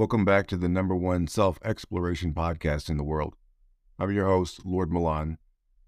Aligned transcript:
Welcome 0.00 0.24
back 0.24 0.46
to 0.46 0.56
the 0.56 0.66
number 0.66 0.96
one 0.96 1.26
self 1.26 1.58
exploration 1.62 2.32
podcast 2.32 2.88
in 2.88 2.96
the 2.96 3.04
world. 3.04 3.36
I'm 3.98 4.10
your 4.10 4.24
host, 4.24 4.64
Lord 4.64 4.90
Milan, 4.90 5.36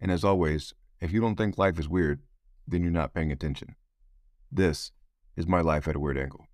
and 0.03 0.11
as 0.11 0.23
always, 0.23 0.75
if 1.01 1.13
you 1.13 1.21
don't 1.23 1.35
think 1.35 1.57
life 1.57 1.79
is 1.79 1.89
weird, 1.89 2.21
then 2.69 2.83
you're 2.83 2.93
not 2.93 3.15
paying 3.15 3.33
attention. 3.33 3.75
This 4.51 4.93
is 5.35 5.47
my 5.47 5.63
life 5.63 5.89
at 5.89 5.97
a 5.97 5.99
weird 5.99 6.19
angle. 6.19 6.47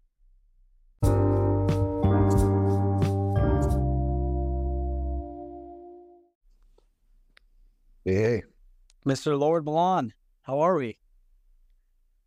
Hey, 8.04 8.14
hey, 8.14 8.43
Mr. 9.04 9.36
Lord 9.36 9.64
Milan, 9.64 10.12
how 10.43 10.61
are 10.61 10.77
we? 10.77 11.00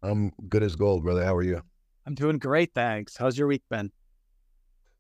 I'm 0.04 0.34
good 0.50 0.62
as 0.62 0.76
gold, 0.76 1.04
brother. 1.04 1.24
How 1.24 1.38
are 1.38 1.42
you? 1.42 1.62
I'm 2.06 2.16
doing 2.16 2.38
great, 2.38 2.74
thanks. 2.76 3.16
How's 3.16 3.38
your 3.38 3.48
week 3.48 3.64
been? 3.70 3.94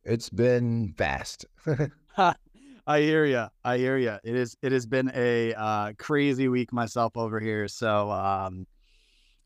It's 0.04 0.30
been 0.30 0.94
fast. 0.98 1.46
I 2.18 3.00
hear 3.00 3.26
you. 3.26 3.48
I 3.64 3.78
hear 3.78 3.98
you. 3.98 4.18
It 4.24 4.36
is. 4.36 4.56
It 4.62 4.72
has 4.72 4.86
been 4.86 5.12
a 5.14 5.54
uh, 5.54 5.94
crazy 5.98 6.48
week 6.48 6.74
myself 6.74 7.16
over 7.16 7.40
here. 7.40 7.68
So 7.68 8.10
um, 8.10 8.66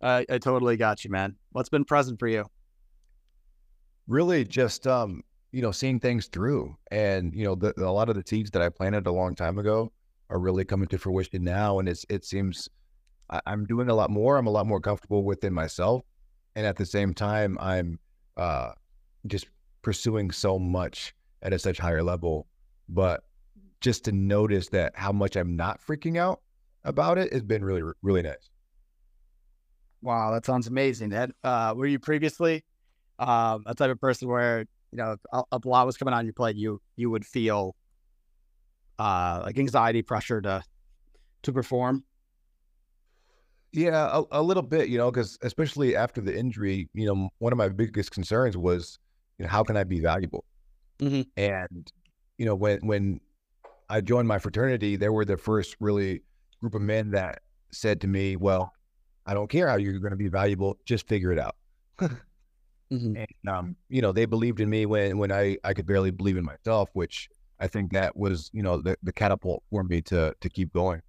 I, 0.02 0.26
I 0.30 0.38
totally 0.38 0.78
got 0.78 1.04
you, 1.04 1.12
man. 1.12 1.36
What's 1.52 1.70
been 1.70 1.86
present 1.86 2.20
for 2.20 2.28
you? 2.28 2.46
really, 4.08 4.44
just 4.44 4.88
um, 4.88 5.24
you 5.52 5.62
know, 5.62 5.72
seeing 5.72 6.00
things 6.00 6.28
through, 6.28 6.76
and 6.92 7.34
you 7.34 7.44
know, 7.44 7.56
the, 7.56 7.74
a 7.78 7.92
lot 7.92 8.10
of 8.10 8.16
the 8.16 8.24
seeds 8.26 8.52
that 8.52 8.62
I 8.62 8.70
planted 8.70 9.08
a 9.08 9.12
long 9.12 9.36
time 9.36 9.58
ago 9.58 9.92
are 10.30 10.40
really 10.40 10.66
coming 10.66 10.88
to 10.90 10.98
fruition 10.98 11.44
now, 11.44 11.80
and 11.80 11.90
it's 11.90 12.06
it 12.10 12.26
seems 12.26 12.70
I, 13.30 13.40
I'm 13.46 13.66
doing 13.66 13.90
a 13.90 13.96
lot 13.96 14.10
more. 14.10 14.38
I'm 14.38 14.48
a 14.48 14.52
lot 14.52 14.68
more 14.68 14.80
comfortable 14.80 15.24
within 15.24 15.54
myself, 15.54 16.04
and 16.56 16.66
at 16.66 16.76
the 16.76 16.86
same 16.86 17.14
time, 17.14 17.58
I'm 17.60 18.00
uh, 18.38 18.72
just 19.28 19.48
pursuing 19.86 20.32
so 20.32 20.58
much 20.58 21.14
at 21.44 21.54
a 21.54 21.60
such 21.60 21.78
higher 21.78 22.02
level. 22.02 22.48
But 22.90 23.24
just 23.82 24.04
to 24.06 24.12
notice 24.12 24.68
that 24.70 24.94
how 24.96 25.12
much 25.12 25.36
I'm 25.36 25.56
not 25.56 25.80
freaking 25.80 26.18
out 26.18 26.42
about 26.84 27.20
it 27.20 27.32
has 27.32 27.44
been 27.44 27.64
really, 27.64 27.84
really 28.02 28.24
nice. 28.24 28.50
Wow, 30.02 30.34
that 30.34 30.44
sounds 30.44 30.66
amazing. 30.66 31.14
Ed, 31.14 31.34
uh, 31.44 31.76
were 31.78 31.86
you 31.86 32.00
previously 32.00 32.66
um, 33.20 33.64
a 33.68 33.76
type 33.76 33.92
of 33.92 34.00
person 34.00 34.28
where 34.28 34.66
you 34.92 34.98
know 34.98 35.18
a, 35.32 35.44
a 35.52 35.60
lot 35.64 35.86
was 35.86 35.98
coming 35.98 36.16
on 36.16 36.26
your 36.26 36.34
plate, 36.34 36.56
you 36.56 36.82
you 36.96 37.12
would 37.12 37.26
feel 37.26 37.76
uh, 38.98 39.42
like 39.46 39.60
anxiety, 39.60 40.02
pressure 40.02 40.42
to 40.42 40.64
to 41.44 41.54
perform? 41.54 42.04
Yeah, 43.72 44.10
a, 44.32 44.40
a 44.40 44.42
little 44.42 44.64
bit, 44.64 44.90
you 44.90 44.98
know, 44.98 45.12
because 45.12 45.38
especially 45.44 45.96
after 45.96 46.22
the 46.22 46.36
injury, 46.36 46.90
you 46.94 47.06
know, 47.06 47.30
one 47.38 47.52
of 47.52 47.58
my 47.58 47.70
biggest 47.70 48.10
concerns 48.12 48.58
was, 48.58 48.98
you 49.38 49.44
know, 49.46 49.50
how 49.50 49.64
can 49.64 49.78
I 49.78 49.84
be 49.84 50.00
valuable? 50.00 50.46
Mhm. 51.00 51.26
And 51.38 51.92
you 52.38 52.46
know, 52.46 52.56
when 52.56 52.80
when 52.88 53.22
I 53.90 54.02
joined 54.02 54.28
my 54.28 54.40
fraternity, 54.40 54.96
there 54.96 55.14
were 55.14 55.26
the 55.26 55.38
first 55.38 55.76
really 55.80 56.22
group 56.62 56.76
of 56.76 56.82
men 56.82 57.12
that 57.12 57.42
said 57.72 58.02
to 58.02 58.08
me, 58.08 58.36
"Well, 58.38 58.74
I 59.26 59.34
don't 59.34 59.50
care 59.50 59.68
how 59.70 59.78
you're 59.78 60.00
going 60.00 60.12
to 60.12 60.18
be 60.18 60.30
valuable, 60.30 60.78
just 60.86 61.08
figure 61.08 61.32
it 61.32 61.40
out." 61.40 61.56
Mhm. 62.92 63.18
And 63.18 63.50
um, 63.50 63.76
you 63.90 64.02
know, 64.02 64.12
they 64.12 64.26
believed 64.26 64.60
in 64.60 64.70
me 64.70 64.86
when 64.86 65.18
when 65.18 65.32
I 65.32 65.58
I 65.64 65.74
could 65.74 65.86
barely 65.88 66.12
believe 66.12 66.38
in 66.38 66.46
myself, 66.46 66.90
which 66.94 67.30
I 67.60 67.68
think 67.68 67.94
that 67.94 68.16
was 68.16 68.50
you 68.54 68.62
know 68.62 68.82
the 68.82 68.98
the 69.02 69.14
catapult 69.14 69.64
for 69.70 69.84
me 69.84 70.02
to 70.04 70.36
to 70.40 70.50
keep 70.50 70.72
going. 70.74 71.02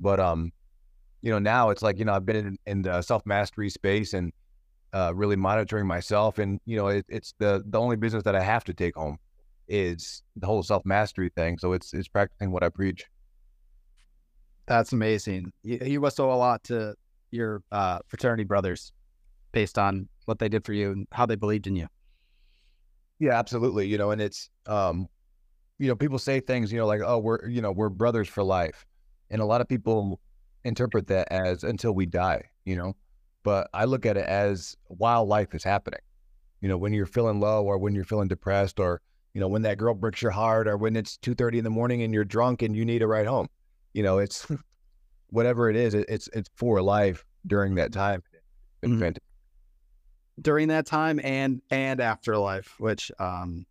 But 0.00 0.20
um, 0.20 0.52
you 1.22 1.30
know, 1.30 1.38
now 1.38 1.70
it's 1.70 1.82
like 1.82 1.98
you 1.98 2.04
know 2.04 2.14
I've 2.14 2.26
been 2.26 2.36
in, 2.36 2.58
in 2.66 2.82
the 2.82 3.02
self 3.02 3.26
mastery 3.26 3.70
space 3.70 4.14
and 4.14 4.32
uh, 4.96 5.12
really 5.14 5.36
monitoring 5.36 5.86
myself, 5.86 6.38
and 6.38 6.58
you 6.64 6.74
know, 6.74 6.86
it, 6.86 7.04
it's 7.08 7.34
the 7.38 7.62
the 7.68 7.78
only 7.78 7.96
business 7.96 8.22
that 8.22 8.34
I 8.34 8.40
have 8.40 8.64
to 8.64 8.72
take 8.72 8.96
home 8.96 9.18
is 9.68 10.22
the 10.36 10.46
whole 10.46 10.62
self 10.62 10.86
mastery 10.86 11.30
thing. 11.36 11.58
So 11.58 11.74
it's 11.74 11.92
it's 11.92 12.08
practicing 12.08 12.50
what 12.50 12.62
I 12.62 12.70
preach. 12.70 13.04
That's 14.66 14.92
amazing. 14.94 15.52
You, 15.62 15.80
you 15.84 16.00
must 16.00 16.18
owe 16.18 16.32
a 16.32 16.40
lot 16.48 16.64
to 16.64 16.94
your 17.30 17.62
uh, 17.70 17.98
fraternity 18.08 18.44
brothers 18.44 18.92
based 19.52 19.78
on 19.78 20.08
what 20.24 20.38
they 20.38 20.48
did 20.48 20.64
for 20.64 20.72
you 20.72 20.92
and 20.92 21.06
how 21.12 21.26
they 21.26 21.36
believed 21.36 21.66
in 21.66 21.76
you. 21.76 21.88
Yeah, 23.18 23.38
absolutely. 23.38 23.86
You 23.88 23.98
know, 23.98 24.12
and 24.12 24.20
it's 24.22 24.48
um, 24.64 25.08
you 25.78 25.88
know, 25.88 25.94
people 25.94 26.18
say 26.18 26.40
things, 26.40 26.72
you 26.72 26.78
know, 26.78 26.86
like, 26.86 27.02
oh, 27.04 27.18
we're 27.18 27.46
you 27.46 27.60
know, 27.60 27.70
we're 27.70 27.90
brothers 27.90 28.28
for 28.28 28.42
life. 28.42 28.86
And 29.28 29.42
a 29.42 29.44
lot 29.44 29.60
of 29.60 29.68
people 29.68 30.20
interpret 30.64 31.06
that 31.08 31.30
as 31.30 31.64
until 31.64 31.92
we 31.92 32.06
die, 32.06 32.44
you 32.64 32.76
know. 32.76 32.96
But 33.46 33.70
I 33.72 33.84
look 33.84 34.04
at 34.04 34.16
it 34.16 34.26
as 34.26 34.76
while 34.88 35.24
life 35.24 35.54
is 35.54 35.62
happening. 35.62 36.00
You 36.60 36.68
know, 36.68 36.76
when 36.76 36.92
you're 36.92 37.06
feeling 37.06 37.38
low 37.38 37.62
or 37.64 37.78
when 37.78 37.94
you're 37.94 38.02
feeling 38.02 38.26
depressed 38.26 38.80
or, 38.80 39.00
you 39.34 39.40
know, 39.40 39.46
when 39.46 39.62
that 39.62 39.78
girl 39.78 39.94
breaks 39.94 40.20
your 40.20 40.32
heart 40.32 40.66
or 40.66 40.76
when 40.76 40.96
it's 40.96 41.16
two 41.16 41.32
thirty 41.36 41.58
in 41.58 41.62
the 41.62 41.70
morning 41.70 42.02
and 42.02 42.12
you're 42.12 42.24
drunk 42.24 42.62
and 42.62 42.74
you 42.74 42.84
need 42.84 43.02
a 43.02 43.06
ride 43.06 43.28
home. 43.28 43.46
You 43.94 44.02
know, 44.02 44.18
it's 44.18 44.48
whatever 45.30 45.70
it 45.70 45.76
is, 45.76 45.94
it, 45.94 46.06
it's 46.08 46.28
it's 46.32 46.50
for 46.56 46.82
life 46.82 47.24
during 47.46 47.76
that 47.76 47.92
time. 47.92 48.24
Mhm. 48.84 49.16
during 50.40 50.66
that 50.68 50.86
time 50.86 51.20
and 51.22 51.62
and 51.70 52.00
afterlife, 52.00 52.74
which 52.80 53.12
um, 53.20 53.64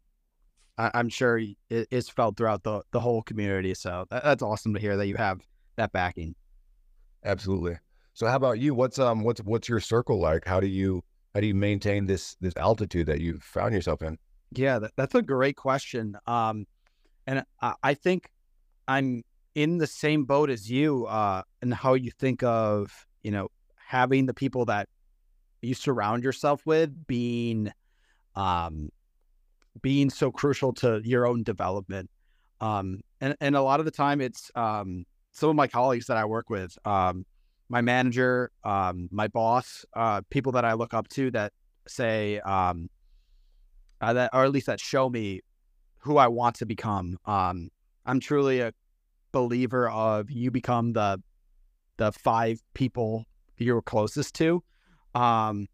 I, 0.77 0.91
I'm 0.93 1.09
sure 1.09 1.37
it, 1.37 1.57
it's 1.69 2.07
felt 2.07 2.37
throughout 2.37 2.63
the 2.63 2.81
the 2.93 3.01
whole 3.01 3.23
community. 3.23 3.73
So 3.73 4.05
that, 4.09 4.23
that's 4.23 4.41
awesome 4.41 4.73
to 4.73 4.79
hear 4.79 4.95
that 4.95 5.07
you 5.07 5.17
have 5.17 5.41
that 5.75 5.91
backing. 5.91 6.33
Absolutely. 7.25 7.77
So 8.15 8.27
how 8.27 8.37
about 8.37 8.59
you? 8.59 8.73
What's 8.73 8.97
um 8.97 9.23
what's 9.23 9.41
what's 9.41 9.67
your 9.67 9.81
circle 9.81 10.19
like? 10.19 10.45
How 10.45 10.61
do 10.61 10.67
you 10.67 11.03
how 11.33 11.41
do 11.41 11.47
you 11.47 11.53
maintain 11.53 12.05
this 12.05 12.37
this 12.39 12.55
altitude 12.55 13.07
that 13.07 13.19
you've 13.19 13.43
found 13.43 13.75
yourself 13.75 14.01
in? 14.01 14.17
Yeah, 14.53 14.79
that, 14.79 14.91
that's 14.95 15.15
a 15.15 15.21
great 15.21 15.57
question. 15.57 16.17
Um, 16.25 16.65
and 17.27 17.43
I, 17.61 17.73
I 17.83 17.93
think 17.93 18.29
I'm 18.87 19.21
in 19.53 19.79
the 19.79 19.87
same 19.87 20.23
boat 20.23 20.49
as 20.49 20.71
you. 20.71 21.05
Uh, 21.07 21.43
and 21.61 21.73
how 21.73 21.95
you 21.95 22.09
think 22.09 22.41
of 22.41 23.05
you 23.21 23.31
know 23.31 23.49
having 23.75 24.27
the 24.27 24.33
people 24.33 24.63
that 24.65 24.87
you 25.61 25.73
surround 25.73 26.23
yourself 26.23 26.65
with 26.65 27.07
being, 27.07 27.69
um, 28.35 28.89
being 29.81 30.09
so 30.09 30.31
crucial 30.31 30.71
to 30.71 31.01
your 31.03 31.27
own 31.27 31.43
development. 31.43 32.09
Um, 32.61 33.01
and 33.19 33.35
and 33.41 33.57
a 33.57 33.61
lot 33.61 33.81
of 33.81 33.85
the 33.85 33.91
time 33.91 34.21
it's 34.21 34.51
um 34.55 35.05
some 35.33 35.49
of 35.49 35.57
my 35.57 35.67
colleagues 35.67 36.05
that 36.05 36.15
I 36.15 36.23
work 36.23 36.49
with, 36.49 36.77
um, 36.85 37.25
my 37.69 37.81
manager, 37.81 38.51
um, 38.63 39.09
my 39.11 39.27
boss, 39.27 39.85
uh, 39.95 40.21
people 40.29 40.51
that 40.53 40.65
I 40.65 40.73
look 40.73 40.93
up 40.93 41.07
to 41.09 41.31
that 41.31 41.53
say 41.87 42.39
um 42.39 42.89
uh, 44.01 44.13
that 44.13 44.29
or 44.33 44.43
at 44.43 44.51
least 44.51 44.67
that 44.67 44.79
show 44.79 45.09
me 45.09 45.41
who 45.99 46.17
I 46.17 46.27
want 46.27 46.55
to 46.57 46.65
become. 46.65 47.17
Um, 47.25 47.69
I'm 48.05 48.19
truly 48.19 48.59
a 48.59 48.73
believer 49.31 49.89
of 49.89 50.29
you 50.29 50.51
become 50.51 50.93
the 50.93 51.21
the 51.97 52.11
five 52.11 52.61
people 52.73 53.25
you're 53.57 53.81
closest 53.81 54.35
to. 54.35 54.63
Um, 55.13 55.67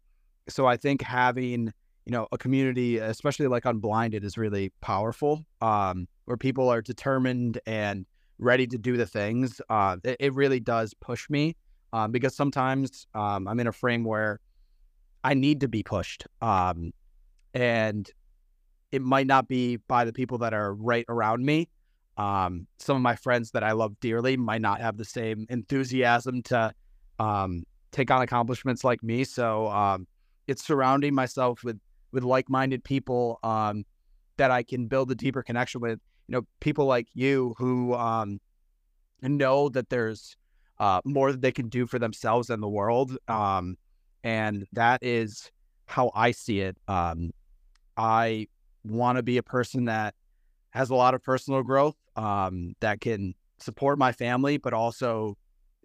so 0.48 0.66
I 0.66 0.76
think 0.76 1.02
having 1.02 1.72
you 2.06 2.12
know 2.12 2.28
a 2.32 2.38
community, 2.38 2.98
especially 2.98 3.48
like 3.48 3.64
Unblinded, 3.64 4.24
is 4.24 4.38
really 4.38 4.72
powerful. 4.80 5.44
Um, 5.60 6.08
where 6.24 6.36
people 6.36 6.68
are 6.68 6.80
determined 6.80 7.58
and 7.66 8.06
ready 8.38 8.66
to 8.66 8.78
do 8.78 8.96
the 8.96 9.06
things. 9.06 9.60
Uh, 9.68 9.96
it, 10.04 10.16
it 10.20 10.34
really 10.34 10.60
does 10.60 10.94
push 10.94 11.28
me 11.28 11.56
um, 11.92 12.10
because 12.10 12.34
sometimes 12.34 13.06
um, 13.14 13.46
I'm 13.46 13.60
in 13.60 13.66
a 13.66 13.72
frame 13.72 14.04
where 14.04 14.40
I 15.24 15.34
need 15.34 15.60
to 15.60 15.68
be 15.68 15.82
pushed. 15.82 16.26
Um, 16.40 16.92
and 17.54 18.10
it 18.90 19.02
might 19.02 19.26
not 19.26 19.48
be 19.48 19.76
by 19.76 20.04
the 20.04 20.12
people 20.12 20.38
that 20.38 20.54
are 20.54 20.74
right 20.74 21.04
around 21.08 21.44
me. 21.44 21.68
Um, 22.16 22.66
some 22.78 22.96
of 22.96 23.02
my 23.02 23.16
friends 23.16 23.52
that 23.52 23.62
I 23.62 23.72
love 23.72 23.98
dearly 24.00 24.36
might 24.36 24.60
not 24.60 24.80
have 24.80 24.96
the 24.96 25.04
same 25.04 25.46
enthusiasm 25.48 26.42
to 26.44 26.74
um, 27.18 27.64
take 27.90 28.10
on 28.10 28.22
accomplishments 28.22 28.84
like 28.84 29.02
me. 29.02 29.24
So 29.24 29.68
um, 29.68 30.06
it's 30.46 30.64
surrounding 30.64 31.14
myself 31.14 31.62
with 31.64 31.78
with 32.12 32.24
like 32.24 32.50
minded 32.50 32.84
people 32.84 33.38
that 34.36 34.50
I 34.50 34.62
can 34.62 34.86
build 34.86 35.10
a 35.10 35.14
deeper 35.14 35.42
connection 35.42 35.80
with. 35.80 35.98
You 36.28 36.36
know, 36.36 36.42
people 36.60 36.84
like 36.84 37.08
you 37.14 37.54
who 37.56 37.96
know 39.22 39.68
that 39.70 39.88
there's 39.88 40.36
uh, 40.78 41.00
more 41.04 41.32
that 41.32 41.40
they 41.40 41.52
can 41.52 41.68
do 41.68 41.86
for 41.86 41.98
themselves 41.98 42.50
and 42.50 42.62
the 42.62 42.68
world, 42.68 43.16
um, 43.28 43.76
and 44.24 44.66
that 44.72 45.02
is 45.02 45.50
how 45.86 46.10
I 46.14 46.30
see 46.30 46.60
it. 46.60 46.76
Um, 46.88 47.32
I 47.96 48.48
want 48.84 49.16
to 49.16 49.22
be 49.22 49.36
a 49.36 49.42
person 49.42 49.84
that 49.86 50.14
has 50.70 50.90
a 50.90 50.94
lot 50.94 51.14
of 51.14 51.22
personal 51.22 51.62
growth, 51.62 51.96
um, 52.16 52.74
that 52.80 53.00
can 53.00 53.34
support 53.58 53.98
my 53.98 54.12
family, 54.12 54.56
but 54.56 54.72
also 54.72 55.36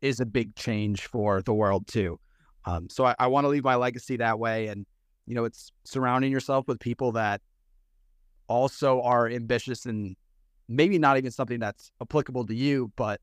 is 0.01 0.19
a 0.19 0.25
big 0.25 0.55
change 0.55 1.07
for 1.07 1.41
the 1.41 1.53
world 1.53 1.87
too. 1.87 2.19
Um, 2.65 2.89
so 2.89 3.05
I, 3.05 3.15
I 3.19 3.27
want 3.27 3.45
to 3.45 3.49
leave 3.49 3.63
my 3.63 3.75
legacy 3.75 4.17
that 4.17 4.39
way, 4.39 4.67
and 4.67 4.85
you 5.25 5.35
know, 5.35 5.43
it's 5.43 5.71
surrounding 5.83 6.31
yourself 6.31 6.67
with 6.67 6.79
people 6.79 7.11
that 7.13 7.41
also 8.47 9.01
are 9.01 9.27
ambitious 9.27 9.85
and 9.85 10.15
maybe 10.67 10.97
not 10.97 11.17
even 11.17 11.31
something 11.31 11.59
that's 11.59 11.91
applicable 12.01 12.45
to 12.45 12.55
you, 12.55 12.91
but 12.95 13.21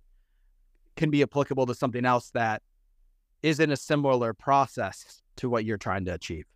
can 0.96 1.11
be 1.11 1.23
applicable 1.23 1.67
to 1.67 1.75
something 1.75 2.05
else 2.05 2.31
that 2.31 2.62
is 3.43 3.61
in 3.61 3.70
a 3.70 3.76
similar 3.76 4.32
process 4.32 5.23
to 5.37 5.50
what 5.50 5.64
you're 5.64 5.79
trying 5.79 6.05
to 6.06 6.14
achieve. 6.14 6.46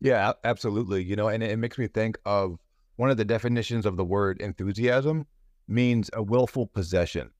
Yeah, 0.00 0.32
absolutely. 0.44 1.02
You 1.02 1.16
know, 1.16 1.28
and 1.28 1.42
it 1.42 1.58
makes 1.58 1.78
me 1.78 1.86
think 1.88 2.18
of 2.24 2.58
one 2.96 3.10
of 3.10 3.16
the 3.16 3.24
definitions 3.24 3.86
of 3.86 3.96
the 3.96 4.04
word 4.04 4.40
enthusiasm 4.40 5.26
means 5.68 6.10
a 6.12 6.22
willful 6.22 6.66
possession. 6.66 7.30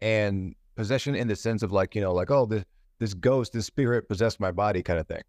And 0.00 0.54
possession 0.76 1.14
in 1.14 1.28
the 1.28 1.36
sense 1.36 1.62
of 1.62 1.72
like, 1.72 1.94
you 1.94 2.00
know, 2.00 2.12
like, 2.12 2.30
oh, 2.30 2.46
this 2.46 2.64
this 2.98 3.14
ghost, 3.14 3.52
this 3.52 3.66
spirit 3.66 4.08
possessed 4.08 4.40
my 4.40 4.50
body 4.50 4.82
kind 4.82 4.98
of 4.98 5.06
thing. 5.06 5.22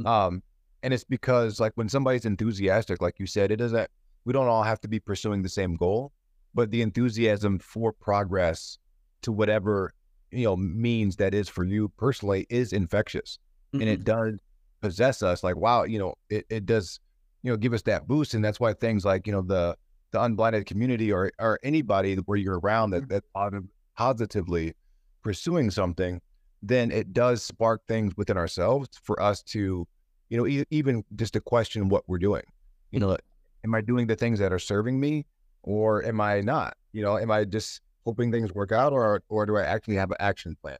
Mhm. 0.00 0.06
Um, 0.06 0.42
and 0.82 0.92
it's 0.92 1.04
because 1.04 1.60
like 1.60 1.72
when 1.76 1.88
somebody's 1.88 2.24
enthusiastic, 2.24 3.00
like 3.00 3.18
you 3.18 3.26
said, 3.26 3.50
it 3.50 3.56
doesn't 3.56 3.88
we 4.24 4.32
don't 4.32 4.48
all 4.48 4.62
have 4.62 4.80
to 4.80 4.88
be 4.88 5.00
pursuing 5.00 5.42
the 5.42 5.48
same 5.48 5.76
goal, 5.76 6.12
but 6.54 6.70
the 6.70 6.82
enthusiasm 6.82 7.58
for 7.58 7.92
progress 7.92 8.78
to 9.22 9.32
whatever, 9.32 9.92
you 10.30 10.44
know, 10.44 10.56
means 10.56 11.16
that 11.16 11.34
is 11.34 11.48
for 11.48 11.64
you 11.64 11.88
personally 11.96 12.46
is 12.50 12.72
infectious. 12.72 13.38
And 13.72 13.84
it 13.84 14.00
mm-hmm. 14.00 14.30
does 14.30 14.38
possess 14.82 15.22
us 15.22 15.44
like 15.44 15.56
wow 15.56 15.84
you 15.84 15.96
know 15.96 16.12
it, 16.28 16.44
it 16.50 16.66
does 16.66 16.98
you 17.42 17.50
know 17.50 17.56
give 17.56 17.72
us 17.72 17.82
that 17.82 18.06
boost. 18.06 18.34
And 18.34 18.44
that's 18.44 18.60
why 18.60 18.72
things 18.74 19.04
like 19.04 19.26
you 19.26 19.32
know 19.32 19.42
the 19.42 19.76
the 20.10 20.22
unblinded 20.22 20.66
community 20.66 21.12
or 21.12 21.32
or 21.38 21.58
anybody 21.62 22.16
where 22.16 22.38
you're 22.38 22.60
around 22.60 22.90
that 22.90 23.02
mm-hmm. 23.02 23.14
that 23.14 23.24
posi- 23.34 23.68
positively 23.96 24.74
pursuing 25.22 25.70
something 25.70 26.20
then 26.62 26.90
it 26.90 27.12
does 27.12 27.42
spark 27.42 27.82
things 27.88 28.16
within 28.16 28.36
ourselves 28.36 28.88
for 29.02 29.20
us 29.20 29.42
to 29.42 29.86
you 30.28 30.36
know 30.36 30.46
e- 30.46 30.64
even 30.70 31.04
just 31.16 31.32
to 31.32 31.40
question 31.40 31.88
what 31.88 32.04
we're 32.06 32.18
doing. 32.18 32.44
You 32.90 33.00
know 33.00 33.08
mm-hmm. 33.08 33.64
am 33.64 33.74
i 33.74 33.80
doing 33.80 34.06
the 34.06 34.16
things 34.16 34.38
that 34.38 34.52
are 34.52 34.58
serving 34.58 35.00
me 35.00 35.26
or 35.62 36.04
am 36.04 36.20
i 36.20 36.40
not? 36.40 36.76
You 36.92 37.02
know 37.02 37.18
am 37.18 37.30
i 37.30 37.44
just 37.44 37.80
hoping 38.04 38.32
things 38.32 38.52
work 38.54 38.72
out 38.72 38.92
or 38.92 39.22
or 39.28 39.46
do 39.46 39.56
i 39.56 39.62
actually 39.62 39.96
have 39.96 40.10
an 40.10 40.16
action 40.20 40.56
plan 40.62 40.78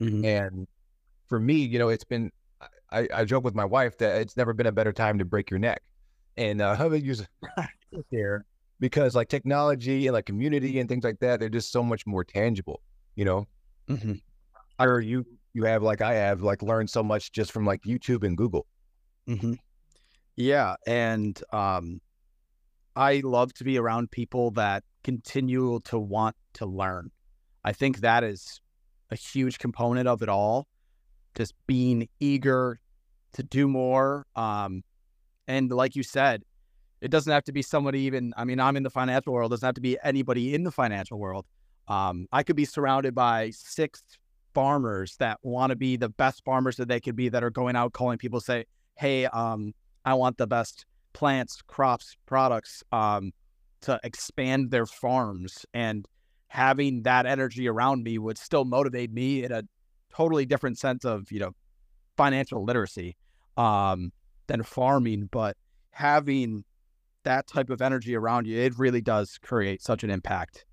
Mhm. 0.00 0.24
and 0.24 0.68
for 1.28 1.40
me, 1.40 1.54
you 1.56 1.78
know, 1.78 1.88
it's 1.90 2.04
been, 2.04 2.30
I, 2.92 3.08
I 3.14 3.24
joke 3.24 3.44
with 3.44 3.54
my 3.54 3.64
wife 3.64 3.98
that 3.98 4.20
it's 4.20 4.36
never 4.36 4.52
been 4.52 4.66
a 4.66 4.72
better 4.72 4.92
time 4.92 5.18
to 5.18 5.24
break 5.24 5.50
your 5.50 5.58
neck. 5.60 5.82
And 6.36 6.60
uh, 6.60 6.74
how 6.80 6.88
they 6.88 6.98
use 6.98 7.26
here 8.10 8.46
because 8.80 9.14
like 9.14 9.28
technology 9.28 10.06
and 10.06 10.14
like 10.14 10.26
community 10.26 10.78
and 10.80 10.88
things 10.88 11.04
like 11.04 11.20
that, 11.20 11.40
they're 11.40 11.48
just 11.48 11.72
so 11.72 11.82
much 11.82 12.06
more 12.06 12.24
tangible, 12.24 12.82
you 13.16 13.24
know? 13.24 13.46
Mhm. 13.88 14.20
Or 14.78 15.00
you, 15.00 15.26
you 15.54 15.64
have, 15.64 15.82
like 15.82 16.00
I 16.00 16.14
have, 16.14 16.42
like 16.42 16.62
learned 16.62 16.90
so 16.90 17.02
much 17.02 17.32
just 17.32 17.52
from 17.52 17.64
like 17.66 17.82
YouTube 17.82 18.24
and 18.24 18.36
Google. 18.36 18.66
hmm 19.26 19.54
Yeah, 20.36 20.76
and 20.86 21.42
um, 21.52 22.00
I 22.96 23.20
love 23.24 23.52
to 23.54 23.64
be 23.64 23.78
around 23.78 24.10
people 24.10 24.50
that 24.52 24.84
continue 25.02 25.80
to 25.84 25.98
want 25.98 26.36
to 26.54 26.66
learn. 26.66 27.10
I 27.64 27.72
think 27.72 27.98
that 27.98 28.24
is 28.24 28.60
a 29.10 29.16
huge 29.16 29.58
component 29.58 30.08
of 30.08 30.22
it 30.22 30.28
all. 30.28 30.68
Just 31.36 31.54
being 31.66 32.08
eager 32.18 32.80
to 33.34 33.42
do 33.42 33.68
more. 33.68 34.26
Um, 34.34 34.82
and 35.46 35.70
like 35.70 35.94
you 35.96 36.02
said, 36.02 36.42
it 37.00 37.10
doesn't 37.10 37.32
have 37.32 37.44
to 37.44 37.52
be 37.52 37.62
somebody 37.62 38.00
even. 38.00 38.34
I 38.36 38.44
mean, 38.44 38.60
I'm 38.60 38.76
in 38.76 38.82
the 38.82 38.90
financial 38.90 39.32
world. 39.32 39.52
It 39.52 39.54
doesn't 39.54 39.66
have 39.66 39.74
to 39.76 39.80
be 39.80 39.96
anybody 40.02 40.54
in 40.54 40.64
the 40.64 40.70
financial 40.70 41.18
world. 41.18 41.46
Um, 41.88 42.26
I 42.32 42.42
could 42.42 42.56
be 42.56 42.64
surrounded 42.64 43.14
by 43.14 43.50
six 43.50 44.02
farmers 44.54 45.16
that 45.16 45.38
want 45.42 45.70
to 45.70 45.76
be 45.76 45.96
the 45.96 46.08
best 46.08 46.44
farmers 46.44 46.76
that 46.76 46.88
they 46.88 47.00
could 47.00 47.16
be 47.16 47.28
that 47.28 47.42
are 47.42 47.50
going 47.50 47.76
out 47.76 47.92
calling 47.92 48.18
people 48.18 48.40
say, 48.40 48.66
"Hey, 48.96 49.26
um, 49.26 49.72
I 50.04 50.14
want 50.14 50.36
the 50.36 50.46
best 50.46 50.86
plants, 51.12 51.62
crops, 51.66 52.16
products 52.26 52.82
um, 52.92 53.32
to 53.82 54.00
expand 54.04 54.70
their 54.70 54.86
farms. 54.86 55.64
And 55.74 56.06
having 56.48 57.02
that 57.02 57.26
energy 57.26 57.68
around 57.68 58.02
me 58.02 58.18
would 58.18 58.38
still 58.38 58.64
motivate 58.64 59.12
me 59.12 59.44
in 59.44 59.52
a 59.52 59.62
totally 60.14 60.46
different 60.46 60.78
sense 60.78 61.04
of, 61.04 61.30
you 61.30 61.40
know, 61.40 61.52
financial 62.16 62.64
literacy 62.64 63.16
um, 63.56 64.12
than 64.46 64.62
farming. 64.62 65.28
But 65.30 65.56
having 65.92 66.64
that 67.24 67.46
type 67.46 67.70
of 67.70 67.82
energy 67.82 68.16
around 68.16 68.46
you, 68.46 68.58
it 68.58 68.78
really 68.78 69.00
does 69.00 69.38
create 69.38 69.82
such 69.82 70.04
an 70.04 70.10
impact. 70.10 70.64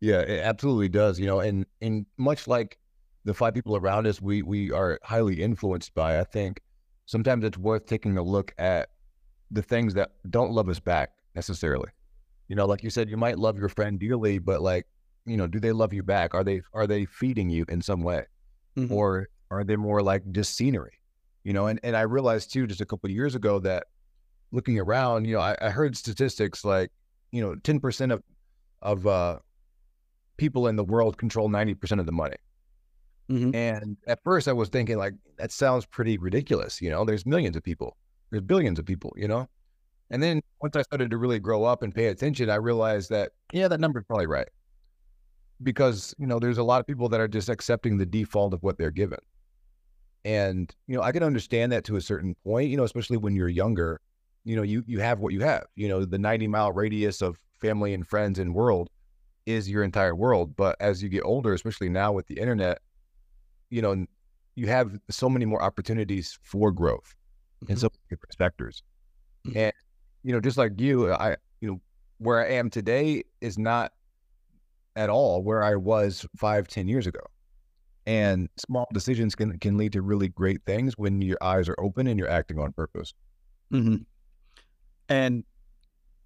Yeah, 0.00 0.20
it 0.20 0.44
absolutely 0.44 0.88
does. 0.88 1.18
You 1.18 1.26
know, 1.26 1.40
and 1.40 1.66
and 1.80 2.06
much 2.16 2.46
like 2.46 2.78
the 3.24 3.34
five 3.34 3.54
people 3.54 3.76
around 3.76 4.06
us, 4.06 4.22
we 4.22 4.42
we 4.42 4.70
are 4.70 4.98
highly 5.02 5.42
influenced 5.42 5.94
by. 5.94 6.20
I 6.20 6.24
think 6.24 6.60
sometimes 7.06 7.44
it's 7.44 7.58
worth 7.58 7.86
taking 7.86 8.16
a 8.16 8.22
look 8.22 8.54
at 8.58 8.90
the 9.50 9.62
things 9.62 9.94
that 9.94 10.10
don't 10.30 10.52
love 10.52 10.68
us 10.68 10.78
back 10.78 11.10
necessarily. 11.38 11.90
You 12.48 12.56
know, 12.56 12.66
like 12.66 12.82
you 12.82 12.90
said, 12.90 13.08
you 13.08 13.16
might 13.16 13.38
love 13.38 13.58
your 13.58 13.68
friend 13.68 13.98
dearly, 14.00 14.38
but 14.40 14.60
like, 14.62 14.86
you 15.26 15.36
know, 15.36 15.46
do 15.46 15.60
they 15.60 15.72
love 15.72 15.92
you 15.92 16.02
back? 16.02 16.34
Are 16.34 16.44
they 16.44 16.62
are 16.72 16.86
they 16.86 17.04
feeding 17.06 17.48
you 17.50 17.64
in 17.68 17.80
some 17.82 18.02
way, 18.02 18.22
Mhm. 18.76 18.90
or 18.90 19.28
are 19.50 19.64
they 19.64 19.76
more 19.76 20.02
like 20.02 20.22
just 20.32 20.56
scenery? 20.56 20.96
You 21.44 21.52
know, 21.52 21.66
and 21.70 21.78
and 21.82 21.94
I 21.96 22.02
realized 22.02 22.52
too, 22.52 22.66
just 22.66 22.80
a 22.80 22.86
couple 22.86 23.08
of 23.10 23.14
years 23.14 23.34
ago 23.34 23.60
that 23.60 23.82
looking 24.52 24.78
around, 24.78 25.26
you 25.26 25.34
know, 25.36 25.40
I, 25.50 25.56
I 25.60 25.70
heard 25.70 25.96
statistics 25.96 26.64
like, 26.64 26.90
you 27.32 27.42
know, 27.42 27.54
ten 27.56 27.78
percent 27.80 28.12
of 28.12 28.22
of 28.82 29.06
uh, 29.06 29.38
people 30.38 30.66
in 30.68 30.76
the 30.76 30.84
world 30.84 31.18
control 31.18 31.48
90% 31.48 32.00
of 32.00 32.06
the 32.06 32.12
money. 32.12 32.36
Mhm. 33.30 33.54
And 33.54 33.96
at 34.06 34.22
first 34.24 34.48
I 34.48 34.52
was 34.54 34.68
thinking 34.70 34.96
like 34.98 35.14
that 35.36 35.52
sounds 35.52 35.84
pretty 35.86 36.16
ridiculous, 36.18 36.80
you 36.80 36.90
know. 36.90 37.04
There's 37.04 37.26
millions 37.26 37.56
of 37.56 37.62
people. 37.62 37.96
There's 38.30 38.42
billions 38.42 38.78
of 38.78 38.86
people, 38.86 39.12
you 39.16 39.28
know. 39.28 39.48
And 40.10 40.22
then 40.22 40.40
once 40.62 40.76
I 40.76 40.82
started 40.82 41.10
to 41.10 41.18
really 41.18 41.38
grow 41.38 41.64
up 41.64 41.82
and 41.82 41.94
pay 41.94 42.06
attention, 42.06 42.50
I 42.50 42.56
realized 42.56 43.10
that 43.10 43.32
yeah, 43.52 43.68
that 43.68 43.80
number's 43.80 44.04
probably 44.06 44.26
right. 44.26 44.48
Because, 45.62 46.14
you 46.18 46.26
know, 46.26 46.38
there's 46.38 46.58
a 46.58 46.62
lot 46.62 46.80
of 46.80 46.86
people 46.86 47.08
that 47.08 47.20
are 47.20 47.26
just 47.26 47.48
accepting 47.48 47.98
the 47.98 48.06
default 48.06 48.54
of 48.54 48.62
what 48.62 48.78
they're 48.78 48.92
given. 48.92 49.18
And, 50.24 50.74
you 50.86 50.96
know, 50.96 51.02
I 51.02 51.12
can 51.12 51.22
understand 51.22 51.72
that 51.72 51.84
to 51.84 51.96
a 51.96 52.00
certain 52.00 52.34
point, 52.44 52.70
you 52.70 52.76
know, 52.76 52.84
especially 52.84 53.16
when 53.16 53.36
you're 53.36 53.48
younger, 53.48 54.00
you 54.44 54.56
know, 54.56 54.62
you 54.62 54.82
you 54.86 55.00
have 55.00 55.20
what 55.20 55.32
you 55.32 55.40
have. 55.40 55.66
You 55.76 55.88
know, 55.88 56.04
the 56.04 56.18
90 56.18 56.46
mile 56.48 56.72
radius 56.72 57.22
of 57.22 57.38
family 57.60 57.94
and 57.94 58.06
friends 58.06 58.38
and 58.38 58.54
world 58.54 58.88
is 59.46 59.70
your 59.70 59.84
entire 59.84 60.16
world. 60.16 60.56
But 60.56 60.76
as 60.80 61.02
you 61.02 61.08
get 61.10 61.22
older, 61.24 61.54
especially 61.54 61.88
now 61.90 62.12
with 62.12 62.26
the 62.28 62.38
internet, 62.38 62.80
you 63.70 63.82
know, 63.82 64.06
you 64.56 64.68
have 64.68 64.98
so 65.10 65.28
many 65.30 65.46
more 65.46 65.62
opportunities 65.62 66.38
for 66.42 66.72
growth 66.72 67.14
in 67.68 67.76
Mhm. 67.76 67.78
so 67.78 67.88
many 67.92 68.00
different. 68.10 68.36
Mhm. 69.46 69.56
And, 69.56 69.72
you 70.22 70.32
know, 70.32 70.40
just 70.40 70.58
like 70.58 70.80
you, 70.80 71.12
I, 71.12 71.36
you 71.60 71.68
know, 71.70 71.80
where 72.18 72.44
I 72.44 72.52
am 72.54 72.70
today 72.70 73.22
is 73.40 73.58
not 73.58 73.92
at 74.96 75.08
all 75.08 75.42
where 75.42 75.62
I 75.62 75.76
was 75.76 76.26
five, 76.36 76.66
ten 76.68 76.88
years 76.88 77.06
ago. 77.06 77.20
And 78.06 78.48
small 78.56 78.88
decisions 78.92 79.34
can, 79.34 79.58
can 79.58 79.76
lead 79.76 79.92
to 79.92 80.02
really 80.02 80.28
great 80.28 80.62
things 80.64 80.96
when 80.96 81.20
your 81.20 81.36
eyes 81.42 81.68
are 81.68 81.78
open 81.78 82.06
and 82.06 82.18
you're 82.18 82.30
acting 82.30 82.58
on 82.58 82.72
purpose. 82.72 83.12
Mhm. 83.72 84.06
And 85.08 85.44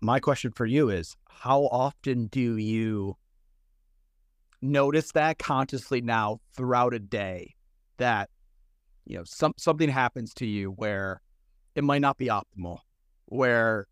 my 0.00 0.20
question 0.20 0.52
for 0.52 0.64
you 0.64 0.90
is 0.90 1.16
how 1.28 1.62
often 1.64 2.26
do 2.28 2.56
you 2.56 3.16
notice 4.60 5.12
that 5.12 5.38
consciously 5.38 6.00
now 6.00 6.40
throughout 6.54 6.94
a 6.94 6.98
day 6.98 7.54
that 7.96 8.30
you 9.04 9.16
know 9.16 9.24
some 9.24 9.52
something 9.56 9.88
happens 9.88 10.32
to 10.34 10.46
you 10.46 10.70
where 10.70 11.20
it 11.74 11.82
might 11.82 12.00
not 12.00 12.16
be 12.16 12.26
optimal 12.26 12.78
where 13.32 13.86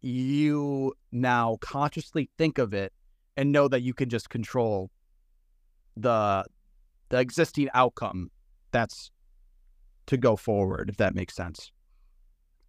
you 0.00 0.92
now 1.12 1.56
consciously 1.60 2.30
think 2.38 2.58
of 2.58 2.74
it 2.74 2.92
and 3.36 3.52
know 3.52 3.68
that 3.68 3.82
you 3.82 3.94
can 3.94 4.08
just 4.08 4.30
control 4.30 4.90
the 5.96 6.44
the 7.10 7.18
existing 7.20 7.68
outcome 7.74 8.30
that's 8.70 9.10
to 10.06 10.16
go 10.16 10.36
forward 10.36 10.88
if 10.88 10.96
that 10.96 11.14
makes 11.14 11.34
sense 11.34 11.70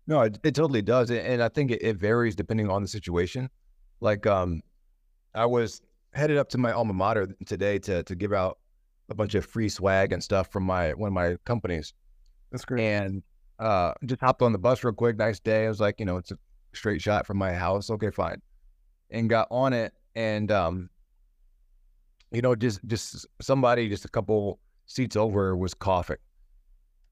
No, 0.07 0.21
it, 0.21 0.39
it 0.43 0.55
totally 0.55 0.81
does. 0.81 1.09
And 1.09 1.19
and 1.19 1.43
I 1.43 1.49
think 1.49 1.71
it, 1.71 1.81
it 1.81 1.95
varies 1.97 2.35
depending 2.35 2.69
on 2.69 2.81
the 2.81 2.87
situation. 2.87 3.49
Like, 4.01 4.25
um, 4.25 4.61
I 5.35 5.45
was 5.45 5.81
headed 6.13 6.37
up 6.37 6.49
to 6.49 6.57
my 6.57 6.71
alma 6.71 6.93
mater 6.93 7.27
today 7.45 7.79
to, 7.79 8.03
to 8.03 8.15
give 8.15 8.33
out 8.33 8.57
a 9.09 9.15
bunch 9.15 9.35
of 9.35 9.45
free 9.45 9.69
swag 9.69 10.11
and 10.11 10.21
stuff 10.23 10.51
from 10.51 10.63
my, 10.63 10.93
one 10.93 11.07
of 11.07 11.13
my 11.13 11.37
companies. 11.45 11.93
that's 12.51 12.65
great 12.65 12.83
and 12.83 13.23
uh, 13.61 13.93
just 14.05 14.19
hopped 14.19 14.41
on 14.41 14.51
the 14.51 14.57
bus 14.57 14.83
real 14.83 14.93
quick. 14.93 15.17
Nice 15.17 15.39
day. 15.39 15.65
I 15.65 15.69
was 15.69 15.79
like, 15.79 15.99
you 15.99 16.05
know, 16.05 16.17
it's 16.17 16.31
a 16.31 16.37
straight 16.73 17.01
shot 17.01 17.27
from 17.27 17.37
my 17.37 17.53
house. 17.53 17.89
Okay, 17.89 18.09
fine. 18.09 18.41
And 19.11 19.29
got 19.29 19.47
on 19.51 19.71
it, 19.71 19.93
and 20.15 20.51
um, 20.51 20.89
you 22.31 22.41
know, 22.41 22.55
just 22.55 22.79
just 22.87 23.25
somebody 23.41 23.87
just 23.87 24.03
a 24.05 24.09
couple 24.09 24.59
seats 24.87 25.15
over 25.15 25.55
was 25.55 25.73
coughing, 25.73 26.17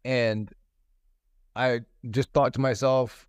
and 0.04 0.52
I 1.56 1.82
just 2.10 2.32
thought 2.34 2.54
to 2.54 2.62
myself, 2.62 3.28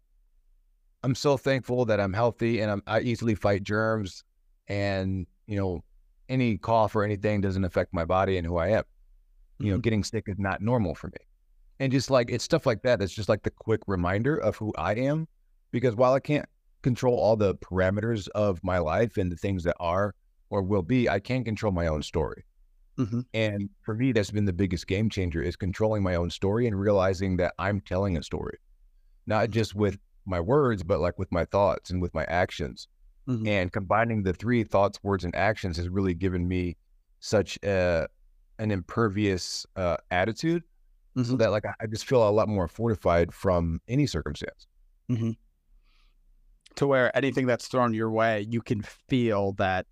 I'm 1.02 1.14
so 1.14 1.36
thankful 1.36 1.84
that 1.86 2.00
I'm 2.00 2.12
healthy 2.12 2.60
and 2.60 2.70
I'm, 2.70 2.82
I 2.86 3.00
easily 3.00 3.34
fight 3.34 3.64
germs, 3.64 4.24
and 4.68 5.26
you 5.46 5.56
know, 5.56 5.82
any 6.28 6.56
cough 6.58 6.94
or 6.94 7.02
anything 7.02 7.40
doesn't 7.40 7.64
affect 7.64 7.92
my 7.92 8.04
body 8.04 8.38
and 8.38 8.46
who 8.46 8.56
I 8.56 8.68
am. 8.68 8.84
You 9.58 9.72
know, 9.72 9.78
Mhm. 9.78 9.82
getting 9.82 10.04
sick 10.04 10.24
is 10.28 10.38
not 10.38 10.62
normal 10.62 10.94
for 10.94 11.08
me 11.08 11.18
and 11.80 11.92
just 11.92 12.10
like 12.10 12.30
it's 12.30 12.44
stuff 12.44 12.66
like 12.66 12.82
that 12.82 13.00
that's 13.00 13.14
just 13.14 13.28
like 13.30 13.42
the 13.44 13.50
quick 13.50 13.80
reminder 13.88 14.37
of 14.37 14.56
who 14.56 14.72
I 14.78 14.94
am. 14.96 15.28
Because 15.72 15.96
while 15.96 16.14
I 16.14 16.20
can't 16.20 16.46
control 16.82 17.16
all 17.18 17.37
the 17.37 17.56
parameters 17.56 18.28
of 18.30 18.62
my 18.64 18.78
life 18.78 19.16
and 19.18 19.32
the 19.32 19.37
things 19.37 19.64
that 19.64 19.76
are 19.80 20.14
or 20.50 20.62
will 20.62 20.82
be, 20.82 21.08
I 21.08 21.20
can 21.20 21.44
control 21.44 21.72
my 21.72 21.88
own 21.88 22.02
story. 22.02 22.44
Mhm. 22.99 23.25
And 23.34 23.70
for 23.82 23.94
me, 23.94 24.12
that's 24.12 24.30
been 24.32 24.46
the 24.46 24.52
biggest 24.52 24.87
game 24.87 25.10
changer 25.10 25.42
is 25.42 25.56
controlling 25.56 26.02
my 26.02 26.14
own 26.16 26.30
story 26.30 26.66
and 26.66 26.78
realizing 26.80 27.37
that 27.38 27.54
I'm 27.58 27.80
telling 27.82 28.16
a 28.16 28.22
story. 28.22 28.58
not 29.26 29.50
just 29.50 29.75
with 29.75 29.99
my 30.26 30.40
words, 30.40 30.82
but 30.82 31.00
like 31.00 31.18
with 31.18 31.30
my 31.32 31.44
thoughts 31.46 31.90
and 31.90 32.02
with 32.02 32.14
my 32.14 32.25
actions. 32.25 32.88
Mhm. 33.28 33.46
And 33.46 33.72
combining 33.72 34.22
the 34.22 34.32
three 34.32 34.64
thoughts, 34.64 34.99
words, 35.02 35.25
and 35.25 35.34
actions 35.34 35.76
has 35.76 35.88
really 35.88 36.14
given 36.14 36.49
me 36.49 36.76
such 37.20 37.58
a, 37.64 38.08
an 38.58 38.70
impervious 38.70 39.66
uh, 39.76 39.96
attitude 40.10 40.64
so 41.16 41.22
Mhm. 41.22 41.38
that 41.38 41.50
like 41.50 41.64
I, 41.66 41.74
I 41.80 41.86
just 41.86 42.06
feel 42.06 42.26
a 42.26 42.30
lot 42.30 42.48
more 42.48 42.68
fortified 42.68 43.32
from 43.34 43.80
any 43.88 44.06
circumstance. 44.06 44.66
to 46.76 46.86
where 46.86 47.14
anything 47.16 47.46
that's 47.46 47.66
thrown 47.68 47.92
your 47.92 48.10
way, 48.10 48.46
you 48.48 48.62
can 48.62 48.80
feel 48.82 49.52
that 49.54 49.86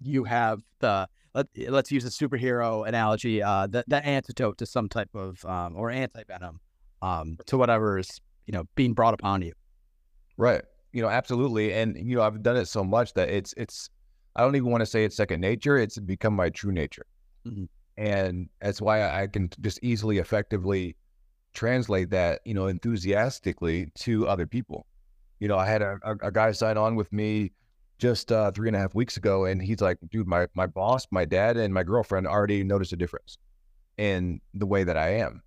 you 0.00 0.24
have 0.24 0.60
the 0.80 1.08
let, 1.34 1.46
let's 1.68 1.90
use 1.90 2.04
a 2.04 2.08
superhero 2.08 2.86
analogy, 2.86 3.42
uh, 3.42 3.66
the, 3.66 3.84
the 3.88 4.04
antidote 4.04 4.58
to 4.58 4.66
some 4.66 4.88
type 4.88 5.08
of 5.14 5.42
um, 5.46 5.74
or 5.76 5.90
anti 5.90 6.22
venom 6.24 6.60
um, 7.00 7.38
to 7.46 7.56
whatever 7.56 7.98
is 7.98 8.20
you 8.46 8.52
know 8.52 8.64
being 8.74 8.92
brought 8.92 9.14
upon 9.14 9.42
you. 9.42 9.52
Right. 10.36 10.62
You 10.92 11.02
know, 11.02 11.08
absolutely. 11.08 11.72
And 11.72 11.96
you 11.96 12.16
know, 12.16 12.22
I've 12.22 12.42
done 12.42 12.56
it 12.56 12.66
so 12.66 12.84
much 12.84 13.14
that 13.14 13.30
it's 13.30 13.54
it's 13.56 13.88
I 14.36 14.42
don't 14.42 14.56
even 14.56 14.70
want 14.70 14.82
to 14.82 14.86
say 14.86 15.04
it's 15.04 15.16
second 15.16 15.40
nature. 15.40 15.78
It's 15.78 15.98
become 15.98 16.34
my 16.34 16.50
true 16.50 16.72
nature. 16.72 17.06
Mhm. 17.46 17.68
And 17.96 18.48
that's 18.60 18.80
why 18.80 19.08
I 19.08 19.26
can 19.26 19.50
just 19.60 19.78
easily 19.82 20.18
effectively 20.18 20.96
translate 21.52 22.10
that, 22.10 22.40
you 22.44 22.54
know, 22.54 22.66
enthusiastically 22.66 23.90
to 23.96 24.26
other 24.26 24.46
people. 24.46 24.86
You 25.40 25.48
know, 25.48 25.58
I 25.58 25.66
had 25.66 25.82
a, 25.82 25.98
a, 26.02 26.28
a 26.28 26.32
guy 26.32 26.52
sign 26.52 26.78
on 26.78 26.96
with 26.96 27.12
me 27.12 27.52
just 27.98 28.32
uh, 28.32 28.50
three 28.50 28.68
and 28.68 28.76
a 28.76 28.78
half 28.80 28.94
weeks 28.94 29.16
ago, 29.16 29.44
and 29.44 29.62
he's 29.62 29.80
like, 29.80 29.98
dude, 30.10 30.26
my 30.26 30.46
my 30.54 30.66
boss, 30.66 31.06
my 31.10 31.24
dad, 31.24 31.56
and 31.56 31.72
my 31.72 31.82
girlfriend 31.82 32.26
already 32.26 32.64
noticed 32.64 32.92
a 32.92 32.96
difference 32.96 33.38
in 33.98 34.40
the 34.54 34.66
way 34.66 34.84
that 34.84 34.96
I 34.96 35.16
am. 35.16 35.42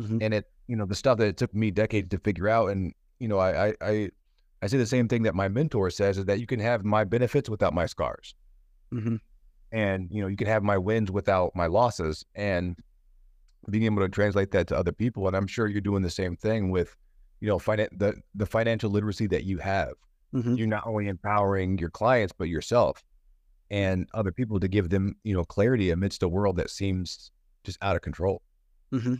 Mhm. 0.00 0.22
And 0.22 0.34
it, 0.34 0.46
you 0.66 0.76
know, 0.76 0.86
the 0.86 0.94
stuff 0.94 1.18
that 1.18 1.28
it 1.28 1.36
took 1.36 1.54
me 1.54 1.70
decades 1.70 2.08
to 2.10 2.18
figure 2.18 2.48
out. 2.48 2.70
And, 2.70 2.92
you 3.18 3.28
know, 3.28 3.38
I 3.38 3.68
I 3.68 3.74
I, 3.80 4.10
I 4.62 4.66
say 4.66 4.78
the 4.78 4.86
same 4.86 5.06
thing 5.08 5.22
that 5.24 5.34
my 5.34 5.48
mentor 5.48 5.90
says 5.90 6.18
is 6.18 6.24
that 6.24 6.40
you 6.40 6.46
can 6.46 6.60
have 6.60 6.84
my 6.84 7.04
benefits 7.04 7.48
without 7.48 7.74
my 7.74 7.86
scars. 7.86 8.34
Mm-hmm. 8.92 9.16
And, 9.72 10.08
you 10.10 10.22
know, 10.22 10.28
you 10.28 10.36
can 10.36 10.46
have 10.46 10.62
my 10.62 10.78
wins 10.78 11.10
without 11.10 11.52
my 11.54 11.66
losses. 11.66 12.24
And 12.34 12.76
being 13.68 13.84
able 13.84 14.02
to 14.02 14.08
translate 14.08 14.52
that 14.52 14.68
to 14.68 14.76
other 14.76 14.92
people. 14.92 15.26
And 15.26 15.36
I'm 15.36 15.46
sure 15.48 15.66
you're 15.66 15.80
doing 15.80 16.02
the 16.02 16.10
same 16.10 16.36
thing 16.36 16.70
with, 16.70 16.94
you 17.40 17.48
know, 17.48 17.58
finan- 17.58 17.98
the 17.98 18.14
the 18.34 18.46
financial 18.46 18.90
literacy 18.90 19.26
that 19.28 19.44
you 19.44 19.58
have 19.58 19.94
Mm-hmm. 20.34 20.56
you're 20.56 20.66
not 20.66 20.84
only 20.86 21.06
empowering 21.06 21.78
your 21.78 21.88
clients 21.88 22.34
but 22.36 22.48
yourself 22.48 23.02
and 23.70 24.08
other 24.12 24.32
people 24.32 24.58
to 24.58 24.66
give 24.66 24.90
them 24.90 25.14
you 25.22 25.32
know 25.32 25.44
clarity 25.44 25.90
amidst 25.90 26.22
a 26.24 26.28
world 26.28 26.56
that 26.56 26.68
seems 26.68 27.30
just 27.62 27.78
out 27.80 27.94
of 27.94 28.02
control 28.02 28.42
Mm-hmm. 28.92 29.14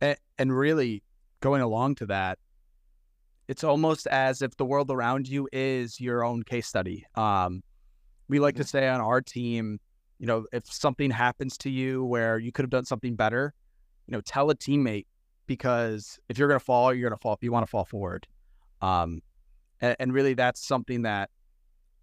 And, 0.00 0.16
and 0.38 0.56
really 0.56 1.02
going 1.40 1.62
along 1.62 1.96
to 1.96 2.06
that, 2.06 2.38
it's 3.48 3.64
almost 3.64 4.06
as 4.06 4.40
if 4.40 4.56
the 4.56 4.64
world 4.64 4.90
around 4.90 5.28
you 5.28 5.48
is 5.52 6.00
your 6.00 6.24
own 6.24 6.42
case 6.44 6.66
study. 6.68 7.04
Um, 7.16 7.62
we 8.28 8.38
like 8.38 8.56
to 8.56 8.64
say 8.64 8.88
on 8.88 9.00
our 9.00 9.20
team, 9.20 9.78
you 10.18 10.26
know, 10.26 10.46
if 10.52 10.64
something 10.66 11.10
happens 11.10 11.58
to 11.58 11.70
you 11.70 12.04
where 12.04 12.38
you 12.38 12.52
could 12.52 12.62
have 12.62 12.70
done 12.70 12.84
something 12.84 13.14
better, 13.14 13.54
you 14.06 14.12
know, 14.12 14.20
tell 14.20 14.50
a 14.50 14.54
teammate 14.54 15.06
because 15.46 16.18
if 16.28 16.38
you're 16.38 16.48
going 16.48 16.58
to 16.58 16.64
fall, 16.64 16.92
you're 16.92 17.08
going 17.08 17.16
to 17.16 17.22
fall. 17.22 17.34
If 17.34 17.42
you 17.42 17.52
want 17.52 17.66
to 17.66 17.70
fall 17.70 17.84
forward, 17.84 18.26
um, 18.82 19.22
and, 19.80 19.96
and 19.98 20.12
really 20.12 20.34
that's 20.34 20.66
something 20.66 21.02
that 21.02 21.30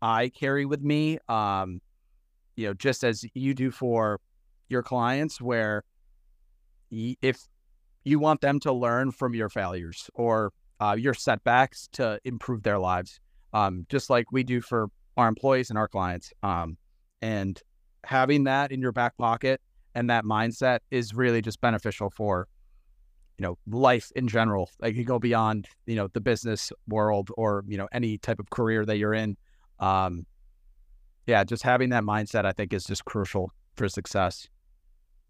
I 0.02 0.30
carry 0.30 0.66
with 0.66 0.82
me. 0.82 1.20
Um, 1.28 1.82
you 2.56 2.68
know, 2.68 2.74
just 2.74 3.04
as 3.04 3.26
you 3.34 3.54
do 3.54 3.72
for 3.72 4.20
your 4.70 4.84
clients, 4.84 5.42
where 5.42 5.84
y- 6.92 7.16
if 7.22 7.48
you 8.04 8.20
want 8.20 8.42
them 8.42 8.60
to 8.62 8.72
learn 8.72 9.12
from 9.12 9.34
your 9.34 9.50
failures 9.50 10.10
or 10.14 10.52
uh, 10.80 10.96
your 10.98 11.14
setbacks 11.14 11.88
to 11.94 12.20
improve 12.26 12.64
their 12.64 12.80
lives, 12.80 13.20
um, 13.54 13.86
just 13.90 14.10
like 14.10 14.32
we 14.32 14.44
do 14.44 14.62
for 14.62 14.90
our 15.18 15.28
employees 15.28 15.70
and 15.70 15.78
our 15.78 15.88
clients. 15.88 16.34
Um, 16.44 16.78
and 17.22 17.62
having 18.04 18.44
that 18.46 18.72
in 18.72 18.82
your 18.82 18.92
back 18.92 19.18
pocket 19.18 19.62
and 19.96 20.10
that 20.10 20.26
mindset 20.26 20.80
is 20.92 21.14
really 21.14 21.42
just 21.42 21.62
beneficial 21.62 22.10
for 22.10 22.48
you 23.38 23.44
know 23.44 23.58
life 23.68 24.12
in 24.16 24.28
general 24.28 24.70
like 24.82 24.96
you 24.96 25.04
go 25.04 25.20
beyond 25.20 25.68
you 25.86 25.96
know 25.96 26.08
the 26.14 26.22
business 26.22 26.72
world 26.88 27.30
or 27.38 27.64
you 27.68 27.78
know 27.78 27.88
any 27.92 28.18
type 28.18 28.40
of 28.40 28.50
career 28.50 28.86
that 28.86 28.98
you're 28.98 29.14
in 29.14 29.36
um 29.80 30.26
yeah 31.26 31.44
just 31.44 31.64
having 31.64 31.90
that 31.90 32.04
mindset 32.04 32.46
i 32.46 32.52
think 32.52 32.74
is 32.74 32.84
just 32.84 33.06
crucial 33.06 33.52
for 33.76 33.90
success 33.90 34.48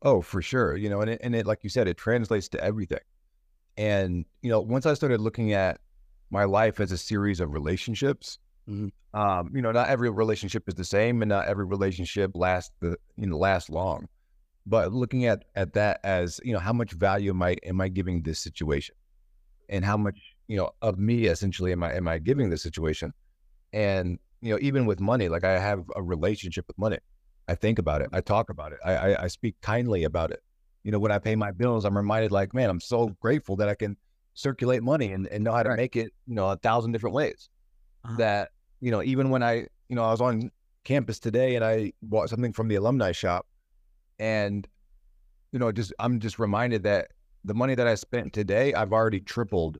oh 0.01 0.21
for 0.21 0.41
sure 0.41 0.75
you 0.75 0.89
know 0.89 1.01
and 1.01 1.11
it, 1.11 1.21
and 1.23 1.35
it 1.35 1.45
like 1.45 1.63
you 1.63 1.69
said 1.69 1.87
it 1.87 1.97
translates 1.97 2.49
to 2.49 2.61
everything 2.61 2.99
and 3.77 4.25
you 4.41 4.49
know 4.49 4.59
once 4.59 4.85
i 4.85 4.93
started 4.93 5.21
looking 5.21 5.53
at 5.53 5.79
my 6.29 6.43
life 6.43 6.79
as 6.79 6.91
a 6.91 6.97
series 6.97 7.39
of 7.39 7.53
relationships 7.53 8.37
Mhm. 8.69 8.91
um 9.13 9.51
you 9.53 9.61
know 9.61 9.71
not 9.71 9.89
every 9.89 10.09
relationship 10.09 10.63
is 10.67 10.75
the 10.75 10.85
same 10.85 11.21
and 11.21 11.29
not 11.29 11.47
every 11.47 11.65
relationship 11.65 12.31
lasts 12.35 12.71
the 12.81 12.97
you 13.17 13.27
know 13.27 13.37
lasts 13.37 13.69
long. 13.69 14.07
But 14.65 14.93
looking 14.93 15.25
at 15.25 15.43
at 15.55 15.73
that 15.73 15.99
as 16.03 16.39
you 16.43 16.53
know 16.53 16.59
how 16.59 16.73
much 16.73 16.93
value 16.93 17.31
am 17.31 17.41
i 17.43 17.51
am 17.63 17.81
i 17.81 17.89
giving 17.89 18.23
this 18.23 18.39
situation? 18.39 18.95
And 19.69 19.85
how 19.85 19.97
much 19.97 20.19
you 20.47 20.57
know 20.57 20.71
of 20.81 20.97
me 20.99 21.25
essentially 21.25 21.71
am 21.73 21.83
i 21.83 21.93
am 21.93 22.07
i 22.07 22.19
giving 22.19 22.49
this 22.49 22.63
situation? 22.63 23.13
And 23.73 24.19
you 24.41 24.51
know 24.53 24.59
even 24.61 24.85
with 24.85 24.99
money 24.99 25.29
like 25.29 25.43
i 25.43 25.57
have 25.59 25.83
a 25.95 26.03
relationship 26.03 26.65
with 26.67 26.77
money. 26.77 26.99
I 27.47 27.55
think 27.55 27.79
about 27.79 28.01
it. 28.01 28.09
I 28.13 28.21
talk 28.21 28.49
about 28.49 28.73
it. 28.73 28.79
I 28.85 28.95
i, 28.95 29.23
I 29.25 29.27
speak 29.27 29.55
kindly 29.61 30.03
about 30.05 30.31
it. 30.31 30.41
You 30.83 30.91
know 30.91 30.99
when 30.99 31.11
i 31.11 31.19
pay 31.19 31.35
my 31.35 31.51
bills 31.51 31.85
i'm 31.85 31.97
reminded 31.97 32.31
like 32.31 32.53
man 32.53 32.69
i'm 32.69 32.81
so 32.81 33.09
grateful 33.21 33.55
that 33.57 33.69
i 33.69 33.75
can 33.75 33.97
circulate 34.35 34.83
money 34.83 35.11
and, 35.13 35.27
and 35.27 35.43
know 35.43 35.53
how 35.53 35.63
to 35.63 35.69
Right. 35.69 35.77
make 35.77 35.95
it 35.95 36.11
you 36.27 36.35
know 36.35 36.49
a 36.49 36.57
thousand 36.57 36.91
different 36.93 37.15
ways. 37.15 37.49
Uh-huh. 38.05 38.17
that 38.17 38.49
you 38.83 38.91
know 38.91 39.01
even 39.01 39.29
when 39.29 39.41
i 39.41 39.53
you 39.87 39.95
know 39.95 40.03
i 40.03 40.11
was 40.11 40.19
on 40.19 40.51
campus 40.83 41.17
today 41.17 41.55
and 41.55 41.63
i 41.63 41.91
bought 42.01 42.29
something 42.29 42.51
from 42.51 42.67
the 42.67 42.75
alumni 42.75 43.13
shop 43.13 43.45
and 44.19 44.67
you 45.53 45.59
know 45.59 45.71
just 45.71 45.93
i'm 45.99 46.19
just 46.19 46.37
reminded 46.37 46.83
that 46.83 47.07
the 47.45 47.53
money 47.53 47.75
that 47.75 47.87
i 47.87 47.95
spent 47.95 48.33
today 48.33 48.73
i've 48.73 48.91
already 48.91 49.21
tripled 49.21 49.77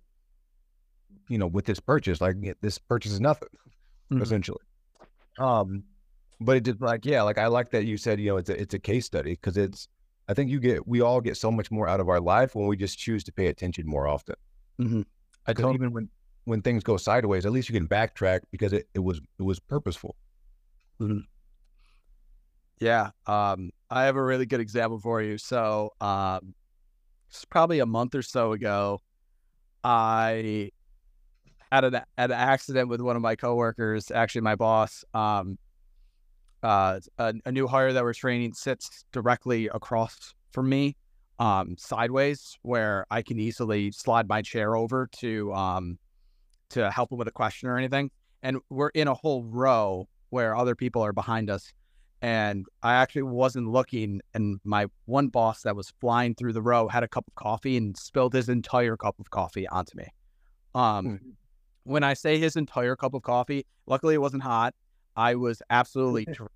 you 1.28 1.38
know 1.38 1.48
with 1.48 1.66
this 1.66 1.82
purchase 1.82 2.22
like 2.22 2.38
this 2.62 2.78
purchase 2.78 3.12
is 3.12 3.20
nothing 3.20 3.50
Mhm. 4.12 4.22
essentially 4.22 4.64
um 5.38 5.84
but 6.40 6.56
it 6.58 6.64
did 6.64 6.80
like 6.80 7.06
yeah 7.06 7.22
like 7.24 7.38
i 7.38 7.48
like 7.48 7.72
that 7.72 7.86
you 7.86 7.98
said 7.98 8.20
you 8.22 8.30
know 8.30 8.38
it's 8.38 8.50
a 8.50 8.62
it's 8.62 8.74
a 8.74 8.80
case 8.80 9.06
study 9.06 9.32
because 9.32 9.58
it's 9.58 9.88
i 10.30 10.34
think 10.34 10.50
you 10.50 10.60
get 10.62 10.88
we 10.88 11.02
all 11.02 11.20
get 11.20 11.36
so 11.36 11.52
much 11.52 11.72
more 11.72 11.88
out 11.90 12.00
of 12.00 12.08
our 12.08 12.22
life 12.22 12.56
when 12.56 12.68
we 12.68 12.78
just 12.78 12.98
choose 12.98 13.24
to 13.26 13.34
pay 13.34 13.48
attention 13.48 13.86
more 13.86 14.08
often 14.08 14.36
Mhm. 14.80 15.06
I 15.46 15.52
don't 15.54 15.74
even 15.76 15.92
when 15.92 16.10
when 16.46 16.62
things 16.62 16.84
go 16.84 16.98
sideways 16.98 17.46
at 17.46 17.52
least 17.52 17.70
you 17.70 17.74
can 17.74 17.88
backtrack 17.88 18.42
because 18.52 18.74
it, 18.74 18.88
it 18.94 19.00
was 19.00 19.20
it 19.40 19.44
was 19.44 19.60
purposeful 19.60 20.16
Yeah. 22.80 23.12
Um, 23.28 23.72
I 23.90 24.04
have 24.04 24.16
a 24.16 24.24
really 24.24 24.46
good 24.46 24.60
example 24.60 25.00
for 25.00 25.22
you. 25.22 25.38
So, 25.38 25.92
um, 26.02 26.54
it's 27.30 27.46
probably 27.46 27.80
a 27.80 27.86
month 27.86 28.14
or 28.14 28.22
so 28.22 28.52
ago, 28.52 29.00
I 29.84 30.72
had 31.72 31.84
an, 31.84 32.02
an 32.18 32.32
accident 32.32 32.90
with 32.90 33.02
one 33.02 33.16
of 33.16 33.22
my 33.22 33.36
coworkers, 33.36 34.12
actually 34.12 34.42
my 34.42 34.56
boss. 34.56 35.04
Um, 35.14 35.58
uh, 36.62 37.00
a, 37.18 37.34
a 37.46 37.52
new 37.52 37.68
hire 37.68 37.92
that 37.94 38.04
we're 38.04 38.14
training 38.14 38.54
sits 38.54 39.06
directly 39.12 39.68
across 39.68 40.34
from 40.52 40.70
me, 40.70 40.96
um, 41.40 41.76
sideways, 41.78 42.58
where 42.62 43.06
I 43.10 43.22
can 43.22 43.40
easily 43.40 43.92
slide 43.92 44.28
my 44.28 44.42
chair 44.42 44.76
over 44.76 45.10
to, 45.20 45.54
um, 45.54 45.98
to 46.74 46.92
help 46.92 47.12
him 47.12 47.18
with 47.18 47.28
a 47.28 47.32
question 47.32 47.70
or 47.70 47.78
anything. 47.78 48.12
And 48.42 48.58
we're 48.70 48.90
in 48.90 49.08
a 49.08 49.14
whole 49.14 49.44
row 49.44 50.08
where 50.30 50.56
other 50.56 50.76
people 50.76 51.02
are 51.02 51.14
behind 51.14 51.50
us 51.50 51.72
and 52.22 52.66
I 52.82 52.94
actually 52.96 53.24
wasn't 53.24 53.68
looking. 53.70 54.22
And 54.34 54.60
my 54.64 54.88
one 55.06 55.28
boss 55.28 55.62
that 55.64 55.76
was 55.76 55.92
flying 56.00 56.36
through 56.36 56.54
the 56.54 56.62
row 56.62 56.88
had 56.88 57.04
a 57.04 57.08
cup 57.08 57.26
of 57.28 57.36
coffee 57.36 57.76
and 57.78 57.98
spilled 57.98 58.34
his 58.34 58.48
entire 58.50 58.96
cup 58.96 59.16
of 59.20 59.30
coffee 59.30 59.68
onto 59.68 59.98
me. 59.98 60.08
Um, 60.74 61.06
Hmm. 61.06 61.16
when 61.84 62.04
I 62.04 62.14
say 62.14 62.40
his 62.40 62.56
entire 62.56 62.96
cup 62.96 63.14
of 63.14 63.24
coffee, 63.24 63.66
luckily 63.88 64.16
it 64.16 64.22
wasn't 64.22 64.44
hot. 64.44 64.74
I 65.16 65.36
was 65.36 65.62
absolutely 65.70 66.26
drenched. 66.34 66.54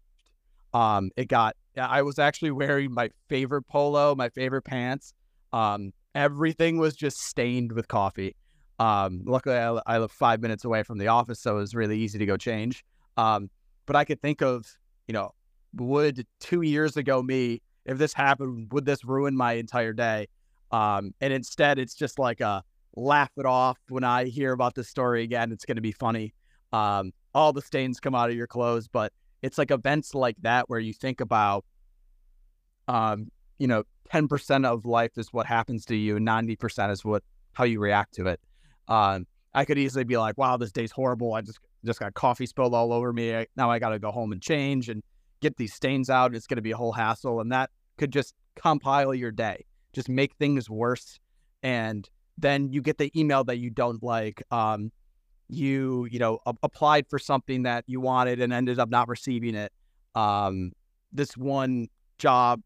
Um, 0.73 1.11
it 1.17 1.27
got. 1.27 1.55
I 1.77 2.01
was 2.01 2.17
actually 2.17 2.51
wearing 2.51 2.91
my 2.93 3.09
favorite 3.29 3.63
polo, 3.67 4.15
my 4.15 4.29
favorite 4.29 4.63
pants. 4.63 5.13
Um, 5.53 5.91
everything 6.15 6.77
was 6.77 6.95
just 6.95 7.19
stained 7.19 7.71
with 7.73 7.87
coffee. 7.87 8.35
Um, 8.79 9.21
luckily 9.25 9.55
I, 9.57 9.79
I 9.85 9.97
live 9.97 10.11
five 10.11 10.41
minutes 10.41 10.65
away 10.65 10.83
from 10.83 10.97
the 10.97 11.07
office, 11.07 11.39
so 11.39 11.57
it 11.57 11.59
was 11.59 11.73
really 11.75 11.97
easy 11.99 12.19
to 12.19 12.25
go 12.25 12.37
change. 12.37 12.83
Um, 13.17 13.49
but 13.85 13.95
I 13.95 14.05
could 14.05 14.21
think 14.21 14.41
of, 14.41 14.67
you 15.07 15.13
know, 15.13 15.31
would 15.73 16.25
two 16.39 16.61
years 16.61 16.97
ago 16.97 17.23
me, 17.23 17.61
if 17.85 17.97
this 17.97 18.13
happened, 18.13 18.71
would 18.71 18.85
this 18.85 19.05
ruin 19.05 19.35
my 19.35 19.53
entire 19.53 19.93
day? 19.93 20.27
Um, 20.71 21.13
and 21.21 21.31
instead, 21.31 21.79
it's 21.79 21.95
just 21.95 22.19
like 22.19 22.41
a 22.41 22.63
laugh 22.95 23.31
it 23.37 23.45
off 23.45 23.77
when 23.89 24.03
I 24.03 24.25
hear 24.25 24.51
about 24.51 24.75
this 24.75 24.89
story 24.89 25.23
again. 25.23 25.51
It's 25.51 25.65
going 25.65 25.77
to 25.77 25.81
be 25.81 25.93
funny. 25.93 26.33
Um, 26.73 27.13
all 27.33 27.53
the 27.53 27.61
stains 27.61 27.99
come 27.99 28.13
out 28.13 28.29
of 28.29 28.35
your 28.35 28.47
clothes, 28.47 28.87
but 28.87 29.13
it's 29.41 29.57
like 29.57 29.71
events 29.71 30.13
like 30.13 30.35
that 30.41 30.69
where 30.69 30.79
you 30.79 30.93
think 30.93 31.21
about, 31.21 31.63
um, 32.87 33.31
you 33.59 33.67
know, 33.67 33.83
ten 34.11 34.27
percent 34.27 34.65
of 34.65 34.85
life 34.85 35.17
is 35.17 35.31
what 35.31 35.45
happens 35.45 35.85
to 35.85 35.95
you, 35.95 36.17
and 36.17 36.25
ninety 36.25 36.55
percent 36.55 36.91
is 36.91 37.05
what 37.05 37.23
how 37.53 37.63
you 37.63 37.79
react 37.79 38.15
to 38.15 38.27
it. 38.27 38.39
Um, 38.87 39.27
I 39.53 39.65
could 39.65 39.77
easily 39.77 40.03
be 40.03 40.17
like, 40.17 40.37
wow, 40.37 40.57
this 40.57 40.71
day's 40.71 40.91
horrible. 40.91 41.33
I 41.33 41.41
just 41.41 41.59
just 41.85 41.99
got 41.99 42.13
coffee 42.13 42.45
spilled 42.45 42.73
all 42.73 42.91
over 42.91 43.13
me. 43.13 43.35
I, 43.35 43.47
now 43.55 43.71
I 43.71 43.79
got 43.79 43.89
to 43.89 43.99
go 43.99 44.11
home 44.11 44.31
and 44.31 44.41
change 44.41 44.89
and 44.89 45.03
get 45.41 45.57
these 45.57 45.73
stains 45.73 46.09
out. 46.09 46.35
It's 46.35 46.47
going 46.47 46.57
to 46.57 46.61
be 46.61 46.71
a 46.71 46.77
whole 46.77 46.91
hassle, 46.91 47.39
and 47.39 47.51
that 47.51 47.69
could 47.97 48.11
just 48.11 48.33
compile 48.55 49.13
your 49.13 49.31
day, 49.31 49.65
just 49.93 50.09
make 50.09 50.35
things 50.35 50.69
worse. 50.69 51.19
And 51.63 52.07
then 52.37 52.71
you 52.71 52.81
get 52.81 52.97
the 52.97 53.11
email 53.19 53.43
that 53.45 53.57
you 53.57 53.69
don't 53.69 54.01
like. 54.03 54.43
Um, 54.51 54.91
you 55.49 56.07
you 56.11 56.19
know 56.19 56.39
a- 56.45 56.53
applied 56.63 57.07
for 57.09 57.19
something 57.19 57.63
that 57.63 57.85
you 57.87 58.01
wanted 58.01 58.41
and 58.41 58.51
ended 58.51 58.79
up 58.79 58.89
not 58.89 59.07
receiving 59.07 59.55
it. 59.55 59.71
Um, 60.15 60.71
this 61.11 61.37
one 61.37 61.87
job 62.17 62.61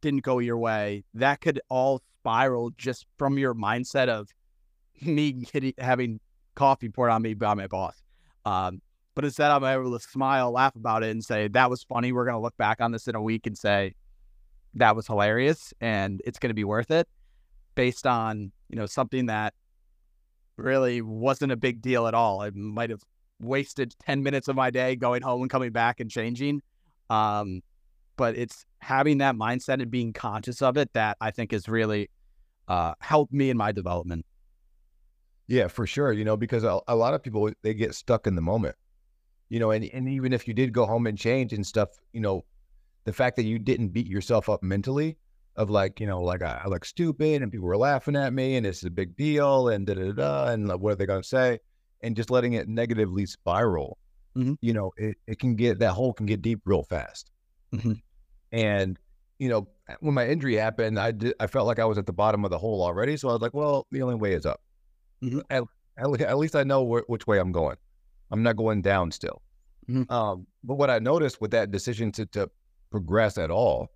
didn't 0.00 0.22
go 0.22 0.38
your 0.38 0.58
way. 0.58 1.04
That 1.14 1.40
could 1.40 1.60
all 1.68 2.02
spiral 2.20 2.70
just 2.76 3.06
from 3.18 3.38
your 3.38 3.54
mindset 3.54 4.08
of 4.08 4.28
me 5.02 5.32
getting, 5.32 5.74
having 5.78 6.20
coffee 6.54 6.88
poured 6.88 7.10
on 7.10 7.22
me 7.22 7.34
by 7.34 7.54
my 7.54 7.66
boss. 7.66 8.00
Um, 8.44 8.80
but 9.14 9.24
instead, 9.24 9.50
I'm 9.50 9.64
able 9.64 9.98
to 9.98 10.04
smile, 10.04 10.52
laugh 10.52 10.76
about 10.76 11.02
it, 11.02 11.10
and 11.10 11.24
say 11.24 11.48
that 11.48 11.70
was 11.70 11.82
funny. 11.82 12.12
We're 12.12 12.26
gonna 12.26 12.40
look 12.40 12.56
back 12.56 12.80
on 12.80 12.92
this 12.92 13.08
in 13.08 13.14
a 13.14 13.22
week 13.22 13.46
and 13.46 13.56
say 13.56 13.94
that 14.74 14.94
was 14.94 15.06
hilarious, 15.06 15.72
and 15.80 16.20
it's 16.26 16.38
gonna 16.38 16.54
be 16.54 16.64
worth 16.64 16.90
it, 16.90 17.08
based 17.74 18.06
on 18.06 18.52
you 18.68 18.76
know 18.76 18.86
something 18.86 19.26
that 19.26 19.54
really 20.56 21.00
wasn't 21.02 21.52
a 21.52 21.56
big 21.56 21.80
deal 21.80 22.06
at 22.06 22.14
all. 22.14 22.40
I 22.42 22.50
might 22.50 22.90
have 22.90 23.02
wasted 23.40 23.94
10 24.06 24.22
minutes 24.22 24.48
of 24.48 24.56
my 24.56 24.70
day 24.70 24.96
going 24.96 25.22
home 25.22 25.42
and 25.42 25.50
coming 25.50 25.70
back 25.70 26.00
and 26.00 26.10
changing. 26.10 26.62
Um, 27.10 27.62
but 28.16 28.36
it's 28.36 28.64
having 28.78 29.18
that 29.18 29.34
mindset 29.34 29.82
and 29.82 29.90
being 29.90 30.12
conscious 30.12 30.62
of 30.62 30.76
it 30.76 30.92
that 30.94 31.16
I 31.20 31.30
think 31.30 31.52
has 31.52 31.68
really 31.68 32.08
uh, 32.68 32.94
helped 33.00 33.32
me 33.32 33.50
in 33.50 33.56
my 33.56 33.72
development. 33.72 34.24
Yeah, 35.48 35.68
for 35.68 35.86
sure. 35.86 36.12
You 36.12 36.24
know, 36.24 36.36
because 36.36 36.64
a, 36.64 36.80
a 36.88 36.96
lot 36.96 37.14
of 37.14 37.22
people 37.22 37.50
they 37.62 37.74
get 37.74 37.94
stuck 37.94 38.26
in 38.26 38.34
the 38.34 38.42
moment. 38.42 38.76
You 39.48 39.60
know, 39.60 39.70
and 39.72 39.84
and 39.92 40.08
even 40.08 40.32
if 40.32 40.48
you 40.48 40.54
did 40.54 40.72
go 40.72 40.86
home 40.86 41.06
and 41.06 41.18
change 41.18 41.52
and 41.52 41.66
stuff, 41.66 41.90
you 42.12 42.20
know, 42.20 42.44
the 43.04 43.12
fact 43.12 43.36
that 43.36 43.44
you 43.44 43.58
didn't 43.58 43.90
beat 43.90 44.06
yourself 44.08 44.48
up 44.48 44.62
mentally 44.62 45.18
of 45.56 45.70
like, 45.70 46.00
you 46.00 46.06
know, 46.06 46.22
like 46.22 46.42
I, 46.42 46.62
I 46.64 46.68
look 46.68 46.84
stupid 46.84 47.42
and 47.42 47.52
people 47.52 47.66
were 47.66 47.76
laughing 47.78 48.16
at 48.16 48.32
me 48.32 48.56
and 48.56 48.66
it's 48.66 48.84
a 48.84 48.90
big 48.90 49.16
deal 49.16 49.68
and 49.68 49.86
da 49.86 49.94
da 49.94 50.12
da 50.12 50.48
and 50.52 50.68
like, 50.68 50.80
what 50.80 50.92
are 50.94 50.96
they 50.96 51.06
gonna 51.06 51.22
say? 51.24 51.60
And 52.02 52.16
just 52.16 52.30
letting 52.30 52.54
it 52.54 52.68
negatively 52.68 53.26
spiral, 53.26 53.98
Mhm. 54.36 54.58
you 54.62 54.72
know, 54.74 54.92
it, 54.98 55.16
it 55.26 55.38
can 55.40 55.56
get 55.56 55.78
that 55.80 55.92
hole 55.94 56.12
can 56.14 56.26
get 56.26 56.42
deep 56.42 56.60
real 56.66 56.84
fast. 56.84 57.30
Mhm. 57.74 58.02
And 58.52 58.98
you 59.38 59.48
know, 59.50 59.68
when 60.00 60.14
my 60.14 60.28
injury 60.28 60.56
happened, 60.56 60.98
I 61.00 61.12
did 61.12 61.34
I 61.40 61.46
felt 61.48 61.66
like 61.66 61.78
I 61.80 61.84
was 61.86 61.98
at 61.98 62.06
the 62.06 62.12
bottom 62.14 62.44
of 62.44 62.50
the 62.50 62.58
hole 62.58 62.82
already. 62.82 63.16
So 63.16 63.28
I 63.28 63.32
was 63.34 63.42
like, 63.42 63.54
well, 63.54 63.86
the 63.92 64.02
only 64.02 64.16
way 64.16 64.34
is 64.34 64.46
up. 64.46 64.60
Mhm. 65.22 65.42
At, 65.50 65.64
at, 65.96 66.38
least 66.38 66.54
I 66.56 66.62
know 66.64 66.84
wh- 66.86 67.08
which 67.08 67.26
way 67.26 67.38
I'm 67.38 67.52
going. 67.52 67.76
I'm 68.30 68.42
not 68.42 68.56
going 68.56 68.82
down 68.82 69.10
still. 69.10 69.42
Mhm. 69.88 70.10
Um, 70.10 70.46
but 70.64 70.74
what 70.76 70.90
I 70.90 70.98
noticed 70.98 71.40
with 71.40 71.52
that 71.52 71.70
decision 71.70 72.12
to 72.12 72.26
to 72.26 72.50
progress 72.90 73.38
at 73.38 73.50
all 73.50 73.88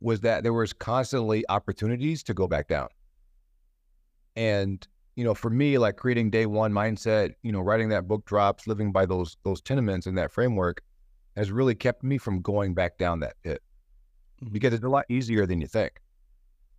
was 0.00 0.20
that 0.20 0.42
there 0.42 0.52
was 0.52 0.72
constantly 0.72 1.44
opportunities 1.48 2.22
to 2.24 2.34
go 2.34 2.46
back 2.46 2.68
down. 2.68 2.88
And 4.36 4.86
you 5.16 5.24
know, 5.24 5.34
for 5.34 5.48
me, 5.48 5.78
like 5.78 5.96
creating 5.96 6.30
day 6.30 6.44
one 6.44 6.72
mindset, 6.72 7.34
you 7.42 7.50
know, 7.50 7.60
writing 7.60 7.88
that 7.88 8.06
book 8.06 8.26
drops, 8.26 8.66
living 8.66 8.92
by 8.92 9.06
those 9.06 9.36
those 9.44 9.60
tenements 9.62 10.06
and 10.06 10.16
that 10.18 10.30
framework, 10.30 10.82
has 11.36 11.50
really 11.50 11.74
kept 11.74 12.02
me 12.04 12.18
from 12.18 12.42
going 12.42 12.74
back 12.74 12.98
down 12.98 13.20
that 13.20 13.36
pit 13.42 13.62
Mhm. 14.42 14.52
because 14.52 14.74
it's 14.74 14.84
a 14.84 14.88
lot 14.88 15.06
easier 15.08 15.46
than 15.46 15.60
you 15.60 15.66
think. 15.66 16.00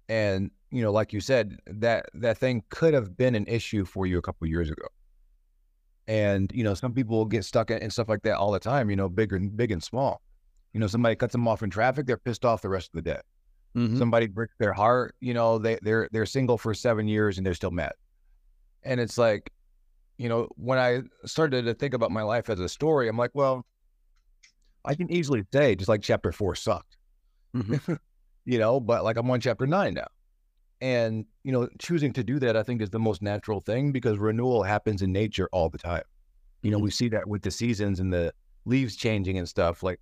And 0.10 0.52
you 0.72 0.82
know, 0.82 0.92
like 0.92 1.14
you 1.14 1.20
said, 1.22 1.58
that 1.68 2.08
that 2.14 2.38
thing 2.38 2.64
could 2.70 2.94
have 2.94 3.18
been 3.18 3.36
an 3.36 3.46
issue 3.48 3.86
for 3.86 4.06
you 4.06 4.18
a 4.18 4.22
couple 4.22 4.48
years 4.48 4.70
ago. 4.70 4.88
And 6.08 6.52
you 6.54 6.64
know, 6.64 6.74
some 6.74 6.94
people 6.94 7.26
get 7.26 7.44
stuck 7.44 7.70
in, 7.70 7.80
in 7.80 7.90
stuff 7.92 8.08
like 8.10 8.22
that 8.24 8.38
all 8.38 8.52
the 8.52 8.60
time. 8.60 8.90
You 8.90 8.96
know, 8.96 9.10
big 9.10 9.34
and 9.34 9.56
big 9.56 9.72
and 9.72 9.84
small. 9.84 10.22
You 10.74 10.80
know, 10.80 10.88
somebody 10.88 11.16
cuts 11.16 11.34
them 11.34 11.48
off 11.48 11.64
in 11.64 11.70
traffic, 11.70 12.06
they're 12.06 12.18
pissed 12.18 12.46
off 12.46 12.62
the 12.62 12.70
rest 12.70 12.90
of 12.94 13.04
the 13.04 13.12
day. 13.14 13.20
Mhm. 13.76 13.98
Somebody 13.98 14.28
breaks 14.28 14.54
their 14.60 14.74
heart. 14.74 15.16
You 15.20 15.34
know, 15.34 15.58
they 15.58 15.80
they're 15.82 16.08
they're 16.12 16.26
single 16.26 16.58
for 16.58 16.74
seven 16.74 17.08
years 17.08 17.38
and 17.38 17.46
they're 17.46 17.54
still 17.54 17.72
mad. 17.72 17.94
And 18.84 19.00
it's 19.02 19.18
like, 19.18 19.52
you 20.18 20.30
know, 20.30 20.50
when 20.56 20.80
I 20.80 21.02
started 21.26 21.66
to 21.66 21.74
think 21.74 21.94
about 21.94 22.12
my 22.12 22.24
life 22.24 22.50
as 22.50 22.60
a 22.60 22.70
story, 22.70 23.10
I'm 23.10 23.18
like, 23.18 23.32
well, 23.34 23.66
I 24.86 24.96
can 24.96 25.12
easily 25.12 25.44
say 25.54 25.76
just 25.76 25.90
like 25.90 26.02
chapter 26.02 26.32
four 26.32 26.56
sucked 26.56 26.98
Mhm. 27.56 28.00
you 28.46 28.60
know, 28.60 28.80
but 28.80 29.04
like 29.04 29.18
I'm 29.18 29.30
on 29.32 29.40
chapter 29.42 29.68
nine 29.68 29.96
now. 29.96 30.08
And, 30.80 31.26
you 31.44 31.52
know, 31.52 31.68
choosing 31.80 32.14
to 32.14 32.24
do 32.24 32.40
that, 32.40 32.56
I 32.56 32.64
think, 32.64 32.82
is 32.82 32.90
the 32.92 33.00
most 33.00 33.22
natural 33.22 33.62
thing 33.62 33.92
because 33.92 34.18
renewal 34.20 34.64
happens 34.64 35.02
in 35.02 35.12
nature 35.12 35.50
all 35.52 35.70
the 35.70 35.78
time. 35.78 36.04
You 36.62 36.72
know, 36.72 36.80
Mhm. 36.80 36.84
we 36.84 36.92
see 36.92 37.10
that 37.10 37.28
with 37.28 37.42
the 37.42 37.52
seasons 37.52 38.00
and 38.00 38.14
the 38.14 38.34
leaves 38.66 38.96
changing 38.96 39.38
and 39.38 39.48
stuff. 39.50 39.82
Like 39.82 40.00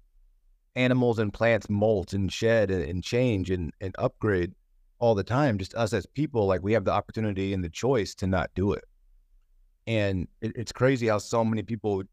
animals 0.75 1.19
and 1.19 1.33
plants 1.33 1.69
molt 1.69 2.13
and 2.13 2.31
shed 2.31 2.69
and, 2.71 3.03
change 3.03 3.49
and, 3.49 3.71
and 3.79 3.95
upgrade 3.97 4.53
all 4.99 5.15
the 5.15 5.23
time. 5.23 5.57
Just 5.57 5.73
us 5.75 5.93
as 5.93 6.05
people, 6.05 6.45
like 6.45 6.61
we 6.61 6.73
have 6.73 6.83
the 6.83 6.91
opportunity 6.91 7.53
and 7.53 7.63
the 7.63 7.69
choice 7.69 8.13
to 8.15 8.27
not 8.27 8.49
do 8.55 8.73
it. 8.73 8.83
And 9.88 10.27
it, 10.41 10.51
it's 10.55 10.71
crazy 10.71 11.07
how 11.07 11.19
so 11.19 11.45
many 11.45 11.63
people 11.63 12.03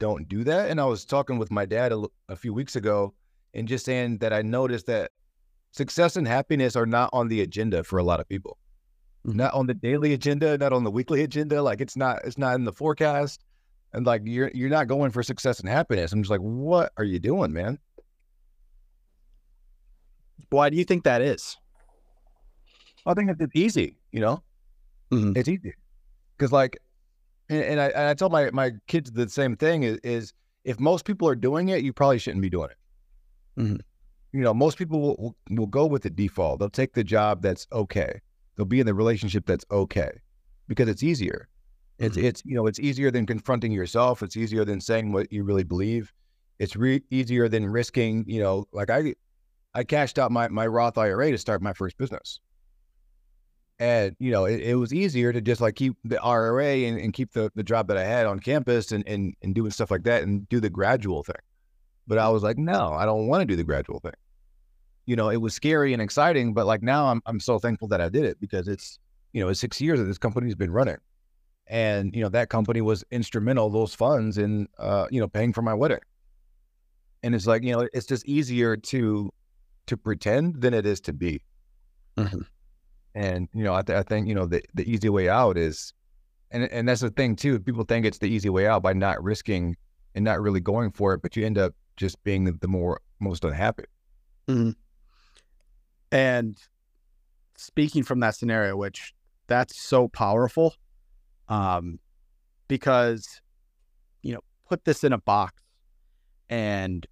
don't 0.00 0.28
do 0.28 0.42
that. 0.44 0.70
And 0.70 0.80
I 0.80 0.84
was 0.86 1.04
talking 1.04 1.38
with 1.38 1.50
my 1.50 1.66
dad 1.66 1.92
a 2.28 2.36
few 2.36 2.52
weeks 2.52 2.74
ago 2.74 3.14
and 3.52 3.68
just 3.68 3.84
saying 3.84 4.18
that 4.18 4.32
I 4.32 4.42
noticed 4.42 4.86
that 4.86 5.12
success 5.74 6.14
and 6.16 6.26
happiness 6.26 6.76
are 6.76 6.86
not 6.86 7.10
on 7.12 7.26
the 7.28 7.40
agenda 7.40 7.82
for 7.82 7.98
a 7.98 8.04
lot 8.04 8.20
of 8.20 8.28
people. 8.28 8.56
Mhm. 9.26 9.34
Not 9.34 9.54
on 9.54 9.66
the 9.66 9.74
daily 9.74 10.12
agenda, 10.12 10.56
not 10.56 10.72
on 10.72 10.84
the 10.84 10.90
weekly 10.90 11.22
agenda. 11.22 11.60
Like 11.62 11.80
it's 11.80 11.96
not 11.96 12.24
it's 12.24 12.38
not 12.38 12.54
in 12.54 12.64
the 12.64 12.72
forecast. 12.72 13.44
And 13.92 14.06
like 14.06 14.22
you're 14.24 14.50
you're 14.54 14.70
not 14.70 14.86
going 14.86 15.10
for 15.10 15.22
success 15.22 15.60
and 15.60 15.68
happiness. 15.68 16.12
I'm 16.12 16.22
just 16.22 16.30
like, 16.30 16.40
what 16.40 16.92
are 16.96 17.04
you 17.04 17.18
doing, 17.18 17.52
man? 17.52 17.78
Why 20.50 20.70
do 20.70 20.76
you 20.76 20.84
think 20.84 21.04
that 21.04 21.20
is? 21.22 21.56
I 23.06 23.14
think 23.14 23.30
it's 23.38 23.56
easy, 23.56 23.96
you 24.12 24.20
know? 24.20 24.42
Mhm. 25.10 25.36
It's 25.36 25.48
easy. 25.48 25.74
Cause 26.38 26.52
like 26.52 26.78
and, 27.48 27.62
and 27.62 27.80
I 27.80 27.86
and 27.88 28.08
I 28.08 28.14
tell 28.14 28.30
my 28.30 28.50
my 28.50 28.72
kids 28.86 29.10
the 29.10 29.28
same 29.28 29.56
thing 29.56 29.82
is, 29.82 29.98
is 30.04 30.32
if 30.64 30.78
most 30.80 31.04
people 31.04 31.28
are 31.28 31.34
doing 31.36 31.68
it, 31.68 31.82
you 31.82 31.92
probably 31.92 32.18
shouldn't 32.18 32.42
be 32.42 32.50
doing 32.50 32.70
it. 32.70 33.60
Mhm. 33.60 33.80
You 34.34 34.40
know, 34.40 34.52
most 34.52 34.78
people 34.78 35.00
will, 35.00 35.16
will, 35.18 35.36
will 35.50 35.66
go 35.68 35.86
with 35.86 36.02
the 36.02 36.10
default. 36.10 36.58
They'll 36.58 36.68
take 36.68 36.92
the 36.94 37.04
job 37.04 37.40
that's 37.40 37.68
okay. 37.72 38.20
They'll 38.56 38.66
be 38.66 38.80
in 38.80 38.86
the 38.86 38.92
relationship 38.94 39.46
that's 39.46 39.64
okay 39.70 40.10
because 40.66 40.88
it's 40.88 41.04
easier. 41.04 41.48
It's 42.00 42.16
Mhm. 42.16 42.24
it's 42.24 42.42
you 42.44 42.56
know 42.56 42.66
it's 42.66 42.80
easier 42.80 43.12
than 43.12 43.26
confronting 43.26 43.70
yourself. 43.70 44.22
It's 44.24 44.36
easier 44.36 44.64
than 44.64 44.80
saying 44.80 45.12
what 45.12 45.32
you 45.32 45.44
really 45.44 45.62
believe. 45.62 46.12
It's 46.58 46.74
re- 46.74 47.04
easier 47.10 47.48
than 47.48 47.64
risking. 47.66 48.24
You 48.26 48.40
know, 48.42 48.66
like 48.72 48.90
I 48.90 49.14
I 49.72 49.84
cashed 49.84 50.18
out 50.18 50.32
my 50.32 50.48
my 50.48 50.66
Roth 50.66 50.98
IRA 50.98 51.30
to 51.30 51.38
start 51.38 51.62
my 51.62 51.72
first 51.72 51.96
business, 51.96 52.40
and 53.78 54.16
you 54.18 54.32
know 54.32 54.44
it, 54.46 54.60
it 54.60 54.74
was 54.76 54.92
easier 54.92 55.32
to 55.32 55.40
just 55.40 55.60
like 55.60 55.76
keep 55.76 55.96
the 56.04 56.20
IRA 56.22 56.88
and, 56.88 56.98
and 56.98 57.12
keep 57.12 57.32
the 57.32 57.50
the 57.54 57.62
job 57.62 57.86
that 57.88 57.96
I 57.96 58.04
had 58.04 58.26
on 58.26 58.40
campus 58.40 58.92
and 58.92 59.06
and 59.06 59.34
and 59.42 59.54
doing 59.54 59.70
stuff 59.70 59.90
like 59.92 60.04
that 60.04 60.24
and 60.24 60.48
do 60.48 60.60
the 60.60 60.70
gradual 60.70 61.22
thing. 61.22 61.36
But 62.08 62.18
I 62.18 62.28
was 62.30 62.42
like, 62.42 62.58
no, 62.58 62.92
I 62.92 63.04
don't 63.06 63.28
want 63.28 63.42
to 63.42 63.46
do 63.46 63.56
the 63.56 63.64
gradual 63.64 64.00
thing. 64.00 64.12
You 65.06 65.16
know, 65.16 65.28
it 65.30 65.36
was 65.38 65.54
scary 65.54 65.92
and 65.92 66.00
exciting, 66.02 66.54
but 66.54 66.66
like 66.66 66.82
now 66.82 67.06
I'm 67.08 67.20
I'm 67.26 67.40
so 67.40 67.58
thankful 67.58 67.88
that 67.88 68.00
I 68.00 68.08
did 68.08 68.24
it 68.24 68.40
because 68.40 68.68
it's 68.68 68.98
you 69.32 69.42
know 69.42 69.48
it's 69.48 69.60
six 69.60 69.80
years 69.80 69.98
that 69.98 70.06
this 70.06 70.18
company's 70.18 70.54
been 70.54 70.70
running, 70.72 70.96
and 71.66 72.14
you 72.14 72.22
know 72.22 72.28
that 72.30 72.48
company 72.50 72.80
was 72.80 73.04
instrumental 73.10 73.70
those 73.70 73.94
funds 73.94 74.38
in 74.38 74.68
uh 74.78 75.06
you 75.10 75.20
know 75.20 75.28
paying 75.28 75.52
for 75.52 75.62
my 75.62 75.74
wedding. 75.74 76.00
And 77.22 77.34
it's 77.34 77.46
like 77.46 77.62
you 77.62 77.72
know 77.72 77.88
it's 77.92 78.06
just 78.06 78.26
easier 78.26 78.76
to 78.76 79.30
to 79.86 79.96
pretend 79.96 80.60
than 80.60 80.74
it 80.74 80.86
is 80.86 81.00
to 81.02 81.12
be. 81.12 81.42
Mhm. 82.18 82.46
And 83.14 83.48
you 83.54 83.64
know 83.64 83.74
I, 83.74 83.82
th- 83.82 83.98
I 83.98 84.02
think 84.02 84.28
you 84.28 84.34
know 84.34 84.46
the 84.46 84.62
the 84.74 84.90
easy 84.90 85.08
way 85.08 85.28
out 85.28 85.58
is, 85.58 85.92
and 86.50 86.64
and 86.64 86.88
that's 86.88 87.02
the 87.02 87.10
thing 87.10 87.36
too. 87.36 87.60
People 87.60 87.84
think 87.84 88.06
it's 88.06 88.18
the 88.18 88.28
easy 88.28 88.50
way 88.50 88.66
out 88.66 88.82
by 88.82 88.92
not 88.94 89.22
risking 89.22 89.76
and 90.14 90.24
not 90.24 90.40
really 90.40 90.60
going 90.60 90.92
for 90.92 91.14
it, 91.14 91.22
but 91.22 91.36
you 91.36 91.46
end 91.46 91.58
up 91.58 91.74
just 91.96 92.22
being 92.24 92.44
the 92.44 92.68
more 92.68 93.00
most 93.20 93.44
unhappy. 93.44 93.84
And 96.14 96.56
speaking 97.56 98.04
from 98.04 98.20
that 98.20 98.36
scenario, 98.36 98.76
which 98.76 99.12
that's 99.48 99.76
so 99.76 100.06
powerful, 100.06 100.76
um, 101.48 101.98
because 102.68 103.40
you 104.22 104.32
know, 104.32 104.40
put 104.68 104.84
this 104.84 105.02
in 105.02 105.12
a 105.12 105.18
box, 105.18 105.60
and 106.48 107.04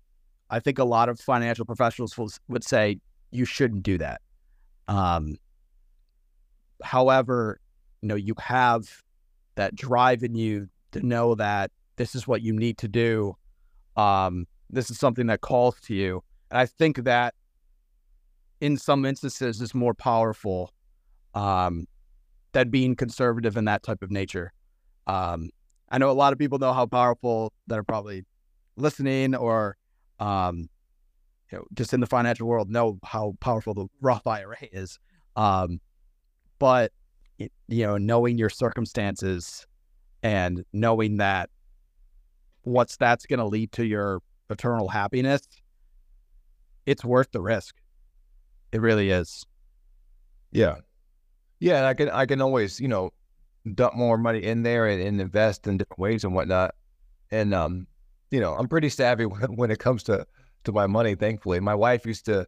I 0.51 0.61
think 0.61 0.79
a 0.79 0.85
lot 0.85 1.09
of 1.09 1.19
financial 1.19 1.65
professionals 1.65 2.17
would 2.47 2.63
say 2.63 3.01
you 3.33 3.45
shouldn't 3.45 3.83
do 3.83 3.99
that. 3.99 4.21
Um, 4.87 5.35
however, 6.85 7.59
you 8.03 8.09
know, 8.09 8.15
you 8.15 8.35
have 8.39 9.03
that 9.57 9.75
drive 9.75 10.23
in 10.23 10.37
you 10.37 10.69
to 10.93 11.05
know 11.05 11.35
that 11.35 11.73
this 11.97 12.15
is 12.15 12.29
what 12.29 12.41
you 12.41 12.53
need 12.53 12.79
to 12.79 12.87
do. 12.87 13.35
Um, 13.97 14.47
this 14.71 14.93
is 14.93 14.99
something 15.01 15.27
that 15.27 15.41
calls 15.41 15.81
to 15.87 15.95
you, 15.95 16.23
and 16.53 16.61
I 16.61 16.67
think 16.67 16.99
that 16.99 17.35
in 18.63 18.77
some 18.77 19.05
instances 19.05 19.61
is 19.61 19.75
more 19.75 19.93
powerful 19.93 20.73
um, 21.35 21.85
than 22.53 22.71
being 22.71 22.95
conservative 22.95 23.57
in 23.57 23.65
that 23.65 23.83
type 23.83 24.05
of 24.05 24.11
nature. 24.13 24.53
Um, 25.09 25.51
I 25.91 25.99
know 25.99 26.11
a 26.11 26.13
lot 26.13 26.33
of 26.33 26.39
people 26.39 26.61
know 26.61 26.73
how 26.73 26.87
powerful 26.87 27.53
that 27.67 27.77
are 27.77 27.83
probably 27.83 28.25
listening 28.77 29.35
or 29.35 29.77
um, 30.21 30.69
you 31.51 31.59
know, 31.59 31.65
just 31.75 31.93
in 31.93 31.99
the 31.99 32.07
financial 32.07 32.47
world 32.47 32.71
know 32.71 33.01
how 33.03 33.35
powerful 33.41 33.75
the 33.75 33.87
Roth 34.01 34.29
IRA 34.29 34.57
is. 34.71 35.01
Um, 35.35 35.81
but 36.61 36.93
you 37.39 37.85
know, 37.85 37.99
knowing 37.99 38.39
your 38.39 38.49
circumstances 38.49 39.67
and 40.23 40.65
knowing 40.73 41.17
that 41.17 41.51
what's 42.63 42.97
that's 42.97 43.27
going 43.27 43.41
to 43.41 43.45
lead 43.45 43.73
to 43.73 43.85
your 43.85 44.21
eternal 44.51 44.87
happiness, 44.87 45.43
it's 46.87 47.05
worth 47.05 47.33
the 47.33 47.41
risk. 47.41 47.82
It 48.73 48.81
really 48.81 49.11
is. 49.11 49.45
Yeah. 50.51 50.77
Yeah. 51.61 51.79
And 51.79 51.87
I 51.87 51.95
can, 51.95 52.09
I 52.11 52.27
can 52.27 52.41
always, 52.41 52.81
you 52.81 52.89
know, 52.89 53.13
dump 53.75 53.95
more 53.95 54.19
money 54.19 54.43
in 54.43 54.63
there 54.63 54.87
and, 54.89 55.03
and 55.03 55.21
invest 55.21 55.67
in 55.67 55.79
different 55.79 56.01
ways 56.01 56.25
and 56.25 56.35
whatnot. 56.35 56.75
And, 57.31 57.55
um, 57.55 57.87
you 58.31 58.41
know, 58.41 58.55
I'm 58.55 58.69
pretty 58.69 58.89
savvy 58.89 59.27
when, 59.27 59.43
when 59.57 59.71
it 59.71 59.79
comes 59.79 60.03
to, 60.05 60.27
to 60.65 60.73
my 60.73 60.87
money, 60.87 61.15
thankfully. 61.15 61.61
My 61.61 61.75
wife 61.75 62.07
used 62.07 62.27
to, 62.27 62.47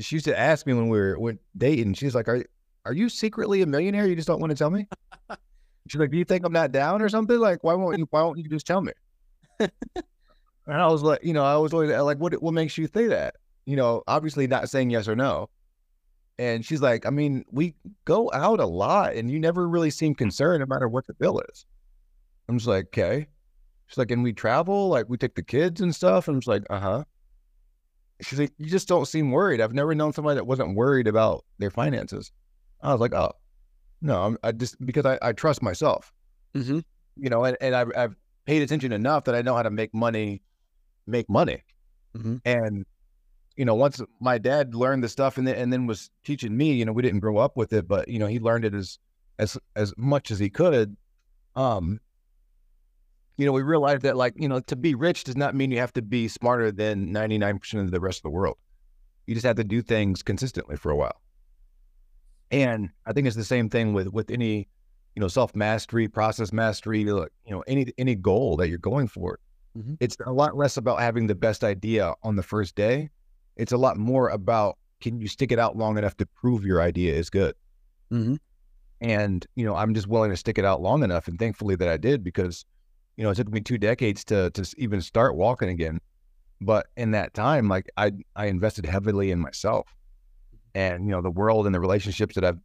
she 0.00 0.16
used 0.16 0.26
to 0.26 0.38
ask 0.38 0.66
me 0.66 0.74
when 0.74 0.88
we 0.88 0.98
were 0.98 1.18
when 1.18 1.38
dating, 1.56 1.94
she's 1.94 2.14
like, 2.14 2.28
Are 2.28 2.44
are 2.84 2.92
you 2.92 3.08
secretly 3.08 3.62
a 3.62 3.66
millionaire? 3.66 4.06
You 4.06 4.16
just 4.16 4.28
don't 4.28 4.40
want 4.40 4.50
to 4.50 4.56
tell 4.56 4.70
me? 4.70 4.88
She's 5.88 6.00
like, 6.00 6.10
Do 6.10 6.18
you 6.18 6.24
think 6.24 6.44
I'm 6.44 6.52
not 6.52 6.72
down 6.72 7.02
or 7.02 7.08
something? 7.08 7.38
Like, 7.38 7.62
why 7.62 7.74
won't 7.74 7.98
you 7.98 8.06
why 8.10 8.22
won't 8.22 8.38
you 8.38 8.48
just 8.48 8.66
tell 8.66 8.80
me? 8.80 8.92
and 9.60 9.70
I 10.66 10.86
was 10.88 11.02
like, 11.02 11.24
you 11.24 11.32
know, 11.32 11.44
I 11.44 11.56
was 11.56 11.72
always 11.72 11.90
like, 11.90 12.18
what 12.18 12.34
what 12.42 12.54
makes 12.54 12.78
you 12.78 12.86
think 12.86 13.10
that? 13.10 13.36
You 13.64 13.76
know, 13.76 14.02
obviously 14.06 14.46
not 14.46 14.68
saying 14.68 14.90
yes 14.90 15.08
or 15.08 15.16
no. 15.16 15.48
And 16.38 16.64
she's 16.64 16.80
like, 16.80 17.06
I 17.06 17.10
mean, 17.10 17.44
we 17.52 17.74
go 18.04 18.30
out 18.32 18.58
a 18.58 18.66
lot 18.66 19.14
and 19.14 19.30
you 19.30 19.38
never 19.38 19.68
really 19.68 19.90
seem 19.90 20.14
concerned 20.14 20.60
no 20.60 20.66
matter 20.66 20.88
what 20.88 21.06
the 21.06 21.14
bill 21.14 21.40
is. 21.52 21.66
I'm 22.48 22.58
just 22.58 22.68
like, 22.68 22.86
okay. 22.86 23.28
She's 23.86 23.98
like, 23.98 24.10
and 24.10 24.22
we 24.22 24.32
travel, 24.32 24.88
like 24.88 25.08
we 25.08 25.16
take 25.16 25.34
the 25.34 25.42
kids 25.42 25.80
and 25.80 25.94
stuff. 25.94 26.26
And 26.26 26.36
I'm 26.36 26.40
just 26.40 26.48
like, 26.48 26.64
uh-huh. 26.70 27.04
She's 28.22 28.40
like, 28.40 28.52
you 28.56 28.66
just 28.66 28.88
don't 28.88 29.06
seem 29.06 29.30
worried. 29.30 29.60
I've 29.60 29.74
never 29.74 29.94
known 29.94 30.12
somebody 30.12 30.36
that 30.36 30.46
wasn't 30.46 30.74
worried 30.74 31.06
about 31.06 31.44
their 31.58 31.70
finances. 31.70 32.32
I 32.80 32.92
was 32.92 33.00
like, 33.00 33.14
oh, 33.14 33.32
no, 34.00 34.22
I'm, 34.22 34.38
I 34.42 34.52
just 34.52 34.84
because 34.84 35.06
I, 35.06 35.18
I 35.22 35.32
trust 35.32 35.62
myself, 35.62 36.12
mm-hmm. 36.54 36.80
you 37.16 37.30
know, 37.30 37.44
and, 37.44 37.56
and 37.60 37.74
I've, 37.74 37.92
I've 37.96 38.16
paid 38.46 38.62
attention 38.62 38.92
enough 38.92 39.24
that 39.24 39.34
I 39.34 39.42
know 39.42 39.54
how 39.54 39.62
to 39.62 39.70
make 39.70 39.94
money, 39.94 40.42
make 41.06 41.28
money. 41.28 41.62
Mm-hmm. 42.16 42.36
And, 42.44 42.86
you 43.56 43.64
know, 43.64 43.74
once 43.74 44.00
my 44.20 44.38
dad 44.38 44.74
learned 44.74 45.04
the 45.04 45.08
stuff 45.08 45.38
and 45.38 45.46
then, 45.46 45.56
and 45.56 45.72
then 45.72 45.86
was 45.86 46.10
teaching 46.24 46.56
me, 46.56 46.72
you 46.72 46.84
know, 46.84 46.92
we 46.92 47.02
didn't 47.02 47.20
grow 47.20 47.38
up 47.38 47.56
with 47.56 47.72
it, 47.72 47.86
but, 47.86 48.08
you 48.08 48.18
know, 48.18 48.26
he 48.26 48.38
learned 48.38 48.64
it 48.64 48.74
as, 48.74 48.98
as, 49.38 49.58
as 49.76 49.92
much 49.96 50.30
as 50.30 50.38
he 50.38 50.48
could. 50.48 50.96
Um, 51.54 52.00
you 53.36 53.46
know, 53.46 53.52
we 53.52 53.62
realized 53.62 54.02
that 54.02 54.16
like, 54.16 54.34
you 54.36 54.48
know, 54.48 54.60
to 54.60 54.76
be 54.76 54.94
rich 54.94 55.24
does 55.24 55.36
not 55.36 55.54
mean 55.54 55.70
you 55.70 55.78
have 55.78 55.92
to 55.94 56.02
be 56.02 56.28
smarter 56.28 56.70
than 56.70 57.12
99% 57.12 57.80
of 57.80 57.90
the 57.90 58.00
rest 58.00 58.18
of 58.18 58.22
the 58.22 58.30
world. 58.30 58.56
You 59.26 59.34
just 59.34 59.46
have 59.46 59.56
to 59.56 59.64
do 59.64 59.82
things 59.82 60.22
consistently 60.22 60.76
for 60.76 60.90
a 60.90 60.96
while. 60.96 61.20
And 62.50 62.90
I 63.06 63.12
think 63.12 63.26
it's 63.26 63.36
the 63.36 63.44
same 63.44 63.70
thing 63.70 63.94
with 63.94 64.08
with 64.08 64.30
any, 64.30 64.68
you 65.16 65.20
know, 65.20 65.28
self 65.28 65.56
mastery, 65.56 66.06
process 66.06 66.52
mastery, 66.52 67.00
you 67.00 67.26
know, 67.48 67.64
any 67.66 67.86
any 67.96 68.14
goal 68.14 68.58
that 68.58 68.68
you're 68.68 68.78
going 68.78 69.08
for. 69.08 69.38
Mm-hmm. 69.76 69.94
It's 70.00 70.18
a 70.26 70.32
lot 70.32 70.56
less 70.56 70.76
about 70.76 71.00
having 71.00 71.26
the 71.26 71.34
best 71.34 71.64
idea 71.64 72.12
on 72.22 72.36
the 72.36 72.42
first 72.42 72.74
day. 72.74 73.08
It's 73.56 73.72
a 73.72 73.76
lot 73.76 73.96
more 73.96 74.28
about 74.28 74.78
can 75.00 75.20
you 75.20 75.28
stick 75.28 75.52
it 75.52 75.58
out 75.58 75.76
long 75.76 75.98
enough 75.98 76.16
to 76.18 76.26
prove 76.26 76.64
your 76.64 76.80
idea 76.80 77.14
is 77.14 77.28
good. 77.28 77.54
Mm-hmm. 78.12 78.36
And 79.00 79.46
you 79.56 79.64
know, 79.64 79.74
I'm 79.74 79.94
just 79.94 80.06
willing 80.06 80.30
to 80.30 80.36
stick 80.36 80.58
it 80.58 80.64
out 80.64 80.80
long 80.80 81.02
enough, 81.02 81.26
and 81.28 81.38
thankfully 81.38 81.74
that 81.76 81.88
I 81.88 81.96
did 81.96 82.22
because, 82.22 82.64
you 83.16 83.24
know, 83.24 83.30
it 83.30 83.34
took 83.34 83.50
me 83.50 83.60
two 83.60 83.78
decades 83.78 84.24
to 84.26 84.50
to 84.50 84.74
even 84.78 85.00
start 85.00 85.36
walking 85.36 85.68
again. 85.68 86.00
But 86.60 86.86
in 86.96 87.10
that 87.10 87.34
time, 87.34 87.68
like 87.68 87.90
I 87.96 88.12
I 88.36 88.46
invested 88.46 88.86
heavily 88.86 89.32
in 89.32 89.40
myself 89.40 89.88
and 90.74 91.04
you 91.04 91.10
know 91.10 91.20
the 91.20 91.30
world 91.30 91.66
and 91.66 91.74
the 91.74 91.80
relationships 91.80 92.34
that 92.34 92.44
I've 92.44 92.58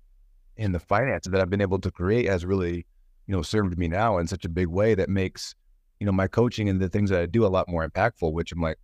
in 0.55 0.71
the 0.71 0.79
finances 0.79 1.31
that 1.31 1.41
I've 1.41 1.49
been 1.49 1.61
able 1.61 1.79
to 1.79 1.91
create 1.91 2.27
has 2.27 2.45
really 2.45 2.85
you 3.27 3.35
know 3.35 3.41
served 3.41 3.77
me 3.77 3.87
now 3.87 4.17
in 4.17 4.27
such 4.27 4.45
a 4.45 4.49
big 4.49 4.67
way 4.67 4.95
that 4.95 5.09
makes 5.09 5.55
you 5.99 6.05
know 6.05 6.11
my 6.11 6.27
coaching 6.27 6.69
and 6.69 6.79
the 6.79 6.89
things 6.89 7.09
that 7.09 7.21
I 7.21 7.25
do 7.25 7.45
a 7.45 7.47
lot 7.47 7.67
more 7.67 7.87
impactful. 7.87 8.31
Which 8.31 8.51
I'm 8.51 8.61
like, 8.61 8.77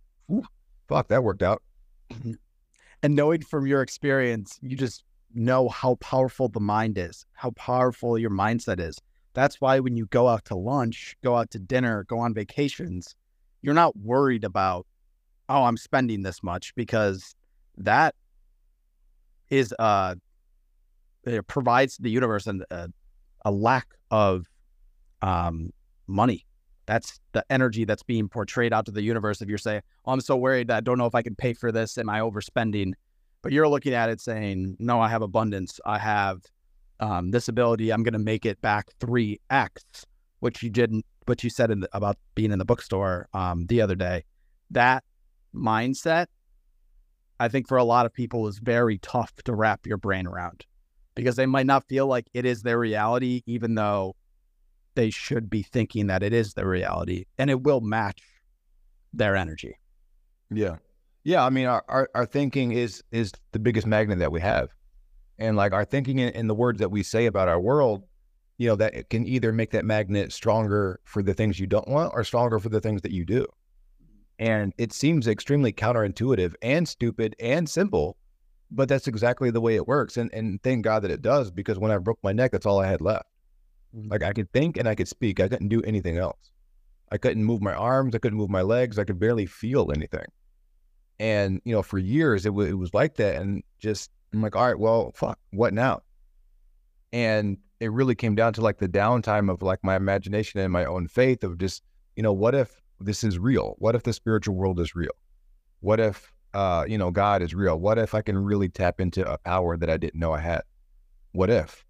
fuck, 0.88 1.08
that 1.08 1.22
worked 1.22 1.42
out. 1.42 1.62
Mm-hmm. 2.14 2.32
And 3.02 3.14
knowing 3.14 3.42
from 3.42 3.66
your 3.66 3.82
experience, 3.82 4.58
you 4.62 4.76
just 4.76 5.04
know 5.34 5.68
how 5.68 5.96
powerful 5.96 6.48
the 6.48 6.60
mind 6.60 6.96
is, 6.96 7.26
how 7.32 7.50
powerful 7.50 8.18
your 8.18 8.30
mindset 8.30 8.80
is. 8.80 8.98
That's 9.34 9.60
why 9.60 9.80
when 9.80 9.96
you 9.96 10.06
go 10.06 10.28
out 10.28 10.44
to 10.46 10.54
lunch, 10.54 11.16
go 11.22 11.36
out 11.36 11.50
to 11.50 11.58
dinner, 11.58 12.04
go 12.04 12.18
on 12.18 12.34
vacations, 12.34 13.14
you're 13.62 13.74
not 13.74 13.96
worried 13.96 14.44
about, 14.44 14.86
oh, 15.48 15.64
I'm 15.64 15.76
spending 15.76 16.22
this 16.22 16.42
much 16.42 16.74
because 16.76 17.34
that 17.76 18.14
is 19.50 19.74
uh 19.78 20.14
it 21.24 21.46
provides 21.46 21.96
the 21.98 22.10
universe 22.10 22.46
and 22.46 22.64
a, 22.70 22.88
a 23.44 23.50
lack 23.50 23.88
of 24.10 24.46
um 25.22 25.70
money 26.06 26.46
that's 26.86 27.20
the 27.32 27.44
energy 27.50 27.84
that's 27.84 28.02
being 28.02 28.28
portrayed 28.28 28.72
out 28.72 28.86
to 28.86 28.92
the 28.92 29.02
universe 29.02 29.40
if 29.40 29.48
you're 29.48 29.58
saying 29.58 29.80
oh 30.04 30.12
i'm 30.12 30.20
so 30.20 30.36
worried 30.36 30.70
i 30.70 30.80
don't 30.80 30.98
know 30.98 31.06
if 31.06 31.14
i 31.14 31.22
can 31.22 31.34
pay 31.34 31.52
for 31.52 31.72
this 31.72 31.98
am 31.98 32.08
i 32.08 32.20
overspending? 32.20 32.92
But 33.42 33.52
you're 33.52 33.68
looking 33.68 33.92
at 33.92 34.08
it 34.08 34.20
saying 34.20 34.76
no 34.78 35.00
i 35.00 35.08
have 35.08 35.22
abundance. 35.22 35.78
I 35.84 35.98
have 35.98 36.42
um, 37.00 37.30
this 37.30 37.48
ability. 37.48 37.92
I'm 37.92 38.02
going 38.02 38.14
to 38.14 38.18
make 38.18 38.46
it 38.46 38.60
back 38.62 38.86
3x 39.00 39.68
which 40.40 40.62
you 40.62 40.70
didn't 40.70 41.06
what 41.26 41.42
you 41.42 41.50
said 41.50 41.70
the, 41.70 41.88
about 41.92 42.18
being 42.34 42.52
in 42.52 42.58
the 42.58 42.64
bookstore 42.64 43.28
um, 43.32 43.66
the 43.66 43.80
other 43.80 43.94
day. 43.94 44.24
That 44.70 45.04
mindset 45.54 46.26
I 47.40 47.48
think 47.48 47.66
for 47.66 47.78
a 47.78 47.84
lot 47.84 48.06
of 48.06 48.12
people 48.12 48.46
is 48.46 48.58
very 48.58 48.98
tough 48.98 49.34
to 49.44 49.54
wrap 49.54 49.86
your 49.86 49.96
brain 49.96 50.26
around 50.26 50.64
because 51.14 51.36
they 51.36 51.46
might 51.46 51.66
not 51.66 51.88
feel 51.88 52.06
like 52.06 52.28
it 52.32 52.44
is 52.44 52.62
their 52.62 52.78
reality, 52.78 53.42
even 53.46 53.74
though 53.74 54.14
they 54.94 55.10
should 55.10 55.50
be 55.50 55.62
thinking 55.62 56.06
that 56.08 56.22
it 56.22 56.32
is 56.32 56.54
the 56.54 56.66
reality 56.66 57.26
and 57.38 57.50
it 57.50 57.62
will 57.62 57.80
match 57.80 58.22
their 59.12 59.36
energy. 59.36 59.78
Yeah. 60.50 60.76
Yeah. 61.24 61.44
I 61.44 61.50
mean, 61.50 61.66
our, 61.66 61.84
our, 61.88 62.10
our 62.14 62.26
thinking 62.26 62.72
is, 62.72 63.02
is 63.10 63.32
the 63.52 63.58
biggest 63.58 63.86
magnet 63.86 64.18
that 64.18 64.32
we 64.32 64.40
have. 64.40 64.70
And 65.38 65.56
like 65.56 65.72
our 65.72 65.84
thinking 65.84 66.18
in, 66.18 66.46
the 66.46 66.54
words 66.54 66.78
that 66.78 66.90
we 66.90 67.02
say 67.02 67.26
about 67.26 67.48
our 67.48 67.60
world, 67.60 68.04
you 68.58 68.68
know, 68.68 68.76
that 68.76 68.94
it 68.94 69.10
can 69.10 69.26
either 69.26 69.52
make 69.52 69.72
that 69.72 69.84
magnet 69.84 70.32
stronger 70.32 71.00
for 71.04 71.22
the 71.22 71.34
things 71.34 71.58
you 71.58 71.66
don't 71.66 71.88
want 71.88 72.12
or 72.14 72.22
stronger 72.22 72.60
for 72.60 72.68
the 72.68 72.80
things 72.80 73.02
that 73.02 73.10
you 73.10 73.24
do. 73.24 73.46
And 74.38 74.72
it 74.78 74.92
seems 74.92 75.26
extremely 75.26 75.72
counterintuitive 75.72 76.54
and 76.62 76.88
stupid 76.88 77.34
and 77.40 77.68
simple, 77.68 78.16
but 78.70 78.88
that's 78.88 79.08
exactly 79.08 79.50
the 79.50 79.60
way 79.60 79.76
it 79.76 79.86
works. 79.86 80.16
And 80.16 80.32
and 80.32 80.62
thank 80.62 80.84
God 80.84 81.02
that 81.02 81.10
it 81.10 81.22
does, 81.22 81.50
because 81.50 81.78
when 81.78 81.90
I 81.90 81.98
broke 81.98 82.18
my 82.22 82.32
neck, 82.32 82.52
that's 82.52 82.66
all 82.66 82.80
I 82.80 82.86
had 82.86 83.00
left. 83.00 83.26
Like 83.94 84.22
I 84.22 84.32
could 84.32 84.50
think 84.52 84.76
and 84.76 84.88
I 84.88 84.94
could 84.94 85.08
speak. 85.08 85.40
I 85.40 85.48
couldn't 85.48 85.68
do 85.68 85.82
anything 85.82 86.18
else. 86.18 86.50
I 87.12 87.18
couldn't 87.18 87.44
move 87.44 87.62
my 87.62 87.74
arms. 87.74 88.14
I 88.14 88.18
couldn't 88.18 88.38
move 88.38 88.50
my 88.50 88.62
legs. 88.62 88.98
I 88.98 89.04
could 89.04 89.20
barely 89.20 89.46
feel 89.46 89.92
anything. 89.92 90.26
And 91.20 91.60
you 91.64 91.72
know, 91.72 91.82
for 91.82 91.98
years 91.98 92.44
it, 92.44 92.50
w- 92.50 92.68
it 92.68 92.74
was 92.74 92.92
like 92.92 93.16
that. 93.16 93.40
And 93.40 93.62
just 93.78 94.10
I'm 94.32 94.42
like, 94.42 94.56
all 94.56 94.66
right, 94.66 94.78
well, 94.78 95.12
fuck, 95.14 95.38
what 95.52 95.72
now? 95.72 96.02
And 97.12 97.58
it 97.78 97.92
really 97.92 98.14
came 98.14 98.34
down 98.34 98.52
to 98.54 98.60
like 98.60 98.78
the 98.78 98.88
downtime 98.88 99.50
of 99.50 99.62
like 99.62 99.78
my 99.82 99.94
imagination 99.94 100.60
and 100.60 100.72
my 100.72 100.84
own 100.84 101.06
faith 101.06 101.44
of 101.44 101.58
just, 101.58 101.82
you 102.16 102.22
know, 102.22 102.32
what 102.32 102.54
if 102.54 102.82
this 103.00 103.22
is 103.22 103.38
real? 103.38 103.76
What 103.78 103.94
if 103.94 104.02
the 104.02 104.12
spiritual 104.12 104.56
world 104.56 104.80
is 104.80 104.96
real? 104.96 105.12
What 105.80 106.00
if, 106.00 106.32
uh, 106.54 106.84
you 106.88 106.98
know, 106.98 107.10
God 107.10 107.42
is 107.42 107.54
real? 107.54 107.78
What 107.78 107.98
if 107.98 108.14
I 108.14 108.22
can 108.22 108.36
really 108.36 108.68
tap 108.68 109.00
into 109.00 109.30
a 109.30 109.38
power 109.38 109.76
that 109.76 109.90
I 109.90 109.96
didn't 109.96 110.18
know 110.18 110.32
I 110.32 110.40
had? 110.40 110.62
What 111.32 111.50
if? 111.50 111.83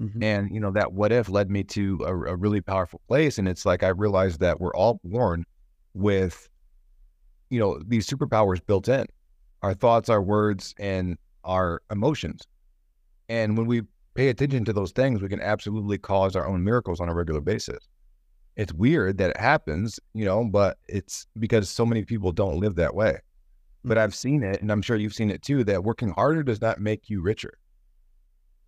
Mm-hmm. 0.00 0.22
And, 0.22 0.54
you 0.54 0.60
know, 0.60 0.70
that 0.72 0.92
what 0.92 1.10
if 1.10 1.28
led 1.28 1.50
me 1.50 1.64
to 1.64 1.98
a, 2.04 2.12
a 2.12 2.36
really 2.36 2.60
powerful 2.60 3.00
place. 3.08 3.38
And 3.38 3.48
it's 3.48 3.66
like 3.66 3.82
I 3.82 3.88
realized 3.88 4.40
that 4.40 4.60
we're 4.60 4.74
all 4.74 5.00
born 5.02 5.44
with, 5.94 6.48
you 7.50 7.58
know, 7.58 7.80
these 7.86 8.06
superpowers 8.06 8.64
built 8.64 8.88
in 8.88 9.06
our 9.62 9.74
thoughts, 9.74 10.08
our 10.08 10.22
words, 10.22 10.74
and 10.78 11.18
our 11.42 11.82
emotions. 11.90 12.42
And 13.28 13.58
when 13.58 13.66
we 13.66 13.82
pay 14.14 14.28
attention 14.28 14.64
to 14.66 14.72
those 14.72 14.92
things, 14.92 15.20
we 15.20 15.28
can 15.28 15.40
absolutely 15.40 15.98
cause 15.98 16.36
our 16.36 16.46
own 16.46 16.62
miracles 16.62 17.00
on 17.00 17.08
a 17.08 17.14
regular 17.14 17.40
basis 17.40 17.88
it's 18.58 18.74
weird 18.74 19.18
that 19.18 19.30
it 19.30 19.36
happens, 19.36 20.00
you 20.14 20.24
know, 20.24 20.44
but 20.44 20.76
it's 20.88 21.26
because 21.38 21.70
so 21.70 21.86
many 21.86 22.04
people 22.04 22.32
don't 22.32 22.58
live 22.58 22.74
that 22.74 22.94
way. 22.94 23.16
But 23.84 23.96
mm-hmm. 23.96 24.04
I've 24.04 24.14
seen 24.14 24.42
it, 24.42 24.60
and 24.60 24.70
I'm 24.72 24.82
sure 24.82 24.96
you've 24.96 25.14
seen 25.14 25.30
it 25.30 25.42
too, 25.42 25.62
that 25.64 25.84
working 25.84 26.10
harder 26.10 26.42
does 26.42 26.60
not 26.60 26.80
make 26.80 27.08
you 27.08 27.22
richer. 27.22 27.56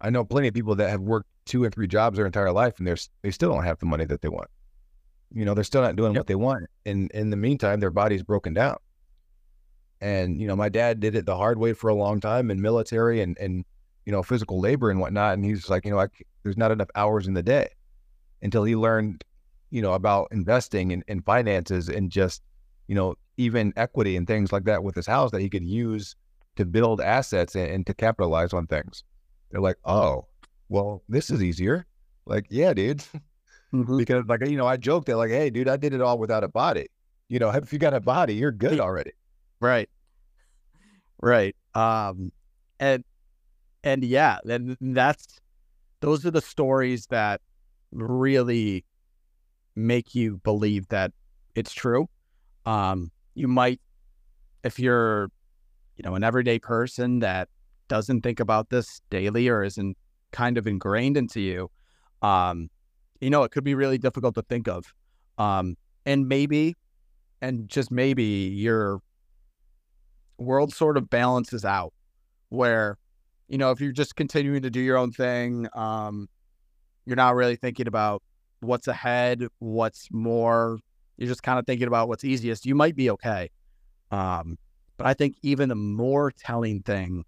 I 0.00 0.10
know 0.10 0.24
plenty 0.24 0.48
of 0.48 0.54
people 0.54 0.74
that 0.76 0.90
have 0.90 1.00
worked 1.00 1.28
two 1.44 1.64
and 1.64 1.74
three 1.74 1.86
jobs 1.86 2.16
their 2.16 2.26
entire 2.26 2.52
life, 2.52 2.78
and 2.78 2.86
they're 2.86 2.96
they 3.22 3.30
still 3.30 3.52
don't 3.52 3.64
have 3.64 3.78
the 3.78 3.86
money 3.86 4.04
that 4.06 4.22
they 4.22 4.28
want. 4.28 4.48
You 5.32 5.44
know, 5.44 5.54
they're 5.54 5.64
still 5.64 5.82
not 5.82 5.96
doing 5.96 6.12
yep. 6.12 6.20
what 6.20 6.26
they 6.26 6.34
want. 6.34 6.66
And 6.86 7.10
in 7.12 7.30
the 7.30 7.36
meantime, 7.36 7.80
their 7.80 7.90
body's 7.90 8.22
broken 8.22 8.54
down. 8.54 8.76
And 10.00 10.40
you 10.40 10.46
know, 10.46 10.56
my 10.56 10.68
dad 10.68 11.00
did 11.00 11.14
it 11.14 11.26
the 11.26 11.36
hard 11.36 11.58
way 11.58 11.72
for 11.72 11.88
a 11.88 11.94
long 11.94 12.20
time 12.20 12.50
in 12.50 12.60
military, 12.60 13.20
and 13.20 13.36
and 13.38 13.64
you 14.06 14.12
know, 14.12 14.22
physical 14.22 14.60
labor 14.60 14.90
and 14.90 15.00
whatnot. 15.00 15.34
And 15.34 15.44
he's 15.44 15.68
like, 15.68 15.84
you 15.84 15.90
know, 15.90 16.00
I, 16.00 16.08
there's 16.42 16.56
not 16.56 16.72
enough 16.72 16.88
hours 16.94 17.26
in 17.26 17.34
the 17.34 17.42
day 17.42 17.68
until 18.42 18.64
he 18.64 18.74
learned, 18.74 19.24
you 19.70 19.82
know, 19.82 19.92
about 19.92 20.28
investing 20.32 20.90
in, 20.90 21.04
in 21.06 21.22
finances 21.22 21.88
and 21.88 22.10
just, 22.10 22.42
you 22.88 22.94
know, 22.94 23.14
even 23.36 23.72
equity 23.76 24.16
and 24.16 24.26
things 24.26 24.52
like 24.52 24.64
that 24.64 24.82
with 24.82 24.94
his 24.94 25.06
house 25.06 25.30
that 25.30 25.40
he 25.40 25.48
could 25.48 25.64
use 25.64 26.16
to 26.56 26.64
build 26.64 27.00
assets 27.00 27.54
and, 27.54 27.70
and 27.70 27.86
to 27.86 27.94
capitalize 27.94 28.52
on 28.52 28.66
things. 28.66 29.04
They're 29.50 29.60
like, 29.60 29.76
oh, 29.84 30.26
well, 30.68 31.02
this 31.08 31.30
is 31.30 31.42
easier. 31.42 31.86
Like, 32.26 32.46
yeah, 32.50 32.72
dude. 32.74 33.02
Mhm. 33.72 33.98
because 33.98 34.24
like 34.26 34.44
you 34.48 34.56
know, 34.56 34.66
I 34.66 34.76
joked 34.76 35.06
that 35.06 35.16
like, 35.16 35.30
hey, 35.30 35.48
dude, 35.48 35.68
I 35.68 35.76
did 35.76 35.94
it 35.94 36.00
all 36.00 36.18
without 36.18 36.42
a 36.42 36.48
body. 36.48 36.88
You 37.28 37.38
know, 37.38 37.50
if 37.54 37.72
you 37.72 37.78
got 37.78 37.94
a 37.94 38.00
body, 38.00 38.34
you're 38.34 38.50
good 38.50 38.80
already. 38.80 39.12
Right. 39.60 39.88
Right. 41.22 41.54
Um 41.74 42.32
and 42.80 43.04
and 43.84 44.02
yeah, 44.02 44.38
then 44.42 44.76
that's 44.80 45.40
those 46.00 46.26
are 46.26 46.32
the 46.32 46.40
stories 46.40 47.06
that 47.10 47.40
really 47.92 48.84
make 49.76 50.16
you 50.16 50.38
believe 50.38 50.88
that 50.88 51.12
it's 51.54 51.72
true. 51.72 52.08
Um 52.66 53.12
you 53.34 53.46
might 53.46 53.80
if 54.64 54.80
you're 54.80 55.30
you 55.96 56.02
know 56.02 56.16
an 56.16 56.24
everyday 56.24 56.58
person 56.58 57.20
that 57.20 57.48
doesn't 57.90 58.22
think 58.22 58.40
about 58.40 58.70
this 58.70 59.02
daily 59.10 59.48
or 59.48 59.62
isn't 59.62 59.98
kind 60.32 60.56
of 60.56 60.66
ingrained 60.66 61.18
into 61.18 61.40
you, 61.40 61.70
um 62.22 62.70
you 63.20 63.28
know 63.28 63.42
it 63.42 63.50
could 63.52 63.64
be 63.64 63.74
really 63.74 63.98
difficult 63.98 64.34
to 64.36 64.42
think 64.42 64.66
of. 64.68 64.94
Um 65.36 65.76
and 66.06 66.26
maybe 66.28 66.76
and 67.42 67.68
just 67.68 67.90
maybe 67.90 68.24
your 68.24 69.00
world 70.38 70.72
sort 70.72 70.96
of 70.96 71.10
balances 71.10 71.64
out 71.64 71.92
where 72.48 72.96
you 73.48 73.58
know 73.58 73.70
if 73.70 73.80
you're 73.80 73.92
just 73.92 74.16
continuing 74.16 74.62
to 74.62 74.70
do 74.70 74.80
your 74.80 74.96
own 74.96 75.12
thing 75.12 75.68
um 75.74 76.28
you're 77.04 77.16
not 77.16 77.34
really 77.34 77.56
thinking 77.56 77.86
about 77.86 78.22
what's 78.60 78.88
ahead 78.88 79.44
what's 79.58 80.08
more 80.10 80.78
you're 81.18 81.28
just 81.28 81.42
kind 81.42 81.58
of 81.58 81.66
thinking 81.66 81.86
about 81.86 82.08
what's 82.08 82.24
easiest 82.24 82.64
you 82.64 82.74
might 82.74 82.96
be 82.96 83.10
okay 83.10 83.50
um 84.10 84.56
but 84.96 85.06
i 85.06 85.12
think 85.14 85.36
even 85.42 85.68
the 85.68 85.74
more 85.74 86.30
telling 86.30 86.82
thing 86.82 87.24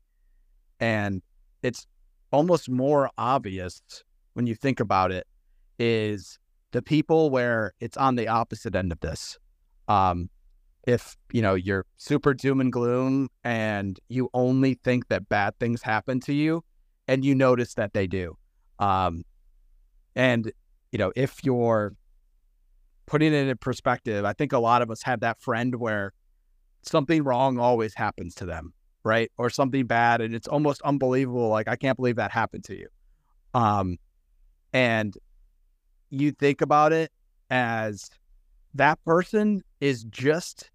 and 0.82 1.22
it's 1.62 1.86
almost 2.32 2.68
more 2.68 3.08
obvious 3.16 3.80
when 4.34 4.48
you 4.48 4.56
think 4.56 4.80
about 4.80 5.12
it 5.12 5.26
is 5.78 6.40
the 6.72 6.82
people 6.82 7.30
where 7.30 7.72
it's 7.78 7.96
on 7.96 8.16
the 8.16 8.26
opposite 8.26 8.74
end 8.74 8.90
of 8.92 9.00
this. 9.00 9.38
Um 9.88 10.28
if 10.84 11.16
you 11.32 11.40
know 11.40 11.54
you're 11.54 11.86
super 11.96 12.34
doom 12.34 12.60
and 12.60 12.72
gloom 12.72 13.28
and 13.44 14.00
you 14.08 14.28
only 14.34 14.74
think 14.74 15.06
that 15.08 15.28
bad 15.28 15.56
things 15.60 15.82
happen 15.82 16.18
to 16.18 16.34
you 16.34 16.64
and 17.06 17.24
you 17.24 17.36
notice 17.36 17.74
that 17.74 17.92
they 17.92 18.08
do. 18.08 18.36
Um 18.80 19.22
and 20.16 20.50
you 20.90 20.98
know 20.98 21.12
if 21.14 21.44
you're 21.44 21.94
putting 23.06 23.32
it 23.32 23.48
in 23.48 23.56
perspective 23.58 24.24
i 24.24 24.32
think 24.32 24.52
a 24.52 24.58
lot 24.58 24.80
of 24.82 24.90
us 24.90 25.02
have 25.02 25.20
that 25.20 25.40
friend 25.40 25.74
where 25.76 26.12
something 26.82 27.24
wrong 27.24 27.58
always 27.58 27.94
happens 27.94 28.34
to 28.34 28.44
them 28.44 28.72
right 29.04 29.30
or 29.36 29.50
something 29.50 29.86
bad 29.86 30.20
and 30.20 30.34
it's 30.34 30.46
almost 30.46 30.80
unbelievable 30.82 31.48
like 31.48 31.68
i 31.68 31.76
can't 31.76 31.96
believe 31.96 32.16
that 32.16 32.30
happened 32.30 32.64
to 32.64 32.78
you. 32.78 32.88
Um 33.54 33.98
and 34.72 35.14
you 36.10 36.32
think 36.32 36.60
about 36.60 36.92
it 36.92 37.10
as 37.50 38.10
that 38.74 39.02
person 39.04 39.62
is 39.80 40.04
just 40.04 40.70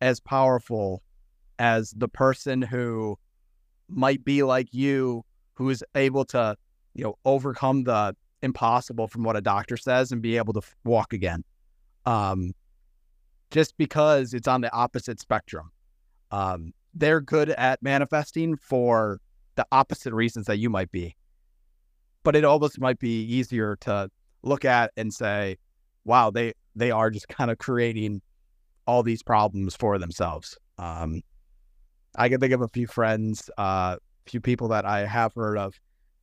as 0.00 0.20
powerful 0.20 1.02
as 1.58 1.92
the 1.96 2.08
person 2.08 2.62
who 2.62 3.18
might 3.88 4.24
be 4.24 4.42
like 4.42 4.72
you 4.72 5.24
who 5.54 5.70
is 5.70 5.82
able 5.94 6.24
to 6.24 6.56
you 6.94 7.04
know 7.04 7.18
overcome 7.24 7.84
the 7.84 8.14
impossible 8.42 9.08
from 9.08 9.24
what 9.24 9.36
a 9.36 9.40
doctor 9.40 9.76
says 9.76 10.12
and 10.12 10.22
be 10.22 10.36
able 10.36 10.52
to 10.52 10.62
walk 10.84 11.12
again. 11.12 11.44
Um 12.06 12.52
just 13.50 13.76
because 13.78 14.34
it's 14.34 14.46
on 14.48 14.60
the 14.60 14.72
opposite 14.72 15.20
spectrum. 15.20 15.70
Um 16.30 16.72
they're 16.94 17.20
good 17.20 17.50
at 17.50 17.82
manifesting 17.82 18.56
for 18.56 19.20
the 19.56 19.66
opposite 19.72 20.14
reasons 20.14 20.46
that 20.46 20.58
you 20.58 20.70
might 20.70 20.90
be 20.90 21.16
but 22.22 22.36
it 22.36 22.44
almost 22.44 22.80
might 22.80 22.98
be 22.98 23.22
easier 23.22 23.76
to 23.76 24.10
look 24.42 24.64
at 24.64 24.90
and 24.96 25.12
say 25.12 25.56
wow 26.04 26.30
they 26.30 26.52
they 26.74 26.90
are 26.90 27.10
just 27.10 27.28
kind 27.28 27.50
of 27.50 27.58
creating 27.58 28.22
all 28.88 29.02
these 29.02 29.22
problems 29.22 29.76
for 29.76 29.98
themselves. 29.98 30.56
Um, 30.78 31.20
I 32.16 32.30
can 32.30 32.40
think 32.40 32.54
of 32.54 32.62
a 32.62 32.68
few 32.68 32.86
friends, 32.86 33.50
a 33.58 33.60
uh, 33.60 33.96
few 34.26 34.40
people 34.40 34.68
that 34.68 34.86
I 34.86 35.04
have 35.04 35.34
heard 35.34 35.58
of, 35.58 35.74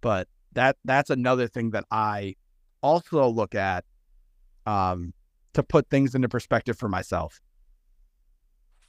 but 0.01 0.27
that 0.53 0.75
that's 0.83 1.11
another 1.11 1.47
thing 1.47 1.69
that 1.71 1.83
I 1.91 2.35
also 2.81 3.27
look 3.27 3.53
at 3.53 3.85
um, 4.65 5.13
to 5.53 5.61
put 5.61 5.89
things 5.91 6.15
into 6.15 6.27
perspective 6.27 6.75
for 6.75 6.89
myself. 6.89 7.39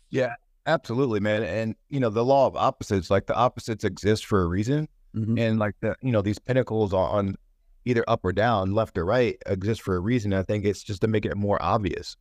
Yeah, 0.08 0.36
absolutely, 0.66 1.20
man. 1.20 1.42
And 1.42 1.74
you 1.88 2.00
know, 2.00 2.10
the 2.10 2.24
law 2.24 2.46
of 2.46 2.56
opposites, 2.56 3.10
like 3.10 3.26
the 3.26 3.34
opposites 3.36 3.84
exist 3.84 4.26
for 4.26 4.42
a 4.42 4.46
reason, 4.46 4.88
Mhm. 5.14 5.38
and 5.40 5.58
like 5.58 5.74
the 5.80 5.96
you 6.02 6.12
know 6.12 6.22
these 6.22 6.38
pinnacles 6.38 6.92
on, 6.92 7.10
on 7.28 7.36
either 7.84 8.04
up 8.08 8.24
or 8.24 8.32
down, 8.32 8.72
left 8.74 8.98
or 8.98 9.04
right, 9.04 9.36
exist 9.46 9.82
for 9.82 9.96
a 9.96 10.00
reason. 10.00 10.32
I 10.34 10.42
think 10.42 10.64
it's 10.64 10.82
just 10.82 11.00
to 11.02 11.08
make 11.08 11.24
it 11.24 11.36
more 11.36 11.60
obvious. 11.62 12.16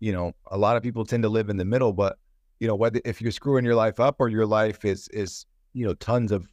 You 0.00 0.12
know, 0.12 0.32
a 0.50 0.58
lot 0.58 0.76
of 0.76 0.82
people 0.82 1.04
tend 1.04 1.22
to 1.24 1.28
live 1.28 1.48
in 1.50 1.56
the 1.56 1.64
middle, 1.64 1.92
but 1.92 2.18
you 2.60 2.68
know, 2.68 2.74
whether 2.76 3.00
if 3.04 3.20
you're 3.22 3.32
screwing 3.32 3.64
your 3.64 3.74
life 3.74 3.98
up 4.00 4.16
or 4.20 4.28
your 4.28 4.46
life 4.46 4.84
is 4.84 5.08
is 5.08 5.46
you 5.72 5.86
know 5.86 5.94
tons 5.94 6.32
of 6.32 6.46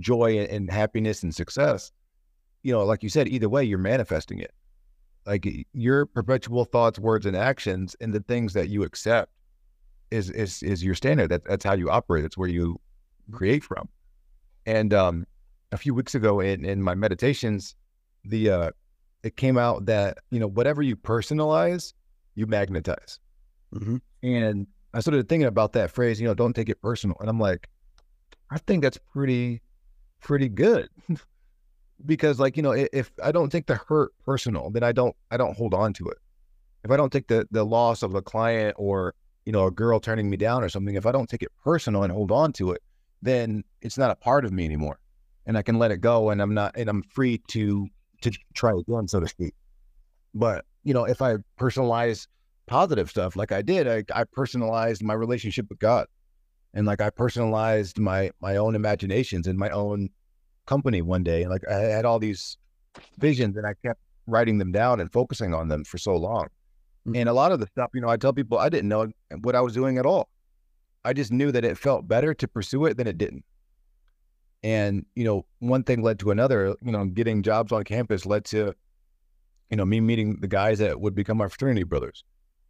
joy 0.00 0.38
and, 0.38 0.48
and 0.50 0.70
happiness 0.70 1.22
and 1.22 1.34
success, 1.34 1.92
you 2.62 2.72
know, 2.72 2.84
like 2.84 3.02
you 3.02 3.08
said, 3.08 3.28
either 3.28 3.48
way, 3.48 3.64
you're 3.64 3.78
manifesting 3.78 4.38
it. 4.40 4.52
Like 5.26 5.46
your 5.72 6.04
perpetual 6.06 6.64
thoughts, 6.66 6.98
words, 6.98 7.24
and 7.26 7.36
actions, 7.36 7.96
and 8.00 8.12
the 8.12 8.20
things 8.20 8.52
that 8.52 8.68
you 8.68 8.82
accept 8.82 9.32
is 10.14 10.30
is 10.30 10.62
is 10.62 10.82
your 10.84 10.94
standard. 10.94 11.28
That 11.30 11.44
that's 11.44 11.64
how 11.64 11.74
you 11.74 11.90
operate. 11.90 12.24
It's 12.24 12.38
where 12.38 12.48
you 12.48 12.80
create 13.32 13.64
from. 13.64 13.88
And 14.66 14.94
um, 14.94 15.26
a 15.72 15.76
few 15.76 15.94
weeks 15.94 16.14
ago 16.14 16.40
in 16.40 16.64
in 16.64 16.82
my 16.82 16.94
meditations, 16.94 17.74
the 18.24 18.50
uh, 18.50 18.70
it 19.22 19.36
came 19.36 19.58
out 19.58 19.86
that 19.86 20.18
you 20.30 20.40
know 20.40 20.46
whatever 20.48 20.82
you 20.82 20.96
personalize, 20.96 21.92
you 22.34 22.46
magnetize. 22.46 23.18
Mhm. 23.74 24.00
And 24.22 24.66
I 24.94 25.00
started 25.00 25.28
thinking 25.28 25.46
about 25.48 25.72
that 25.72 25.90
phrase. 25.90 26.20
You 26.20 26.28
know, 26.28 26.34
don't 26.34 26.54
take 26.54 26.68
it 26.68 26.80
personal. 26.80 27.16
And 27.20 27.28
I'm 27.28 27.40
like, 27.40 27.68
I 28.50 28.58
think 28.58 28.82
that's 28.82 28.98
pretty 29.12 29.60
pretty 30.20 30.48
good. 30.48 30.88
because 32.06 32.40
like 32.40 32.56
you 32.56 32.62
know 32.62 32.72
i- 32.72 32.88
if 32.92 33.12
i 33.22 33.30
don't 33.30 33.50
take 33.50 33.66
the 33.66 33.76
hurt 33.76 34.12
personal 34.24 34.68
then 34.70 34.82
i 34.82 34.92
don't 34.92 35.14
i 35.30 35.36
don't 35.36 35.56
hold 35.56 35.72
on 35.72 35.92
to 35.92 36.08
it 36.08 36.18
if 36.84 36.90
i 36.90 36.96
don't 36.96 37.12
take 37.12 37.28
the 37.28 37.46
the 37.52 37.64
loss 37.64 38.02
of 38.02 38.14
a 38.14 38.20
client 38.22 38.74
or 38.78 39.14
you 39.44 39.52
know 39.52 39.66
a 39.66 39.70
girl 39.70 40.00
turning 40.00 40.30
me 40.30 40.36
down 40.36 40.62
or 40.62 40.68
something 40.68 40.94
if 40.94 41.06
i 41.06 41.12
don't 41.12 41.28
take 41.28 41.42
it 41.42 41.52
personal 41.62 42.02
and 42.02 42.12
hold 42.12 42.30
on 42.30 42.52
to 42.52 42.72
it 42.72 42.82
then 43.24 43.64
it's 43.80 43.96
not 43.96 44.10
a 44.10 44.14
part 44.14 44.44
of 44.44 44.52
me 44.52 44.64
anymore. 44.64 44.98
And 45.46 45.58
i 45.58 45.62
can 45.62 45.78
let 45.78 45.90
it 45.90 46.00
go 46.00 46.30
and 46.30 46.40
i'm 46.40 46.54
not 46.54 46.76
and 46.76 46.88
i'm 46.88 47.02
free 47.02 47.38
to 47.48 47.88
to 48.22 48.30
try 48.54 48.72
again 48.72 49.08
so 49.08 49.20
to 49.20 49.28
speak. 49.28 49.54
But 50.34 50.64
you 50.84 50.94
know 50.94 51.04
if 51.04 51.20
i 51.20 51.36
personalize 51.58 52.26
positive 52.66 53.10
stuff 53.10 53.36
like 53.36 53.52
i 53.52 53.60
did 53.60 53.86
i, 53.86 54.20
I 54.20 54.24
personalized 54.24 55.02
my 55.02 55.14
relationship 55.14 55.66
with 55.68 55.78
god. 55.78 56.06
And 56.74 56.86
like 56.86 57.00
i 57.00 57.10
personalized 57.10 57.98
my 57.98 58.30
my 58.40 58.56
own 58.56 58.74
imaginations 58.74 59.46
and 59.46 59.58
my 59.58 59.70
own 59.70 60.10
company 60.66 61.02
one 61.02 61.22
day. 61.22 61.42
And 61.42 61.50
like 61.50 61.66
I 61.68 61.74
had 61.74 62.04
all 62.04 62.18
these 62.18 62.56
visions 63.18 63.56
and 63.56 63.66
I 63.66 63.74
kept 63.74 64.00
writing 64.26 64.58
them 64.58 64.72
down 64.72 65.00
and 65.00 65.12
focusing 65.12 65.52
on 65.52 65.68
them 65.68 65.84
for 65.84 65.98
so 65.98 66.16
long. 66.16 66.48
Mm. 67.06 67.16
And 67.16 67.28
a 67.28 67.32
lot 67.32 67.52
of 67.52 67.60
the 67.60 67.66
stuff, 67.66 67.90
you 67.94 68.00
know, 68.00 68.08
I 68.08 68.16
tell 68.16 68.32
people 68.32 68.58
I 68.58 68.68
didn't 68.68 68.88
know 68.88 69.08
what 69.42 69.54
I 69.54 69.60
was 69.60 69.74
doing 69.74 69.98
at 69.98 70.06
all. 70.06 70.28
I 71.04 71.12
just 71.12 71.32
knew 71.32 71.52
that 71.52 71.64
it 71.64 71.76
felt 71.76 72.08
better 72.08 72.32
to 72.34 72.48
pursue 72.48 72.86
it 72.86 72.96
than 72.96 73.06
it 73.06 73.18
didn't. 73.18 73.44
And, 74.62 75.04
you 75.14 75.24
know, 75.24 75.44
one 75.58 75.82
thing 75.82 76.02
led 76.02 76.18
to 76.20 76.30
another, 76.30 76.74
you 76.80 76.92
know, 76.92 77.04
getting 77.04 77.42
jobs 77.42 77.70
on 77.72 77.84
campus 77.84 78.24
led 78.24 78.46
to, 78.46 78.74
you 79.68 79.76
know, 79.76 79.84
me 79.84 80.00
meeting 80.00 80.38
the 80.40 80.48
guys 80.48 80.78
that 80.78 80.98
would 80.98 81.14
become 81.14 81.42
our 81.42 81.50
fraternity 81.50 81.82
brothers. 81.82 82.24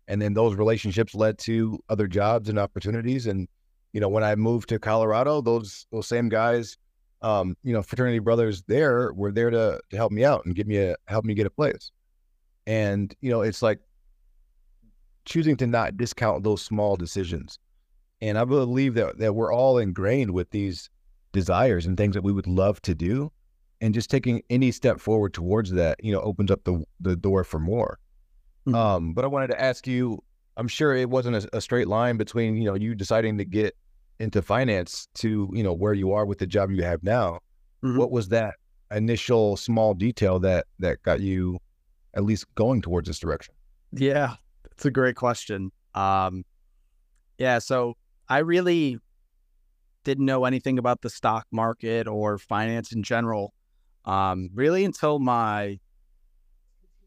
And 0.08 0.20
then 0.20 0.34
those 0.34 0.56
relationships 0.56 1.14
led 1.14 1.38
to 1.40 1.78
other 1.88 2.08
jobs 2.08 2.48
and 2.48 2.58
opportunities. 2.58 3.26
And, 3.26 3.46
you 3.92 4.00
know, 4.00 4.08
when 4.08 4.24
I 4.24 4.34
moved 4.34 4.68
to 4.70 4.80
Colorado, 4.80 5.40
those 5.40 5.86
those 5.92 6.08
same 6.08 6.28
guys 6.28 6.76
um, 7.24 7.56
you 7.62 7.72
know, 7.72 7.82
fraternity 7.82 8.18
brothers 8.18 8.62
there 8.68 9.10
were 9.14 9.32
there 9.32 9.48
to 9.48 9.80
to 9.88 9.96
help 9.96 10.12
me 10.12 10.24
out 10.24 10.44
and 10.44 10.54
give 10.54 10.66
me 10.66 10.76
a 10.76 10.94
help 11.08 11.24
me 11.24 11.32
get 11.32 11.46
a 11.46 11.50
place. 11.50 11.90
And 12.66 13.14
you 13.22 13.30
know, 13.30 13.40
it's 13.40 13.62
like 13.62 13.80
choosing 15.24 15.56
to 15.58 15.66
not 15.66 15.96
discount 15.96 16.44
those 16.44 16.62
small 16.62 16.96
decisions. 16.96 17.58
And 18.20 18.38
I 18.38 18.44
believe 18.44 18.94
that 18.94 19.18
that 19.18 19.34
we're 19.34 19.52
all 19.52 19.78
ingrained 19.78 20.32
with 20.32 20.50
these 20.50 20.90
desires 21.32 21.86
and 21.86 21.96
things 21.96 22.14
that 22.14 22.22
we 22.24 22.32
would 22.32 22.46
love 22.46 22.80
to 22.82 22.94
do, 22.94 23.32
and 23.80 23.92
just 23.94 24.10
taking 24.10 24.42
any 24.50 24.70
step 24.70 25.00
forward 25.00 25.34
towards 25.34 25.72
that, 25.72 26.02
you 26.02 26.12
know, 26.12 26.20
opens 26.20 26.50
up 26.50 26.64
the 26.64 26.84
the 27.00 27.16
door 27.16 27.44
for 27.44 27.58
more. 27.60 27.98
Mhm. 28.66 28.74
Um, 28.74 29.14
but 29.14 29.24
I 29.24 29.28
wanted 29.28 29.48
to 29.48 29.60
ask 29.60 29.86
you. 29.86 30.22
I'm 30.56 30.68
sure 30.68 30.94
it 30.94 31.10
wasn't 31.10 31.34
a, 31.34 31.56
a 31.56 31.60
straight 31.60 31.88
line 31.88 32.16
between 32.16 32.54
you 32.56 32.64
know 32.64 32.74
you 32.74 32.94
deciding 32.94 33.38
to 33.38 33.44
get 33.44 33.74
into 34.20 34.40
finance 34.40 35.08
to 35.14 35.50
you 35.52 35.64
know 35.64 35.72
where 35.72 35.94
you 35.94 36.12
are 36.12 36.24
with 36.24 36.38
the 36.38 36.46
job 36.46 36.70
you 36.70 36.84
have 36.84 37.02
now 37.02 37.40
Mhm. 37.82 37.98
What 37.98 38.10
was 38.12 38.28
that 38.28 38.54
initial 38.92 39.56
small 39.56 39.94
detail 39.94 40.38
that 40.40 40.66
that 40.78 41.02
got 41.02 41.20
you 41.20 41.58
at 42.14 42.24
least 42.24 42.46
going 42.54 42.82
towards 42.82 43.08
this 43.08 43.18
direction? 43.18 43.54
Yeah, 43.92 44.36
it's 44.74 44.84
a 44.84 44.90
great 44.90 45.16
question. 45.16 45.70
Um, 45.94 46.44
yeah, 47.38 47.58
so 47.58 47.94
I 48.28 48.38
really 48.38 48.98
didn't 50.04 50.26
know 50.26 50.44
anything 50.44 50.78
about 50.78 51.00
the 51.02 51.10
stock 51.10 51.46
market 51.50 52.06
or 52.06 52.38
finance 52.38 52.92
in 52.92 53.02
general, 53.02 53.54
um, 54.04 54.50
really 54.54 54.84
until 54.84 55.18
my 55.18 55.78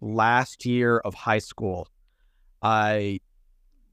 last 0.02 0.66
year 0.66 0.98
of 1.00 1.14
high 1.14 1.40
school. 1.40 1.88
I 2.62 3.20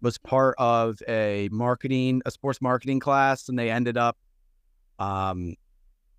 was 0.01 0.19
part 0.19 0.55
of 0.59 1.01
a 1.09 1.49
marketing, 1.51 2.23
a 2.27 2.31
sports 2.31 2.61
marketing 2.61 3.01
class, 3.01 3.49
and 3.49 3.59
they 3.59 3.71
ended 3.71 3.97
up 3.97 4.17
um, 4.99 5.55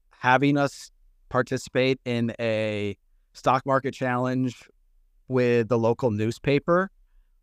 having 0.10 0.58
us 0.58 0.92
participate 1.30 2.00
in 2.06 2.34
a 2.40 2.98
stock 3.34 3.66
market 3.66 3.94
challenge 3.94 4.70
with 5.28 5.70
the 5.70 5.78
local 5.78 6.12
newspaper 6.12 6.92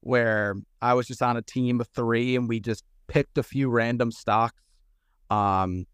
where 0.03 0.57
I 0.81 0.95
was 0.95 1.07
just 1.07 1.23
on 1.23 1.37
a 1.37 1.43
team 1.43 1.81
of 1.81 1.89
three 1.89 2.37
and 2.37 2.49
we 2.49 2.61
just 2.61 2.85
picked 3.07 3.39
a 3.39 3.43
few 3.43 3.71
random 3.71 4.11
stocks, 4.11 4.61
um, 5.31 5.87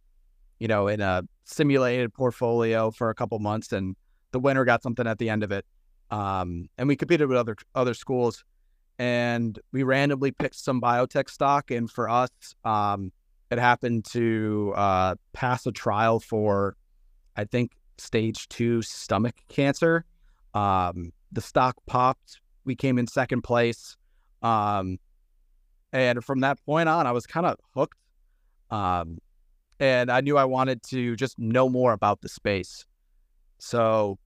you 0.59 0.67
know, 0.67 0.89
in 0.89 1.01
a 1.01 1.23
simulated 1.45 2.13
portfolio 2.13 2.91
for 2.91 3.11
a 3.11 3.15
couple 3.15 3.39
months, 3.39 3.73
and 3.73 3.97
the 4.33 4.41
winner 4.41 4.65
got 4.65 4.83
something 4.83 5.07
at 5.07 5.19
the 5.19 5.29
end 5.29 5.43
of 5.43 5.53
it. 5.53 5.65
Um, 6.11 6.69
and 6.79 6.89
we 6.89 6.97
competed 6.97 7.29
with 7.29 7.39
other 7.39 7.57
other 7.75 7.95
schools, 7.95 8.45
and 8.99 9.59
we 9.73 9.83
randomly 9.83 10.33
picked 10.33 10.57
some 10.57 10.81
biotech 10.81 11.29
stock, 11.29 11.71
and 11.71 11.91
for 11.91 12.09
us, 12.09 12.31
um, 12.65 13.13
it 13.51 13.59
happened 13.59 14.05
to 14.07 14.73
uh, 14.75 15.15
pass 15.33 15.67
a 15.67 15.73
trial 15.73 16.19
for, 16.19 16.77
I 17.37 17.45
think, 17.45 17.73
stage 17.99 18.49
two 18.49 18.81
stomach 18.83 19.37
cancer. 19.49 20.05
Um, 20.55 21.13
the 21.31 21.41
stock 21.43 21.77
popped. 21.87 22.41
We 22.69 22.77
came 22.77 22.99
in 22.99 23.07
second 23.07 23.43
place. 23.43 23.97
Um, 24.43 24.99
and 25.91 26.23
from 26.23 26.41
that 26.41 26.63
point 26.67 26.89
on, 26.89 27.07
I 27.07 27.13
was 27.13 27.27
kind 27.27 27.47
of 27.47 27.57
hooked. 27.75 27.97
Um, 28.71 29.19
and 29.81 30.11
I 30.11 30.21
knew 30.21 30.37
I 30.37 30.45
wanted 30.45 30.83
to 30.91 31.17
just 31.17 31.39
know 31.39 31.71
more 31.71 31.95
about 31.95 32.21
the 32.21 32.29
space. 32.29 32.85
So 33.59 34.19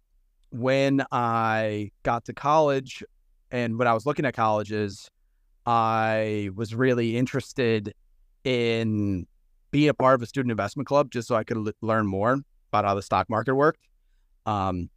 when 0.51 1.05
I 1.13 1.93
got 2.03 2.25
to 2.25 2.33
college 2.33 3.05
and 3.53 3.79
when 3.79 3.87
I 3.87 3.95
was 3.95 4.07
looking 4.07 4.25
at 4.25 4.35
colleges, 4.35 5.09
I 5.65 6.51
was 6.57 6.75
really 6.75 7.17
interested 7.17 7.95
in 8.43 9.27
being 9.71 9.89
a 9.89 9.95
part 9.95 10.17
of 10.17 10.23
a 10.23 10.27
student 10.27 10.51
investment 10.51 10.89
club 10.89 11.13
just 11.13 11.29
so 11.29 11.37
I 11.37 11.45
could 11.45 11.59
l- 11.59 11.73
learn 11.81 12.09
more 12.09 12.39
about 12.73 12.85
how 12.85 12.97
the 12.97 13.03
stock 13.03 13.31
market 13.31 13.55
worked. 13.55 13.87
Um, 14.47 14.91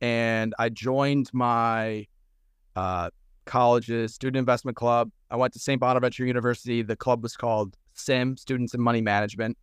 and 0.00 0.54
I 0.58 0.70
joined 0.70 1.28
my 1.34 2.06
uh, 2.78 3.10
college's 3.44 4.14
student 4.14 4.36
investment 4.36 4.76
club. 4.76 5.10
I 5.30 5.36
went 5.36 5.52
to 5.54 5.58
St. 5.58 5.80
Bonaventure 5.80 6.24
University. 6.24 6.82
The 6.82 6.94
club 6.94 7.24
was 7.24 7.36
called 7.36 7.76
SIM, 7.94 8.36
Students 8.36 8.72
in 8.72 8.80
Money 8.80 9.00
Management. 9.00 9.58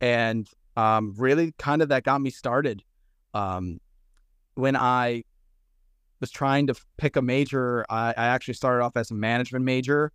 And 0.00 0.48
um, 0.76 1.12
really 1.16 1.52
kind 1.58 1.82
of 1.82 1.88
that 1.88 2.04
got 2.04 2.20
me 2.20 2.30
started. 2.30 2.84
Um, 3.34 3.80
when 4.54 4.76
I 4.76 5.24
was 6.20 6.30
trying 6.30 6.68
to 6.68 6.74
pick 6.98 7.16
a 7.16 7.22
major, 7.22 7.84
I, 7.90 8.14
I 8.16 8.26
actually 8.26 8.54
started 8.54 8.84
off 8.84 8.96
as 8.96 9.10
a 9.10 9.14
management 9.14 9.64
major. 9.64 10.12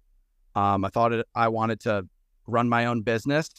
Um, 0.55 0.85
I 0.85 0.89
thought 0.89 1.11
it, 1.11 1.27
I 1.35 1.49
wanted 1.49 1.81
to 1.81 2.07
run 2.47 2.69
my 2.69 2.85
own 2.85 3.01
business, 3.01 3.49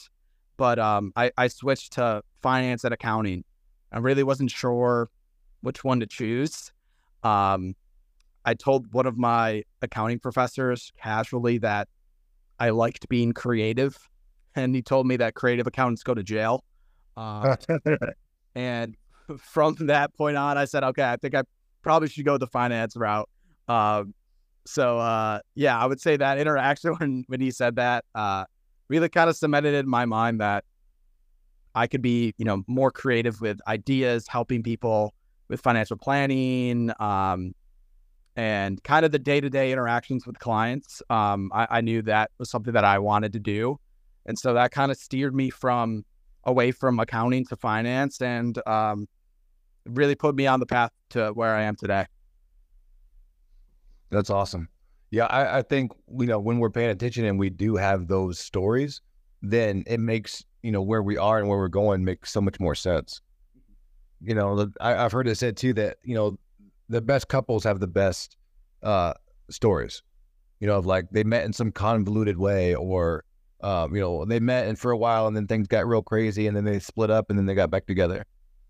but 0.57 0.79
um, 0.79 1.13
I, 1.15 1.31
I 1.37 1.49
switched 1.49 1.93
to 1.95 2.23
finance 2.41 2.85
and 2.85 2.95
accounting. 2.95 3.45
I 3.93 3.99
really 3.99 4.23
wasn't 4.23 4.51
sure 4.51 5.11
which 5.61 5.85
one 5.85 6.01
to 6.01 6.07
choose. 6.07 6.73
Um, 7.23 7.75
I 8.45 8.55
told 8.55 8.93
one 8.93 9.07
of 9.07 9.17
my 9.17 9.65
accounting 9.83 10.19
professors 10.19 10.93
casually 11.01 11.59
that 11.59 11.89
I 12.59 12.71
liked 12.71 13.09
being 13.09 13.33
creative, 13.33 13.97
and 14.55 14.75
he 14.75 14.83
told 14.83 15.07
me 15.07 15.17
that 15.17 15.35
creative 15.35 15.67
accountants 15.67 16.03
go 16.03 16.15
to 16.15 16.23
jail. 16.23 16.65
Um, 17.17 17.57
and 18.55 18.97
from 19.39 19.75
that 19.81 20.15
point 20.17 20.37
on, 20.37 20.57
I 20.57 20.65
said, 20.65 20.85
okay, 20.85 21.05
I 21.05 21.17
think 21.17 21.35
I 21.35 21.43
probably 21.83 22.09
should 22.09 22.25
go 22.25 22.39
the 22.39 22.47
finance 22.47 22.97
route. 22.97 23.29
Um, 23.69 24.15
so 24.67 24.99
uh, 24.99 25.41
yeah, 25.55 25.79
I 25.79 25.87
would 25.87 26.01
say 26.01 26.17
that 26.17 26.39
interaction 26.39 26.95
when 26.99 27.25
when 27.29 27.41
he 27.41 27.51
said 27.51 27.77
that 27.77 28.05
uh, 28.15 28.45
really 28.89 29.09
kind 29.09 29.31
of 29.31 29.37
cemented 29.37 29.75
in 29.75 29.89
my 29.89 30.05
mind 30.05 30.41
that 30.41 30.65
I 31.75 31.87
could 31.87 32.03
be, 32.03 32.35
you 32.39 32.45
know, 32.45 32.65
more 32.67 32.91
creative 32.91 33.41
with 33.41 33.61
ideas, 33.67 34.27
helping 34.27 34.63
people 34.63 35.15
with 35.49 35.61
financial 35.61 35.97
planning, 35.97 36.91
um, 36.99 37.55
and 38.39 38.81
kind 38.85 39.05
of 39.05 39.11
the 39.11 39.19
day 39.19 39.41
to 39.41 39.51
day 39.51 39.73
interactions 39.73 40.25
with 40.25 40.39
clients. 40.39 41.03
Um, 41.11 41.51
I, 41.53 41.67
I 41.71 41.81
knew 41.81 42.03
that 42.03 42.31
was 42.39 42.49
something 42.49 42.73
that 42.73 42.85
I 42.85 43.01
wanted 43.01 43.33
to 43.33 43.41
do, 43.41 43.81
and 44.27 44.39
so 44.39 44.55
that 44.55 44.71
kind 44.71 44.93
of 44.93 44.97
steered 44.97 45.35
me 45.35 45.51
from 45.51 46.05
away 46.45 46.71
from 46.71 47.01
accounting 47.01 47.45
to 47.47 47.57
finance, 47.57 48.23
and 48.23 48.57
um, 48.67 49.09
really 49.87 50.15
put 50.15 50.37
me 50.37 50.47
on 50.47 50.61
the 50.61 50.67
path 50.67 50.93
to 51.11 51.31
where 51.31 51.53
I 51.53 51.63
am 51.63 51.75
today. 51.75 52.07
That's 54.11 54.31
awesome. 54.31 54.69
Yeah, 55.11 55.27
I, 55.27 55.59
I 55.59 55.63
think 55.63 55.91
you 56.17 56.27
know 56.27 56.39
when 56.39 56.61
we're 56.61 56.71
paying 56.71 56.91
attention 56.91 57.25
and 57.25 57.41
we 57.41 57.51
do 57.51 57.75
have 57.75 58.07
those 58.07 58.39
stories, 58.39 59.01
then 59.43 59.83
it 59.89 59.99
makes 59.99 60.45
you 60.63 60.71
know 60.71 60.83
where 60.83 61.03
we 61.03 61.19
are 61.19 61.41
and 61.41 61.49
where 61.49 61.59
we're 61.59 61.67
going 61.67 62.05
makes 62.05 62.31
so 62.31 62.41
much 62.41 62.61
more 62.61 62.77
sense. 62.77 63.21
You 64.21 64.37
know, 64.37 64.71
I, 64.81 64.95
I've 64.95 65.13
heard 65.13 65.27
it 65.27 65.35
said 65.35 65.57
too 65.57 65.73
that 65.73 65.97
you 66.05 66.15
know 66.15 66.39
the 66.89 67.01
best 67.01 67.29
couples 67.29 67.65
have 67.65 67.81
the 67.81 67.87
best 67.87 68.37
uh, 68.83 69.15
stories. 69.51 70.03
You 70.61 70.67
know, 70.67 70.77
of 70.77 70.87
like 70.87 71.11
they 71.11 71.23
met 71.25 71.45
in 71.45 71.53
some 71.53 71.71
convoluted 71.71 72.37
way, 72.39 72.75
or 72.75 73.25
um, 73.61 73.95
you 73.95 74.01
know 74.01 74.25
they 74.25 74.41
met 74.41 74.67
and 74.67 74.79
for 74.79 74.91
a 74.91 74.97
while 74.97 75.27
and 75.27 75.37
then 75.37 75.47
things 75.47 75.67
got 75.69 75.87
real 75.87 76.03
crazy 76.03 76.47
and 76.47 76.57
then 76.57 76.65
they 76.65 76.79
split 76.79 77.11
up 77.11 77.31
and 77.31 77.39
then 77.39 77.47
they 77.47 77.55
got 77.55 77.71
back 77.71 77.87
together 77.87 78.25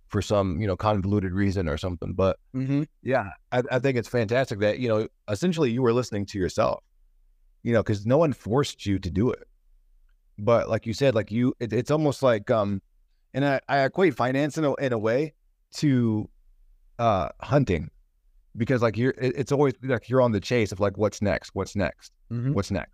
for 0.09 0.23
some 0.23 0.59
you 0.61 0.67
know 0.67 0.77
convoluted 0.77 1.33
reason 1.33 1.69
or 1.69 1.77
something. 1.77 2.13
But 2.15 2.39
Mm-hmm. 2.55 2.85
yeah, 3.03 3.31
I, 3.53 3.63
I 3.71 3.79
think 3.79 3.97
it's 3.99 4.09
fantastic 4.09 4.59
that 4.61 4.79
you 4.79 4.89
know 4.89 5.09
essentially 5.31 5.71
you 5.71 5.83
were 5.83 5.93
listening 5.93 6.27
to 6.27 6.39
yourself, 6.39 6.83
you 7.63 7.73
know, 7.73 7.83
because 7.83 8.07
no 8.07 8.19
one 8.19 8.33
forced 8.33 8.85
you 8.87 8.99
to 8.99 9.11
do 9.11 9.31
it. 9.31 9.47
But 10.39 10.69
like 10.69 10.87
you 10.87 10.93
said, 10.95 11.15
like 11.15 11.31
you, 11.33 11.55
it, 11.59 11.73
it's 11.73 11.91
almost 11.91 12.23
like 12.23 12.51
um, 12.51 12.81
and 13.35 13.45
I, 13.45 13.61
I 13.69 13.85
equate 13.85 14.15
finance 14.15 14.57
in 14.59 14.65
a 14.65 14.75
in 14.75 14.93
a 14.93 14.99
way 14.99 15.35
to 15.75 16.29
uh 16.99 17.29
hunting, 17.41 17.91
because 18.57 18.83
like 18.83 18.97
you're, 18.97 19.15
it, 19.19 19.35
it's 19.37 19.53
always 19.53 19.75
like 19.83 20.09
you're 20.09 20.23
on 20.23 20.33
the 20.33 20.41
chase 20.41 20.73
of 20.73 20.81
like 20.81 20.97
what's 20.97 21.21
next, 21.23 21.51
what's 21.55 21.77
next, 21.77 22.13
Mm-hmm. 22.33 22.53
what's 22.53 22.71
next, 22.71 22.93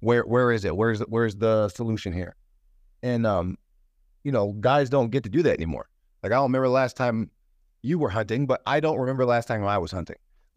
where 0.00 0.22
where 0.22 0.52
is 0.52 0.64
it, 0.64 0.76
where's 0.76 1.00
where's 1.00 1.36
the 1.36 1.68
solution 1.70 2.12
here, 2.12 2.36
and 3.02 3.26
um, 3.26 3.56
you 4.24 4.32
know, 4.32 4.52
guys 4.60 4.90
don't 4.90 5.10
get 5.10 5.22
to 5.24 5.30
do 5.30 5.42
that 5.42 5.54
anymore. 5.54 5.86
Like 6.22 6.32
I 6.32 6.36
don't 6.36 6.44
remember 6.44 6.66
the 6.68 6.72
last 6.72 6.96
time 6.96 7.30
you 7.82 7.98
were 7.98 8.08
hunting, 8.10 8.46
but 8.46 8.62
I 8.66 8.80
don't 8.80 8.98
remember 8.98 9.24
the 9.24 9.28
last 9.30 9.46
time 9.46 9.64
I 9.66 9.78
was 9.78 9.90
hunting. 9.92 10.16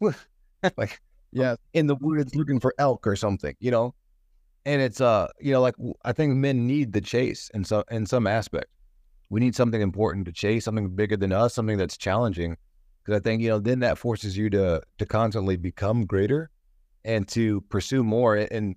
like 0.76 1.00
Yeah. 1.32 1.56
in 1.74 1.86
the 1.86 1.94
woods 1.96 2.34
looking 2.34 2.58
for 2.60 2.74
elk 2.78 3.06
or 3.06 3.16
something, 3.16 3.54
you 3.60 3.70
know. 3.70 3.94
And 4.66 4.82
it's 4.82 5.00
uh, 5.00 5.28
you 5.40 5.52
know, 5.52 5.60
like 5.60 5.74
i 6.04 6.12
think 6.12 6.34
men 6.36 6.66
need 6.66 6.92
the 6.92 7.00
chase 7.00 7.50
in 7.54 7.64
some 7.64 7.84
in 7.90 8.06
some 8.06 8.26
aspect. 8.26 8.66
We 9.30 9.40
need 9.40 9.54
something 9.54 9.80
important 9.80 10.24
to 10.26 10.32
chase, 10.32 10.64
something 10.64 10.94
bigger 10.94 11.16
than 11.16 11.32
us, 11.32 11.54
something 11.54 11.76
that's 11.78 11.96
challenging. 11.96 12.56
Because 13.08 13.20
I 13.20 13.22
think 13.22 13.40
you 13.40 13.48
know, 13.48 13.58
then 13.58 13.78
that 13.78 13.96
forces 13.96 14.36
you 14.36 14.50
to 14.50 14.82
to 14.98 15.06
constantly 15.06 15.56
become 15.56 16.04
greater 16.04 16.50
and 17.06 17.26
to 17.28 17.62
pursue 17.70 18.04
more. 18.04 18.36
And 18.36 18.76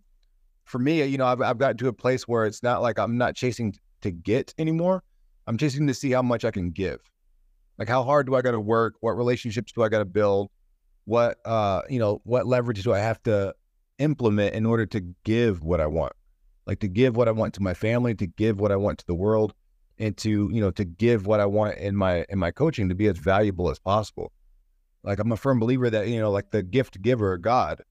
for 0.63 0.79
me, 0.79 1.03
you 1.03 1.17
know, 1.17 1.25
I've 1.25 1.41
I've 1.41 1.57
gotten 1.57 1.75
to 1.77 1.89
a 1.89 1.93
place 1.93 2.29
where 2.29 2.45
it's 2.45 2.63
not 2.63 2.81
like 2.81 2.97
I'm 2.97 3.17
not 3.17 3.35
chasing 3.35 3.75
to 3.99 4.09
get 4.09 4.53
anymore. 4.57 5.03
I'm 5.47 5.57
chasing 5.57 5.85
to 5.87 5.93
see 5.93 6.11
how 6.11 6.21
much 6.21 6.45
I 6.45 6.51
can 6.51 6.71
give. 6.71 7.01
Like 7.77 7.89
how 7.89 8.03
hard 8.03 8.25
do 8.25 8.35
I 8.35 8.41
got 8.41 8.51
to 8.51 8.59
work? 8.61 8.93
What 9.01 9.17
relationships 9.17 9.73
do 9.73 9.83
I 9.83 9.89
got 9.89 9.99
to 9.99 10.05
build? 10.05 10.49
What 11.03 11.37
uh, 11.43 11.81
you 11.89 11.99
know, 11.99 12.21
what 12.23 12.47
leverage 12.47 12.81
do 12.83 12.93
I 12.93 12.99
have 12.99 13.21
to 13.23 13.53
implement 13.99 14.55
in 14.55 14.65
order 14.65 14.85
to 14.85 15.01
give 15.25 15.61
what 15.61 15.81
I 15.81 15.87
want? 15.87 16.13
Like 16.65 16.79
to 16.79 16.87
give 16.87 17.17
what 17.17 17.27
I 17.27 17.31
want 17.31 17.55
to 17.55 17.61
my 17.61 17.73
family, 17.73 18.15
to 18.15 18.27
give 18.27 18.61
what 18.61 18.71
I 18.71 18.77
want 18.77 18.99
to 18.99 19.07
the 19.07 19.13
world, 19.13 19.53
and 20.01 20.17
to, 20.17 20.49
you 20.51 20.59
know, 20.59 20.71
to 20.71 20.83
give 20.83 21.27
what 21.27 21.39
I 21.39 21.45
want 21.45 21.77
in 21.77 21.95
my 21.95 22.25
in 22.27 22.39
my 22.39 22.49
coaching 22.49 22.89
to 22.89 22.95
be 22.95 23.07
as 23.07 23.19
valuable 23.19 23.69
as 23.69 23.77
possible. 23.77 24.31
Like 25.03 25.19
I'm 25.19 25.31
a 25.31 25.37
firm 25.37 25.59
believer 25.59 25.89
that, 25.91 26.07
you 26.07 26.19
know, 26.19 26.31
like 26.31 26.49
the 26.49 26.63
gift 26.63 27.01
giver, 27.01 27.37
God, 27.37 27.81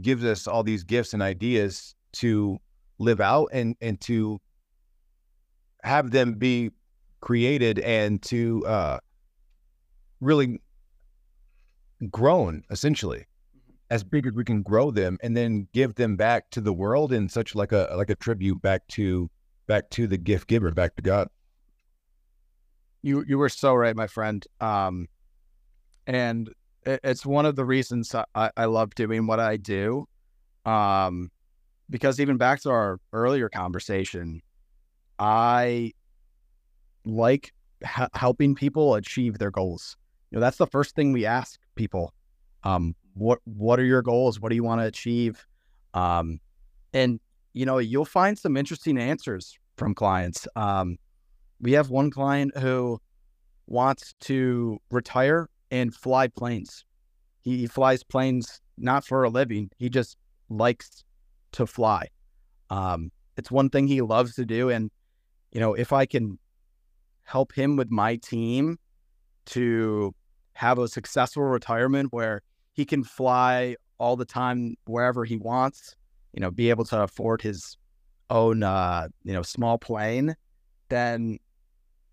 gives 0.00 0.24
us 0.24 0.46
all 0.46 0.62
these 0.62 0.84
gifts 0.84 1.12
and 1.14 1.22
ideas 1.22 1.96
to 2.12 2.58
live 2.98 3.20
out 3.20 3.48
and 3.52 3.76
and 3.80 4.00
to 4.02 4.40
have 5.82 6.12
them 6.12 6.34
be 6.34 6.70
created 7.20 7.80
and 7.80 8.22
to 8.22 8.64
uh 8.66 8.98
really 10.20 10.60
grown 12.10 12.62
essentially 12.70 13.24
as 13.90 14.04
big 14.04 14.26
as 14.26 14.32
we 14.32 14.44
can 14.44 14.62
grow 14.62 14.90
them 14.90 15.18
and 15.22 15.36
then 15.36 15.66
give 15.72 15.94
them 15.96 16.16
back 16.16 16.50
to 16.50 16.60
the 16.60 16.72
world 16.72 17.12
in 17.12 17.28
such 17.28 17.54
like 17.54 17.72
a 17.72 17.92
like 17.96 18.10
a 18.10 18.14
tribute 18.16 18.60
back 18.62 18.86
to 18.88 19.28
back 19.66 19.88
to 19.90 20.06
the 20.06 20.18
gift 20.18 20.48
giver 20.48 20.70
back 20.72 20.94
to 20.94 21.02
god 21.02 21.28
You 23.02 23.24
you 23.26 23.38
were 23.38 23.48
so 23.48 23.74
right, 23.74 23.94
my 23.94 24.06
friend. 24.06 24.44
Um, 24.60 25.08
and 26.06 26.50
it, 26.84 27.00
it's 27.04 27.24
one 27.24 27.46
of 27.46 27.56
the 27.56 27.64
reasons 27.64 28.14
I, 28.34 28.50
I 28.56 28.64
love 28.64 28.94
doing 28.94 29.26
what 29.26 29.40
I 29.40 29.56
do. 29.56 30.08
Um, 30.64 31.30
because 31.90 32.20
even 32.20 32.36
back 32.36 32.60
to 32.62 32.70
our 32.70 33.00
earlier 33.12 33.48
conversation, 33.48 34.42
I 35.18 35.92
like 37.04 37.52
ha- 37.84 38.08
helping 38.14 38.54
people 38.54 38.94
achieve 38.94 39.38
their 39.38 39.50
goals. 39.50 39.96
You 40.30 40.36
know, 40.36 40.40
that's 40.40 40.58
the 40.58 40.66
first 40.66 40.94
thing 40.94 41.12
we 41.12 41.24
ask 41.24 41.58
people. 41.74 42.12
Um, 42.64 42.94
what 43.14 43.38
what 43.44 43.80
are 43.80 43.84
your 43.84 44.02
goals? 44.02 44.40
What 44.40 44.50
do 44.50 44.56
you 44.56 44.64
want 44.64 44.80
to 44.80 44.86
achieve? 44.86 45.46
Um, 45.94 46.40
and 46.92 47.20
you 47.54 47.66
know, 47.66 47.78
you'll 47.78 48.04
find 48.04 48.38
some 48.38 48.56
interesting 48.56 48.98
answers 48.98 49.58
from 49.76 49.94
clients. 49.94 50.46
Um, 50.54 50.98
we 51.60 51.72
have 51.72 51.90
one 51.90 52.10
client 52.10 52.56
who 52.56 53.00
wants 53.66 54.14
to 54.20 54.78
retire 54.90 55.48
and 55.70 55.94
fly 55.94 56.28
planes. 56.28 56.84
He, 57.40 57.66
flies 57.66 58.02
planes 58.02 58.60
not 58.76 59.04
for 59.04 59.24
a 59.24 59.30
living. 59.30 59.70
He 59.76 59.88
just 59.88 60.16
likes 60.48 61.04
to 61.52 61.66
fly. 61.66 62.08
Um, 62.70 63.10
it's 63.36 63.50
one 63.50 63.70
thing 63.70 63.86
he 63.86 64.02
loves 64.02 64.34
to 64.34 64.44
do, 64.44 64.68
and 64.68 64.90
you 65.52 65.60
know, 65.60 65.74
if 65.74 65.92
I 65.92 66.04
can 66.04 66.38
help 67.22 67.52
him 67.52 67.76
with 67.76 67.90
my 67.90 68.16
team 68.16 68.78
to 69.46 70.14
have 70.52 70.78
a 70.78 70.88
successful 70.88 71.44
retirement 71.44 72.08
where 72.12 72.42
he 72.72 72.84
can 72.84 73.04
fly 73.04 73.76
all 73.98 74.16
the 74.16 74.24
time 74.24 74.76
wherever 74.86 75.24
he 75.24 75.36
wants, 75.36 75.94
you 76.32 76.40
know, 76.40 76.50
be 76.50 76.70
able 76.70 76.84
to 76.84 77.02
afford 77.02 77.40
his 77.42 77.76
own, 78.30 78.62
uh, 78.62 79.08
you 79.24 79.32
know, 79.32 79.42
small 79.42 79.78
plane, 79.78 80.34
then 80.88 81.38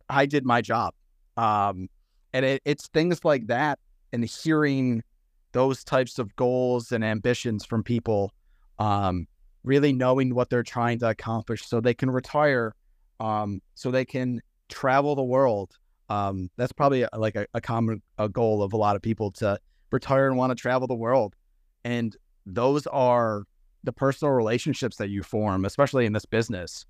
I 0.10 0.26
did 0.26 0.45
my 0.45 0.62
job. 0.62 0.93
Um, 1.38 1.89
and 2.34 2.45
it, 2.45 2.62
it's 2.66 2.88
things 2.88 3.24
like 3.24 3.47
that 3.47 3.80
and 4.14 4.24
hearing 4.24 5.03
those 5.51 5.84
types 5.84 6.20
of 6.20 6.36
goals 6.36 6.91
and 6.91 7.03
ambitions 7.03 7.66
from 7.66 7.84
people, 7.84 8.32
um, 8.80 9.28
really 9.64 9.93
knowing 9.93 10.36
what 10.36 10.49
they're 10.49 10.64
trying 10.64 10.99
to 10.99 11.10
accomplish 11.10 11.66
so 11.66 11.80
they 11.80 11.93
can 11.93 12.12
retire, 12.12 12.74
um, 13.20 13.62
so 13.74 13.89
they 13.89 14.06
can 14.06 14.41
travel 14.70 15.16
the 15.16 15.24
world. 15.24 15.78
Um, 16.10 16.49
that's 16.58 16.72
probably 16.72 17.06
like 17.18 17.36
a, 17.36 17.47
a 17.53 17.62
common 17.62 18.01
a 18.18 18.30
goal 18.30 18.62
of 18.62 18.74
a 18.74 18.78
lot 18.78 18.95
of 18.95 19.01
people 19.01 19.32
to 19.32 19.58
retire 19.91 20.28
and 20.28 20.38
want 20.38 20.51
to 20.51 20.56
travel 20.56 20.88
the 20.88 20.95
world. 20.95 21.36
And 21.84 22.16
those 22.45 22.86
are 22.88 23.43
the 23.84 23.93
personal 23.93 24.34
relationships 24.34 24.97
that 24.97 25.10
you 25.10 25.24
form, 25.24 25.66
especially 25.66 26.06
in 26.06 26.14
this 26.14 26.26
business. 26.26 26.86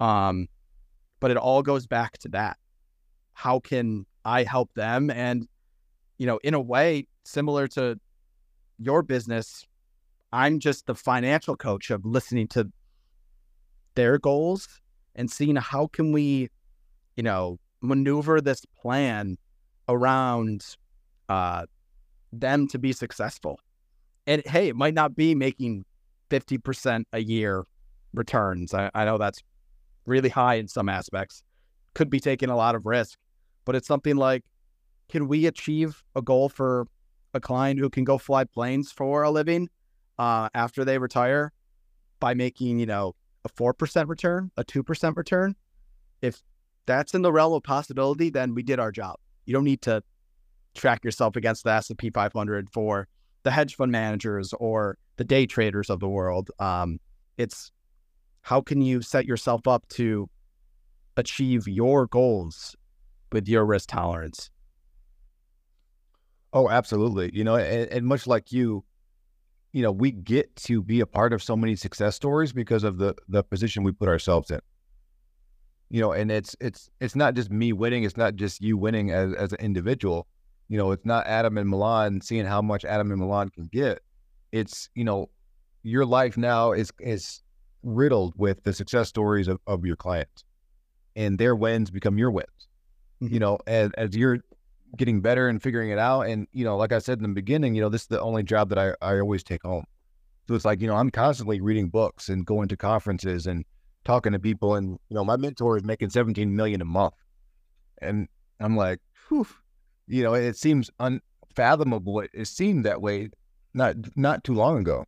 Um, 0.00 0.48
but 1.26 1.32
it 1.32 1.38
all 1.38 1.60
goes 1.60 1.88
back 1.88 2.16
to 2.18 2.28
that. 2.28 2.56
How 3.32 3.58
can 3.58 4.06
I 4.24 4.44
help 4.44 4.72
them? 4.74 5.10
And, 5.10 5.48
you 6.18 6.26
know, 6.28 6.38
in 6.44 6.54
a 6.54 6.60
way, 6.60 7.08
similar 7.24 7.66
to 7.66 7.98
your 8.78 9.02
business, 9.02 9.66
I'm 10.32 10.60
just 10.60 10.86
the 10.86 10.94
financial 10.94 11.56
coach 11.56 11.90
of 11.90 12.06
listening 12.06 12.46
to 12.50 12.70
their 13.96 14.18
goals 14.18 14.68
and 15.16 15.28
seeing 15.28 15.56
how 15.56 15.88
can 15.88 16.12
we, 16.12 16.48
you 17.16 17.24
know, 17.24 17.58
maneuver 17.80 18.40
this 18.40 18.64
plan 18.80 19.36
around 19.88 20.76
uh, 21.28 21.66
them 22.32 22.68
to 22.68 22.78
be 22.78 22.92
successful. 22.92 23.58
And 24.28 24.44
hey, 24.46 24.68
it 24.68 24.76
might 24.76 24.94
not 24.94 25.16
be 25.16 25.34
making 25.34 25.86
50% 26.30 27.02
a 27.12 27.18
year 27.18 27.64
returns. 28.14 28.72
I, 28.72 28.92
I 28.94 29.04
know 29.04 29.18
that's 29.18 29.42
really 30.06 30.28
high 30.28 30.54
in 30.54 30.68
some 30.68 30.88
aspects, 30.88 31.42
could 31.94 32.10
be 32.10 32.20
taking 32.20 32.48
a 32.48 32.56
lot 32.56 32.74
of 32.74 32.86
risk, 32.86 33.18
but 33.64 33.74
it's 33.74 33.88
something 33.88 34.16
like 34.16 34.44
can 35.08 35.28
we 35.28 35.46
achieve 35.46 36.02
a 36.14 36.22
goal 36.22 36.48
for 36.48 36.86
a 37.34 37.40
client 37.40 37.78
who 37.78 37.90
can 37.90 38.04
go 38.04 38.18
fly 38.18 38.44
planes 38.44 38.90
for 38.90 39.22
a 39.22 39.30
living 39.30 39.68
uh, 40.18 40.48
after 40.54 40.84
they 40.84 40.98
retire 40.98 41.52
by 42.18 42.34
making, 42.34 42.78
you 42.78 42.86
know, 42.86 43.14
a 43.44 43.48
4% 43.48 44.08
return, 44.08 44.50
a 44.56 44.64
2% 44.64 45.16
return? 45.16 45.54
If 46.22 46.42
that's 46.86 47.14
in 47.14 47.22
the 47.22 47.32
realm 47.32 47.52
of 47.52 47.62
possibility, 47.62 48.30
then 48.30 48.54
we 48.54 48.62
did 48.62 48.80
our 48.80 48.90
job. 48.90 49.16
You 49.44 49.52
don't 49.52 49.64
need 49.64 49.82
to 49.82 50.02
track 50.74 51.04
yourself 51.04 51.36
against 51.36 51.64
the 51.64 51.70
S&P 51.70 52.10
500 52.10 52.70
for 52.70 53.08
the 53.42 53.50
hedge 53.50 53.76
fund 53.76 53.92
managers 53.92 54.52
or 54.54 54.98
the 55.16 55.24
day 55.24 55.46
traders 55.46 55.88
of 55.88 56.00
the 56.00 56.08
world. 56.08 56.50
Um, 56.58 56.98
it's 57.38 57.70
how 58.46 58.60
can 58.60 58.80
you 58.80 59.02
set 59.02 59.26
yourself 59.26 59.66
up 59.66 59.88
to 59.88 60.28
achieve 61.16 61.66
your 61.66 62.06
goals 62.06 62.76
with 63.32 63.48
your 63.48 63.64
risk 63.66 63.88
tolerance? 63.88 64.50
Oh, 66.52 66.70
absolutely. 66.70 67.30
You 67.34 67.44
know, 67.44 67.56
and, 67.56 67.90
and 67.90 68.06
much 68.06 68.26
like 68.26 68.52
you, 68.52 68.84
you 69.72 69.82
know, 69.82 69.90
we 69.90 70.12
get 70.12 70.54
to 70.56 70.80
be 70.80 71.00
a 71.00 71.06
part 71.06 71.32
of 71.32 71.42
so 71.42 71.56
many 71.56 71.74
success 71.74 72.14
stories 72.14 72.52
because 72.52 72.84
of 72.84 72.98
the 72.98 73.14
the 73.28 73.42
position 73.42 73.82
we 73.82 73.92
put 73.92 74.08
ourselves 74.08 74.50
in. 74.50 74.60
You 75.90 76.00
know, 76.00 76.12
and 76.12 76.30
it's 76.30 76.54
it's 76.60 76.88
it's 77.00 77.16
not 77.16 77.34
just 77.34 77.50
me 77.50 77.72
winning, 77.72 78.04
it's 78.04 78.16
not 78.16 78.36
just 78.36 78.60
you 78.60 78.78
winning 78.78 79.10
as 79.10 79.34
as 79.34 79.52
an 79.52 79.58
individual 79.60 80.28
you 80.68 80.78
know, 80.78 80.90
it's 80.90 81.06
not 81.06 81.26
Adam 81.26 81.58
and 81.58 81.68
Milan 81.68 82.20
seeing 82.20 82.44
how 82.44 82.60
much 82.60 82.84
Adam 82.84 83.10
and 83.10 83.20
Milan 83.20 83.50
can 83.50 83.68
get. 83.72 84.00
It's, 84.52 84.88
you 84.94 85.04
know, 85.04 85.30
your 85.82 86.04
life 86.04 86.36
now 86.36 86.72
is 86.72 86.90
is 86.98 87.42
riddled 87.82 88.34
with 88.36 88.62
the 88.64 88.72
success 88.72 89.08
stories 89.08 89.48
of, 89.48 89.60
of 89.66 89.84
your 89.84 89.96
clients. 89.96 90.44
And 91.14 91.38
their 91.38 91.54
wins 91.54 91.90
become 91.90 92.18
your 92.18 92.30
wins. 92.30 92.48
Mm-hmm. 93.22 93.34
You 93.34 93.40
know, 93.40 93.58
as 93.66 93.90
as 93.96 94.14
you're 94.14 94.40
getting 94.96 95.20
better 95.20 95.48
and 95.48 95.62
figuring 95.62 95.90
it 95.90 95.98
out. 95.98 96.22
And, 96.22 96.46
you 96.52 96.64
know, 96.64 96.76
like 96.76 96.92
I 96.92 96.98
said 96.98 97.18
in 97.18 97.22
the 97.22 97.34
beginning, 97.34 97.74
you 97.74 97.82
know, 97.82 97.88
this 97.88 98.02
is 98.02 98.08
the 98.08 98.20
only 98.20 98.42
job 98.42 98.68
that 98.70 98.78
I, 98.78 98.94
I 99.02 99.18
always 99.18 99.42
take 99.42 99.62
home. 99.62 99.84
So 100.48 100.54
it's 100.54 100.64
like, 100.64 100.80
you 100.80 100.86
know, 100.86 100.96
I'm 100.96 101.10
constantly 101.10 101.60
reading 101.60 101.88
books 101.88 102.28
and 102.28 102.46
going 102.46 102.68
to 102.68 102.76
conferences 102.76 103.46
and 103.46 103.64
talking 104.04 104.32
to 104.32 104.38
people. 104.38 104.76
And, 104.76 104.98
you 105.08 105.14
know, 105.14 105.24
my 105.24 105.36
mentor 105.36 105.76
is 105.76 105.84
making 105.84 106.10
17 106.10 106.54
million 106.54 106.80
a 106.80 106.84
month. 106.84 107.14
And 108.00 108.28
I'm 108.60 108.76
like, 108.76 109.00
whew, 109.28 109.46
you 110.06 110.22
know, 110.22 110.34
it 110.34 110.56
seems 110.56 110.90
unfathomable. 111.00 112.20
It, 112.20 112.30
it 112.32 112.46
seemed 112.46 112.84
that 112.84 113.02
way 113.02 113.30
not 113.74 113.96
not 114.16 114.44
too 114.44 114.54
long 114.54 114.78
ago. 114.78 115.04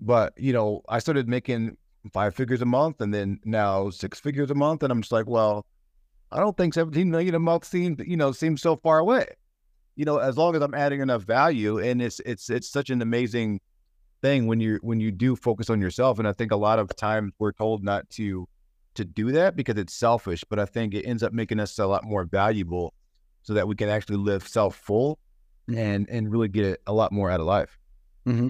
But, 0.00 0.34
you 0.36 0.52
know, 0.52 0.82
I 0.88 0.98
started 0.98 1.28
making 1.28 1.76
five 2.12 2.34
figures 2.34 2.62
a 2.62 2.66
month 2.66 3.00
and 3.00 3.12
then 3.12 3.40
now 3.44 3.90
six 3.90 4.20
figures 4.20 4.50
a 4.50 4.54
month. 4.54 4.82
And 4.82 4.92
I'm 4.92 5.02
just 5.02 5.12
like, 5.12 5.26
well, 5.26 5.66
I 6.30 6.40
don't 6.40 6.56
think 6.56 6.74
17 6.74 7.10
million 7.10 7.34
a 7.34 7.38
month 7.38 7.64
seems, 7.64 7.98
you 8.06 8.16
know, 8.16 8.32
seems 8.32 8.60
so 8.60 8.76
far 8.76 8.98
away. 8.98 9.26
You 9.96 10.04
know, 10.04 10.18
as 10.18 10.36
long 10.36 10.56
as 10.56 10.62
I'm 10.62 10.74
adding 10.74 11.00
enough 11.00 11.22
value 11.22 11.78
and 11.78 12.02
it's 12.02 12.20
it's 12.20 12.50
it's 12.50 12.68
such 12.68 12.90
an 12.90 13.00
amazing 13.00 13.60
thing 14.22 14.46
when 14.46 14.58
you 14.58 14.80
when 14.82 15.00
you 15.00 15.12
do 15.12 15.36
focus 15.36 15.70
on 15.70 15.80
yourself. 15.80 16.18
And 16.18 16.26
I 16.26 16.32
think 16.32 16.50
a 16.50 16.56
lot 16.56 16.78
of 16.78 16.94
times 16.96 17.32
we're 17.38 17.52
told 17.52 17.84
not 17.84 18.08
to 18.10 18.48
to 18.94 19.04
do 19.04 19.32
that 19.32 19.56
because 19.56 19.76
it's 19.76 19.94
selfish, 19.94 20.44
but 20.48 20.58
I 20.58 20.64
think 20.64 20.94
it 20.94 21.04
ends 21.04 21.22
up 21.22 21.32
making 21.32 21.60
us 21.60 21.78
a 21.78 21.86
lot 21.86 22.04
more 22.04 22.24
valuable 22.24 22.94
so 23.42 23.54
that 23.54 23.68
we 23.68 23.76
can 23.76 23.88
actually 23.88 24.16
live 24.16 24.46
self 24.48 24.76
full 24.76 25.18
and 25.68 26.08
and 26.08 26.30
really 26.30 26.48
get 26.48 26.80
a 26.86 26.92
lot 26.92 27.12
more 27.12 27.30
out 27.30 27.40
of 27.40 27.46
life. 27.46 27.78
Mm-hmm. 28.26 28.48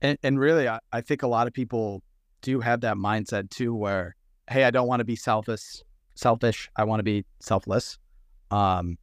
And 0.00 0.18
and 0.22 0.38
really, 0.38 0.68
I, 0.68 0.78
I 0.92 1.00
think 1.00 1.22
a 1.22 1.26
lot 1.26 1.46
of 1.46 1.52
people 1.52 2.02
do 2.44 2.60
have 2.60 2.82
that 2.82 2.96
mindset 2.96 3.50
too, 3.50 3.74
where 3.74 4.14
hey, 4.48 4.64
I 4.64 4.70
don't 4.70 4.86
want 4.86 5.00
to 5.00 5.04
be 5.04 5.16
selfish. 5.16 5.82
Selfish. 6.14 6.70
I 6.76 6.84
want 6.84 7.00
to 7.00 7.04
be 7.04 7.24
selfless. 7.40 7.98
Um, 8.50 8.98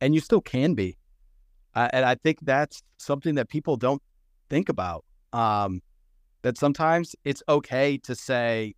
and 0.00 0.14
you 0.14 0.20
still 0.20 0.40
can 0.40 0.74
be. 0.74 0.96
Uh, 1.74 1.88
and 1.92 2.04
I 2.04 2.14
think 2.16 2.38
that's 2.42 2.82
something 2.96 3.34
that 3.36 3.48
people 3.48 3.76
don't 3.76 4.02
think 4.48 4.68
about. 4.68 5.04
Um, 5.32 5.82
that 6.42 6.56
sometimes 6.56 7.14
it's 7.24 7.42
okay 7.48 7.98
to 7.98 8.14
say, 8.14 8.74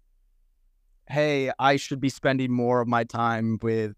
"Hey, 1.08 1.52
I 1.58 1.76
should 1.76 2.00
be 2.00 2.08
spending 2.08 2.50
more 2.52 2.80
of 2.80 2.88
my 2.88 3.04
time 3.04 3.58
with, 3.62 3.94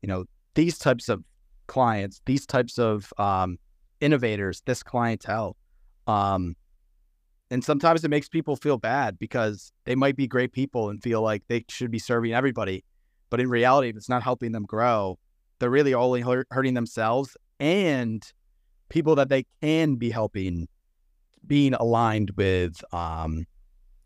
you 0.00 0.08
know, 0.08 0.24
these 0.54 0.78
types 0.78 1.08
of 1.10 1.22
clients, 1.66 2.22
these 2.24 2.46
types 2.46 2.78
of 2.78 3.12
um, 3.18 3.58
innovators, 4.00 4.62
this 4.64 4.82
clientele. 4.82 5.56
Um, 6.06 6.56
and 7.50 7.64
sometimes 7.64 8.04
it 8.04 8.08
makes 8.08 8.28
people 8.28 8.56
feel 8.56 8.78
bad 8.78 9.18
because 9.18 9.70
they 9.84 9.94
might 9.94 10.16
be 10.16 10.26
great 10.26 10.52
people 10.52 10.90
and 10.90 11.02
feel 11.02 11.22
like 11.22 11.42
they 11.48 11.64
should 11.68 11.90
be 11.90 11.98
serving 11.98 12.32
everybody. 12.32 12.84
But 13.30 13.40
in 13.40 13.48
reality, 13.48 13.88
if 13.88 13.96
it's 13.96 14.08
not 14.08 14.22
helping 14.22 14.52
them 14.52 14.64
grow, 14.64 15.18
they're 15.58 15.70
really 15.70 15.94
only 15.94 16.22
hurting 16.50 16.74
themselves 16.74 17.36
and 17.60 18.22
people 18.88 19.14
that 19.16 19.28
they 19.28 19.46
can 19.62 19.96
be 19.96 20.10
helping 20.10 20.68
being 21.46 21.74
aligned 21.74 22.32
with 22.36 22.82
um, 22.92 23.46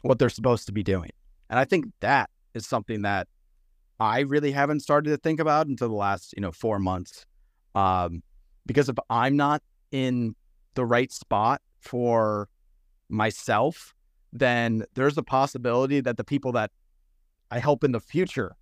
what 0.03 0.19
they're 0.19 0.29
supposed 0.29 0.67
to 0.67 0.73
be 0.73 0.83
doing. 0.83 1.11
And 1.49 1.59
I 1.59 1.65
think 1.65 1.87
that 2.01 2.31
is 2.55 2.67
something 2.67 3.03
that 3.03 3.29
I 3.99 4.21
really 4.21 4.53
haven't 4.53 4.81
started 4.81 5.11
to 5.11 5.17
think 5.17 5.41
about 5.41 5.67
until 5.67 5.89
the 5.89 5.95
last, 5.95 6.35
you 6.37 6.43
know, 6.43 6.53
four 6.53 6.79
months. 6.79 7.27
Um, 7.75 8.23
because 8.67 8.89
if 8.89 8.97
I'm 9.09 9.37
not 9.37 9.63
in 9.91 10.35
the 10.75 10.85
right 10.85 11.11
spot 11.11 11.61
for 11.81 12.49
myself, 13.11 13.95
then 14.33 14.85
there's 14.95 15.19
a 15.19 15.23
possibility 15.23 16.01
that 16.01 16.17
the 16.17 16.25
people 16.25 16.53
that 16.53 16.71
I 17.51 17.59
help 17.59 17.85
in 17.85 17.93
the 17.93 18.01
future 18.01 18.57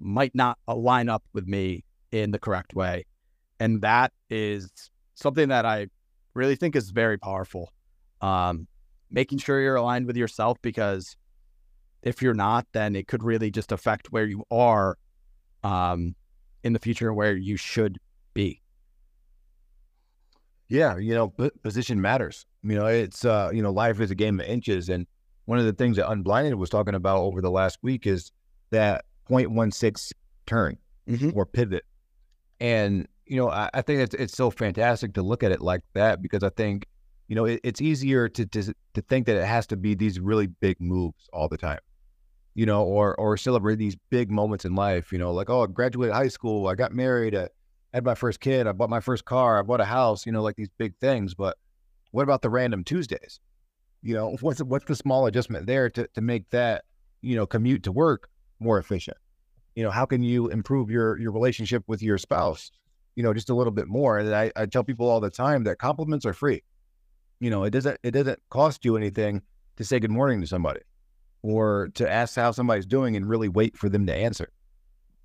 might 0.00 0.34
not 0.34 0.58
align 0.66 1.08
up 1.08 1.22
with 1.32 1.46
me 1.46 1.84
in 2.10 2.32
the 2.32 2.38
correct 2.38 2.74
way. 2.74 3.06
And 3.60 3.80
that 3.82 4.12
is 4.28 4.70
something 5.14 5.48
that 5.48 5.64
I 5.64 5.86
really 6.34 6.56
think 6.56 6.74
is 6.74 6.90
very 6.90 7.18
powerful. 7.18 7.72
Um, 8.20 8.66
making 9.10 9.38
sure 9.38 9.60
you're 9.60 9.76
aligned 9.76 10.06
with 10.06 10.16
yourself 10.16 10.58
because 10.62 11.16
if 12.02 12.22
you're 12.22 12.34
not, 12.34 12.66
then 12.72 12.96
it 12.96 13.06
could 13.06 13.22
really 13.22 13.50
just 13.50 13.70
affect 13.70 14.10
where 14.10 14.26
you 14.26 14.44
are 14.50 14.96
um, 15.62 16.14
in 16.64 16.72
the 16.72 16.78
future 16.78 17.12
where 17.12 17.36
you 17.36 17.56
should 17.56 17.98
be. 18.34 18.60
Yeah, 20.68 20.96
you 20.96 21.14
know, 21.14 21.32
position 21.62 22.00
matters. 22.00 22.46
You 22.62 22.76
know, 22.76 22.86
it's 22.86 23.24
uh, 23.24 23.50
you 23.52 23.62
know, 23.62 23.70
life 23.70 24.00
is 24.00 24.10
a 24.10 24.14
game 24.14 24.40
of 24.40 24.46
inches, 24.46 24.88
and 24.88 25.06
one 25.46 25.58
of 25.58 25.64
the 25.64 25.72
things 25.72 25.96
that 25.96 26.08
Unblinded 26.08 26.54
was 26.54 26.70
talking 26.70 26.94
about 26.94 27.18
over 27.18 27.40
the 27.40 27.50
last 27.50 27.78
week 27.82 28.06
is 28.06 28.30
that 28.70 29.04
0.16 29.28 30.12
turn 30.46 30.78
mm-hmm. 31.08 31.30
or 31.34 31.44
pivot, 31.44 31.84
and 32.60 33.08
you 33.26 33.36
know, 33.36 33.50
I, 33.50 33.68
I, 33.74 33.82
think 33.82 34.00
it's 34.00 34.14
it's 34.14 34.36
so 34.36 34.50
fantastic 34.50 35.14
to 35.14 35.22
look 35.22 35.42
at 35.42 35.50
it 35.50 35.60
like 35.60 35.82
that 35.94 36.22
because 36.22 36.42
I 36.44 36.50
think 36.50 36.86
you 37.28 37.34
know 37.34 37.46
it, 37.46 37.60
it's 37.64 37.80
easier 37.80 38.28
to, 38.28 38.46
to 38.46 38.74
to 38.94 39.02
think 39.02 39.26
that 39.26 39.36
it 39.36 39.44
has 39.44 39.66
to 39.68 39.76
be 39.76 39.94
these 39.94 40.20
really 40.20 40.46
big 40.46 40.80
moves 40.80 41.28
all 41.32 41.48
the 41.48 41.58
time 41.58 41.80
you 42.54 42.66
know, 42.66 42.82
or 42.84 43.14
or 43.16 43.36
celebrate 43.36 43.76
these 43.76 43.96
big 44.10 44.30
moments 44.30 44.64
in 44.64 44.74
life, 44.74 45.12
you 45.12 45.18
know, 45.18 45.32
like 45.32 45.48
oh, 45.48 45.62
I 45.62 45.66
graduated 45.66 46.14
high 46.14 46.28
school, 46.28 46.68
I 46.68 46.74
got 46.74 46.92
married, 46.92 47.34
I 47.34 47.48
had 47.94 48.04
my 48.04 48.14
first 48.14 48.40
kid, 48.40 48.66
I 48.66 48.72
bought 48.72 48.90
my 48.90 49.00
first 49.00 49.24
car, 49.24 49.58
I 49.58 49.62
bought 49.62 49.80
a 49.80 49.84
house, 49.84 50.26
you 50.26 50.32
know, 50.32 50.42
like 50.42 50.56
these 50.56 50.68
big 50.78 50.94
things. 51.00 51.34
But 51.34 51.56
what 52.12 52.22
about 52.22 52.42
the 52.42 52.50
random 52.50 52.84
Tuesdays? 52.84 53.40
You 54.02 54.14
know, 54.14 54.36
what's 54.40 54.62
what's 54.62 54.84
the 54.84 54.94
small 54.94 55.26
adjustment 55.26 55.66
there 55.66 55.90
to 55.90 56.06
to 56.06 56.20
make 56.20 56.48
that 56.50 56.84
you 57.20 57.34
know 57.34 57.46
commute 57.46 57.82
to 57.82 57.92
work 57.92 58.28
more 58.60 58.78
efficient? 58.78 59.16
You 59.74 59.82
know, 59.82 59.90
how 59.90 60.06
can 60.06 60.22
you 60.22 60.48
improve 60.48 60.90
your 60.90 61.18
your 61.18 61.32
relationship 61.32 61.82
with 61.88 62.02
your 62.02 62.18
spouse? 62.18 62.70
You 63.16 63.22
know, 63.22 63.34
just 63.34 63.50
a 63.50 63.54
little 63.54 63.72
bit 63.72 63.88
more. 63.88 64.18
And 64.18 64.34
I, 64.34 64.50
I 64.56 64.66
tell 64.66 64.84
people 64.84 65.08
all 65.08 65.20
the 65.20 65.28
time 65.28 65.64
that 65.64 65.78
compliments 65.78 66.24
are 66.24 66.32
free. 66.32 66.62
You 67.40 67.50
know, 67.50 67.64
it 67.64 67.70
doesn't 67.70 67.98
it 68.02 68.12
doesn't 68.12 68.38
cost 68.50 68.84
you 68.84 68.96
anything 68.96 69.42
to 69.76 69.84
say 69.84 69.98
good 69.98 70.10
morning 70.10 70.40
to 70.40 70.46
somebody 70.46 70.80
or 71.42 71.90
to 71.94 72.10
ask 72.10 72.36
how 72.36 72.52
somebody's 72.52 72.86
doing 72.86 73.16
and 73.16 73.28
really 73.28 73.48
wait 73.48 73.76
for 73.76 73.88
them 73.88 74.06
to 74.06 74.14
answer. 74.14 74.50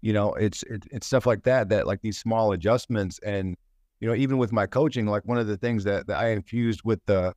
You 0.01 0.13
know, 0.13 0.33
it's 0.33 0.63
it, 0.63 0.83
it's 0.91 1.07
stuff 1.07 1.25
like 1.25 1.43
that 1.43 1.69
that 1.69 1.87
like 1.87 2.01
these 2.01 2.17
small 2.17 2.51
adjustments 2.53 3.19
and 3.25 3.55
you 3.99 4.07
know 4.07 4.15
even 4.15 4.37
with 4.37 4.51
my 4.51 4.65
coaching, 4.65 5.05
like 5.05 5.23
one 5.25 5.37
of 5.37 5.47
the 5.47 5.57
things 5.57 5.83
that 5.83 6.07
that 6.07 6.17
I 6.17 6.29
infused 6.29 6.81
with 6.83 6.99
the 7.05 7.33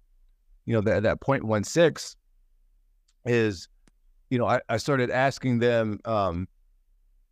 you 0.66 0.74
know 0.74 0.80
that 0.82 1.02
that 1.02 1.20
point 1.20 1.44
one 1.44 1.64
six 1.64 2.16
is 3.24 3.68
you 4.30 4.38
know 4.38 4.46
I, 4.46 4.61
I 4.68 4.76
started 4.76 5.11
asking 5.11 5.58
them 5.58 5.98
um 6.04 6.48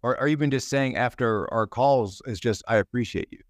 or, 0.03 0.21
or 0.21 0.29
even 0.29 0.51
just 0.51 0.69
saying 0.69 0.97
after 0.97 1.53
our 1.53 1.67
calls 1.67 2.23
is 2.27 2.41
just 2.41 2.63
I 2.69 2.77
appreciate 2.77 3.29
you. 3.31 3.41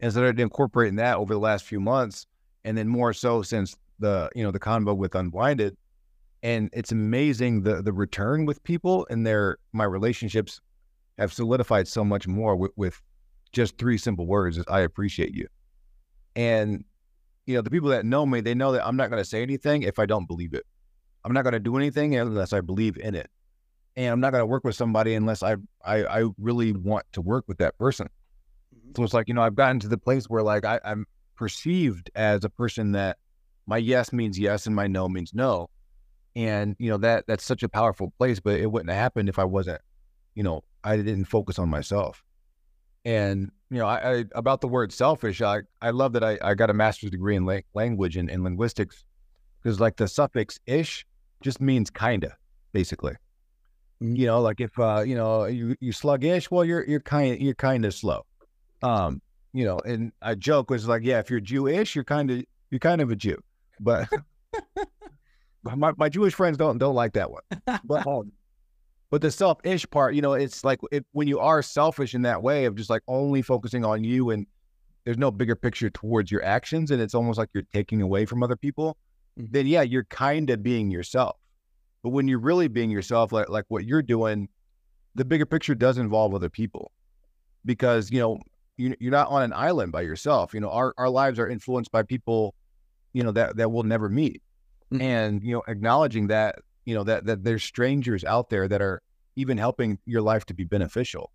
And 0.00 0.10
started 0.10 0.40
incorporating 0.40 0.96
that 0.96 1.16
over 1.16 1.32
the 1.32 1.40
last 1.40 1.64
few 1.64 1.78
months, 1.78 2.26
and 2.64 2.76
then 2.76 2.88
more 2.88 3.12
so 3.12 3.42
since 3.42 3.76
the 4.00 4.30
you 4.34 4.42
know 4.42 4.50
the 4.50 4.58
convo 4.58 4.96
with 4.96 5.14
Unblinded, 5.14 5.76
and 6.42 6.68
it's 6.72 6.90
amazing 6.90 7.62
the 7.62 7.82
the 7.82 7.92
return 7.92 8.44
with 8.44 8.62
people 8.64 9.06
and 9.10 9.24
their 9.24 9.58
my 9.72 9.84
relationships 9.84 10.60
have 11.18 11.32
solidified 11.32 11.86
so 11.86 12.04
much 12.04 12.26
more 12.26 12.56
with, 12.56 12.72
with 12.74 13.00
just 13.52 13.78
three 13.78 13.98
simple 13.98 14.26
words 14.26 14.58
is 14.58 14.64
I 14.68 14.80
appreciate 14.80 15.34
you. 15.34 15.46
And 16.34 16.84
you 17.46 17.54
know, 17.54 17.62
the 17.62 17.70
people 17.70 17.88
that 17.90 18.04
know 18.04 18.24
me, 18.24 18.40
they 18.40 18.54
know 18.54 18.72
that 18.72 18.86
I'm 18.86 18.96
not 18.96 19.10
going 19.10 19.22
to 19.22 19.28
say 19.28 19.42
anything 19.42 19.82
if 19.82 19.98
I 19.98 20.06
don't 20.06 20.26
believe 20.26 20.54
it. 20.54 20.64
I'm 21.24 21.32
not 21.32 21.42
going 21.42 21.52
to 21.52 21.60
do 21.60 21.76
anything 21.76 22.16
unless 22.16 22.52
I 22.52 22.60
believe 22.60 22.96
in 22.96 23.14
it. 23.14 23.28
And 23.96 24.06
I'm 24.06 24.20
not 24.20 24.30
going 24.30 24.42
to 24.42 24.46
work 24.46 24.64
with 24.64 24.74
somebody 24.74 25.14
unless 25.14 25.42
I, 25.42 25.56
I, 25.84 26.04
I 26.04 26.24
really 26.38 26.72
want 26.72 27.04
to 27.12 27.20
work 27.20 27.44
with 27.46 27.58
that 27.58 27.76
person. 27.78 28.08
Mm-hmm. 28.74 28.92
So 28.96 29.02
it's 29.02 29.12
like, 29.12 29.28
you 29.28 29.34
know, 29.34 29.42
I've 29.42 29.54
gotten 29.54 29.80
to 29.80 29.88
the 29.88 29.98
place 29.98 30.26
where 30.26 30.42
like 30.42 30.64
I, 30.64 30.80
I'm 30.84 31.04
perceived 31.36 32.10
as 32.14 32.44
a 32.44 32.48
person 32.48 32.92
that 32.92 33.18
my 33.66 33.76
yes 33.76 34.12
means 34.12 34.38
yes 34.38 34.66
and 34.66 34.74
my 34.74 34.86
no 34.86 35.08
means 35.08 35.32
no 35.34 35.68
and 36.34 36.76
you 36.78 36.90
know 36.90 36.98
that 36.98 37.26
that's 37.26 37.44
such 37.44 37.62
a 37.62 37.68
powerful 37.68 38.12
place 38.18 38.40
but 38.40 38.58
it 38.58 38.70
wouldn't 38.70 38.90
have 38.90 38.98
happened 38.98 39.28
if 39.28 39.38
i 39.38 39.44
wasn't 39.44 39.80
you 40.34 40.42
know 40.42 40.62
i 40.84 40.96
didn't 40.96 41.24
focus 41.24 41.58
on 41.58 41.68
myself 41.68 42.22
and 43.04 43.50
you 43.70 43.78
know 43.78 43.86
i, 43.86 44.18
I 44.18 44.24
about 44.34 44.60
the 44.60 44.68
word 44.68 44.92
selfish 44.92 45.42
i 45.42 45.60
i 45.80 45.90
love 45.90 46.12
that 46.12 46.24
i, 46.24 46.38
I 46.42 46.54
got 46.54 46.70
a 46.70 46.74
master's 46.74 47.10
degree 47.10 47.36
in 47.36 47.44
la- 47.44 47.60
language 47.74 48.16
and, 48.16 48.30
in 48.30 48.44
linguistics 48.44 49.04
because 49.62 49.80
like 49.80 49.96
the 49.96 50.08
suffix 50.08 50.58
ish 50.66 51.06
just 51.40 51.60
means 51.60 51.90
kinda 51.90 52.36
basically 52.72 53.14
mm-hmm. 54.02 54.16
you 54.16 54.26
know 54.26 54.40
like 54.40 54.60
if 54.60 54.78
uh 54.78 55.02
you 55.04 55.14
know 55.14 55.44
you 55.44 55.76
you 55.80 55.92
sluggish 55.92 56.50
well 56.50 56.64
you're 56.64 56.84
you're 56.86 57.00
kind 57.00 57.40
you're 57.40 57.54
kind 57.54 57.84
of 57.84 57.94
slow 57.94 58.24
um 58.82 59.20
you 59.52 59.64
know 59.64 59.78
and 59.80 60.12
a 60.22 60.36
joke 60.36 60.70
was 60.70 60.86
like 60.86 61.02
yeah 61.02 61.18
if 61.18 61.30
you're 61.30 61.40
jewish 61.40 61.94
you're 61.94 62.04
kind 62.04 62.30
of 62.30 62.44
you're 62.70 62.78
kind 62.78 63.00
of 63.00 63.10
a 63.10 63.16
jew 63.16 63.36
but 63.80 64.08
my, 65.76 65.92
my 65.96 66.08
Jewish 66.08 66.34
friends 66.34 66.56
don't 66.56 66.78
don't 66.78 66.94
like 66.94 67.12
that 67.14 67.30
one. 67.30 67.42
But 67.84 68.06
um, 68.06 68.32
but 69.12 69.20
the 69.20 69.30
selfish 69.30 69.88
part, 69.90 70.14
you 70.14 70.22
know, 70.22 70.32
it's 70.32 70.64
like 70.64 70.80
it, 70.90 71.04
when 71.12 71.28
you 71.28 71.38
are 71.38 71.60
selfish 71.60 72.14
in 72.14 72.22
that 72.22 72.42
way 72.42 72.64
of 72.64 72.74
just 72.74 72.88
like 72.88 73.02
only 73.06 73.42
focusing 73.42 73.84
on 73.84 74.02
you 74.02 74.30
and 74.30 74.46
there's 75.04 75.18
no 75.18 75.30
bigger 75.30 75.54
picture 75.54 75.90
towards 75.90 76.30
your 76.32 76.42
actions 76.42 76.90
and 76.90 77.02
it's 77.02 77.14
almost 77.14 77.38
like 77.38 77.50
you're 77.52 77.62
taking 77.74 78.00
away 78.00 78.24
from 78.24 78.42
other 78.42 78.56
people, 78.56 78.96
mm-hmm. 79.38 79.52
then 79.52 79.66
yeah, 79.66 79.82
you're 79.82 80.04
kind 80.04 80.48
of 80.48 80.62
being 80.62 80.90
yourself. 80.90 81.36
But 82.02 82.08
when 82.08 82.26
you're 82.26 82.38
really 82.38 82.68
being 82.68 82.90
yourself, 82.90 83.32
like 83.32 83.50
like 83.50 83.66
what 83.68 83.84
you're 83.84 84.00
doing, 84.00 84.48
the 85.14 85.26
bigger 85.26 85.44
picture 85.44 85.74
does 85.74 85.98
involve 85.98 86.34
other 86.34 86.48
people 86.48 86.90
because 87.66 88.10
you 88.10 88.18
know 88.18 88.38
you, 88.78 88.96
you're 88.98 89.12
not 89.12 89.28
on 89.28 89.42
an 89.42 89.52
island 89.52 89.92
by 89.92 90.00
yourself. 90.00 90.54
You 90.54 90.60
know, 90.60 90.70
our 90.70 90.94
our 90.96 91.10
lives 91.10 91.38
are 91.38 91.50
influenced 91.50 91.92
by 91.92 92.02
people, 92.02 92.54
you 93.12 93.22
know, 93.22 93.32
that 93.32 93.58
that 93.58 93.70
we'll 93.70 93.82
never 93.82 94.08
meet 94.08 94.40
mm-hmm. 94.90 95.02
and 95.02 95.42
you 95.42 95.52
know 95.52 95.62
acknowledging 95.68 96.28
that 96.28 96.60
you 96.84 96.94
know 96.94 97.04
that 97.04 97.26
that 97.26 97.44
there's 97.44 97.62
strangers 97.62 98.24
out 98.24 98.50
there 98.50 98.68
that 98.68 98.82
are 98.82 99.02
even 99.36 99.58
helping 99.58 99.98
your 100.04 100.22
life 100.22 100.44
to 100.46 100.54
be 100.54 100.64
beneficial. 100.64 101.32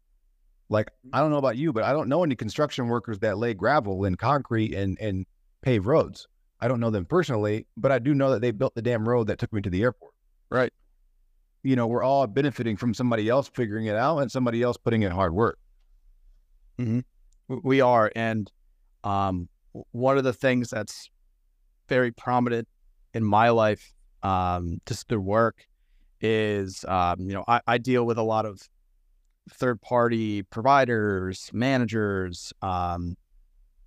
Like 0.69 0.91
i 1.13 1.19
don't 1.19 1.31
know 1.31 1.37
about 1.37 1.55
you 1.55 1.71
but 1.71 1.83
i 1.83 1.93
don't 1.93 2.09
know 2.09 2.23
any 2.23 2.35
construction 2.35 2.89
workers 2.89 3.19
that 3.19 3.37
lay 3.37 3.53
gravel 3.53 4.03
and 4.03 4.17
concrete 4.19 4.73
and 4.73 4.97
and 4.99 5.25
pave 5.61 5.87
roads. 5.87 6.27
I 6.59 6.67
don't 6.67 6.79
know 6.79 6.89
them 6.89 7.05
personally 7.05 7.67
but 7.77 7.91
i 7.91 7.99
do 7.99 8.13
know 8.13 8.31
that 8.31 8.41
they 8.41 8.51
built 8.51 8.75
the 8.75 8.81
damn 8.81 9.07
road 9.07 9.27
that 9.27 9.39
took 9.39 9.53
me 9.53 9.61
to 9.61 9.69
the 9.69 9.83
airport. 9.83 10.13
Right. 10.49 10.73
You 11.63 11.75
know 11.77 11.87
we're 11.87 12.03
all 12.03 12.27
benefiting 12.27 12.75
from 12.75 12.93
somebody 12.93 13.29
else 13.29 13.47
figuring 13.47 13.85
it 13.85 13.95
out 13.95 14.19
and 14.19 14.31
somebody 14.31 14.61
else 14.61 14.75
putting 14.77 15.03
in 15.03 15.11
hard 15.11 15.33
work. 15.33 15.57
Mm-hmm. 16.79 16.99
we 17.63 17.81
are 17.81 18.11
and 18.15 18.51
um, 19.03 19.47
one 19.91 20.17
of 20.17 20.23
the 20.23 20.33
things 20.33 20.69
that's 20.69 21.09
very 21.87 22.11
prominent 22.11 22.67
in 23.13 23.23
my 23.23 23.49
life, 23.49 23.93
um, 24.23 24.79
just 24.85 25.07
through 25.07 25.21
work, 25.21 25.65
is 26.21 26.83
um, 26.87 27.19
you 27.19 27.33
know 27.33 27.43
I, 27.47 27.61
I, 27.67 27.77
deal 27.77 28.05
with 28.05 28.17
a 28.17 28.23
lot 28.23 28.45
of 28.45 28.61
third 29.51 29.81
party 29.81 30.43
providers, 30.43 31.49
managers, 31.53 32.51
um, 32.61 33.15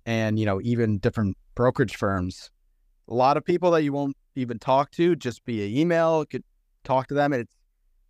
and 0.05 0.39
you 0.39 0.45
know 0.45 0.61
even 0.63 0.99
different 0.99 1.37
brokerage 1.55 1.95
firms. 1.95 2.49
A 3.09 3.13
lot 3.13 3.37
of 3.37 3.43
people 3.43 3.71
that 3.71 3.83
you 3.83 3.91
won't 3.91 4.15
even 4.35 4.59
talk 4.59 4.91
to 4.91 5.15
just 5.15 5.41
via 5.45 5.67
email. 5.67 6.25
Could 6.25 6.43
talk 6.83 7.07
to 7.07 7.13
them, 7.13 7.33
and 7.33 7.41
it's 7.41 7.55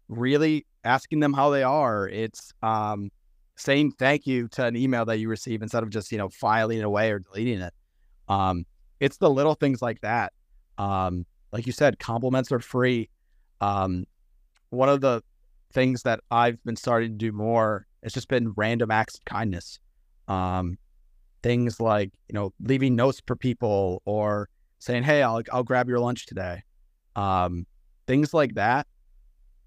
really 0.07 0.65
asking 0.84 1.19
them 1.19 1.34
how 1.34 1.49
they 1.49 1.63
are. 1.63 2.07
It's 2.07 2.51
um, 2.61 3.09
saying 3.55 3.93
thank 3.97 4.28
you 4.28 4.47
to 4.49 4.65
an 4.65 4.76
email 4.76 5.05
that 5.05 5.17
you 5.17 5.30
receive 5.30 5.61
instead 5.61 5.84
of 5.84 5.89
just 5.89 6.11
you 6.11 6.17
know 6.17 6.30
filing 6.30 6.80
it 6.80 6.86
away 6.86 7.11
or 7.11 7.19
deleting 7.19 7.61
it. 7.61 7.74
Um, 8.28 8.65
it's 8.99 9.17
the 9.17 9.30
little 9.30 9.55
things 9.55 9.82
like 9.82 9.99
that 10.01 10.32
um, 10.78 11.26
like 11.52 11.66
you 11.66 11.74
said, 11.74 11.99
compliments 11.99 12.52
are 12.52 12.60
free. 12.60 13.10
Um, 13.60 14.06
one 14.70 14.89
of 14.89 15.02
the 15.02 15.22
things 15.74 16.04
that 16.04 16.22
I've 16.30 16.64
been 16.64 16.76
starting 16.76 17.12
to 17.12 17.18
do 17.18 17.32
more 17.32 17.88
has 18.04 18.14
just 18.14 18.28
been 18.28 18.54
random 18.56 18.91
acts 18.91 19.16
of 19.16 19.26
kindness. 19.26 19.80
Um, 20.28 20.78
things 21.43 21.80
like 21.80 22.12
you 22.30 22.34
know 22.34 22.54
leaving 22.62 22.95
notes 22.95 23.22
for 23.26 23.36
people 23.36 24.02
or 24.06 24.49
saying, 24.80 25.04
"Hey, 25.04 25.22
I'll 25.22 25.41
I'll 25.52 25.64
grab 25.64 25.88
your 25.88 25.99
lunch 25.99 26.26
today." 26.26 26.64
Um, 27.16 27.66
things 28.08 28.34
like 28.34 28.56
that 28.56 28.88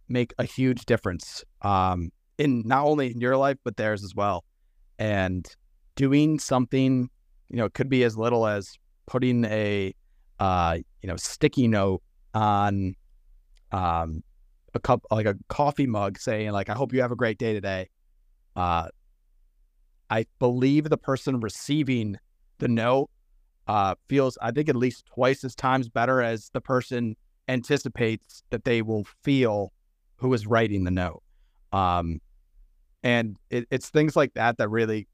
make 0.08 0.32
a 0.38 0.44
huge 0.44 0.84
difference 0.86 1.44
um, 1.62 2.10
in 2.38 2.62
not 2.64 2.84
only 2.84 3.10
in 3.10 3.20
your 3.20 3.36
life 3.36 3.56
but 3.64 3.76
theirs 3.76 4.04
as 4.04 4.14
well. 4.14 4.44
And 4.98 5.46
doing 5.96 6.38
something, 6.38 7.10
you 7.48 7.56
know, 7.56 7.64
it 7.64 7.74
could 7.74 7.88
be 7.88 8.04
as 8.04 8.16
little 8.16 8.46
as 8.46 8.76
putting 9.06 9.44
a 9.44 9.94
uh, 10.38 10.78
you 11.02 11.08
know, 11.08 11.16
sticky 11.16 11.68
note 11.68 12.02
on 12.34 12.94
um, 13.72 14.22
a 14.74 14.80
cup, 14.80 15.04
like 15.10 15.26
a 15.26 15.36
coffee 15.48 15.86
mug 15.86 16.18
saying 16.18 16.50
like, 16.52 16.68
I 16.68 16.74
hope 16.74 16.92
you 16.92 17.00
have 17.02 17.12
a 17.12 17.16
great 17.16 17.38
day 17.38 17.52
today. 17.52 17.88
Uh, 18.56 18.88
I 20.10 20.26
believe 20.38 20.90
the 20.90 20.98
person 20.98 21.40
receiving 21.40 22.18
the 22.58 22.68
note 22.68 23.10
uh, 23.66 23.94
feels, 24.08 24.36
I 24.42 24.50
think, 24.50 24.68
at 24.68 24.76
least 24.76 25.06
twice 25.06 25.44
as 25.44 25.54
times 25.54 25.88
better 25.88 26.20
as 26.20 26.50
the 26.52 26.60
person 26.60 27.16
anticipates 27.48 28.42
that 28.50 28.64
they 28.64 28.82
will 28.82 29.04
feel 29.22 29.72
who 30.16 30.32
is 30.34 30.46
writing 30.46 30.84
the 30.84 30.90
note. 30.90 31.22
Um, 31.72 32.20
And 33.02 33.36
it, 33.50 33.66
it's 33.70 33.90
things 33.90 34.16
like 34.16 34.34
that 34.34 34.56
that 34.58 34.68
really, 34.68 35.08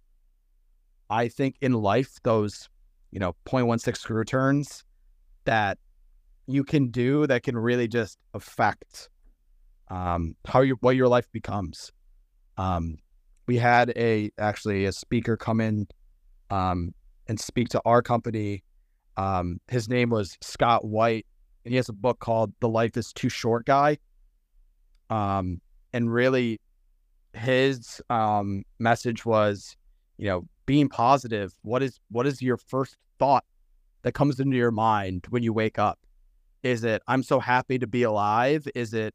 I 1.09 1.29
think 1.29 1.57
in 1.61 1.73
life, 1.73 2.18
those, 2.23 2.68
you 3.11 3.18
know, 3.18 3.35
0.16 3.47 3.97
screw 3.97 4.25
turns 4.25 4.85
that 5.45 5.78
you 6.47 6.64
can 6.64 6.91
do 6.91 7.26
that 7.26 7.43
can 7.43 7.57
really 7.57 7.88
just 7.88 8.18
affect 8.34 9.09
um, 9.88 10.36
how 10.47 10.61
your 10.61 10.76
what 10.80 10.97
your 10.97 11.09
life 11.09 11.30
becomes. 11.32 11.93
Um, 12.57 12.99
we 13.47 13.57
had 13.57 13.93
a 13.97 14.30
actually 14.38 14.84
a 14.84 14.93
speaker 14.93 15.36
come 15.36 15.61
in 15.61 15.88
um, 16.51 16.95
and 17.26 17.38
speak 17.38 17.68
to 17.70 17.82
our 17.84 18.03
company. 18.03 18.62
Um, 19.16 19.61
his 19.68 19.88
name 19.88 20.11
was 20.11 20.36
Scott 20.41 20.84
White, 20.84 21.26
and 21.64 21.72
he 21.72 21.76
has 21.76 21.88
a 21.88 21.93
book 21.93 22.20
called 22.20 22.53
"The 22.61 22.68
Life 22.68 22.97
Is 22.97 23.12
Too 23.12 23.28
Short" 23.28 23.66
guy. 23.66 23.99
Um, 25.09 25.61
and 25.93 26.12
really, 26.12 26.61
his 27.32 28.01
um, 28.11 28.62
message 28.78 29.26
was, 29.26 29.76
you 30.16 30.28
know, 30.28 30.47
being 30.66 30.88
positive. 30.88 31.53
What 31.62 31.82
is 31.82 31.99
what 32.11 32.26
is 32.26 32.41
your 32.41 32.57
first 32.57 32.97
thought 33.18 33.45
that 34.03 34.12
comes 34.12 34.40
into 34.40 34.57
your 34.57 34.70
mind 34.70 35.26
when 35.30 35.42
you 35.42 35.53
wake 35.53 35.78
up? 35.78 35.98
Is 36.62 36.84
it 36.84 37.03
I'm 37.07 37.22
so 37.22 37.40
happy 37.40 37.78
to 37.78 37.86
be 37.86 38.03
alive? 38.03 38.68
Is 38.74 38.94
it 38.94 39.14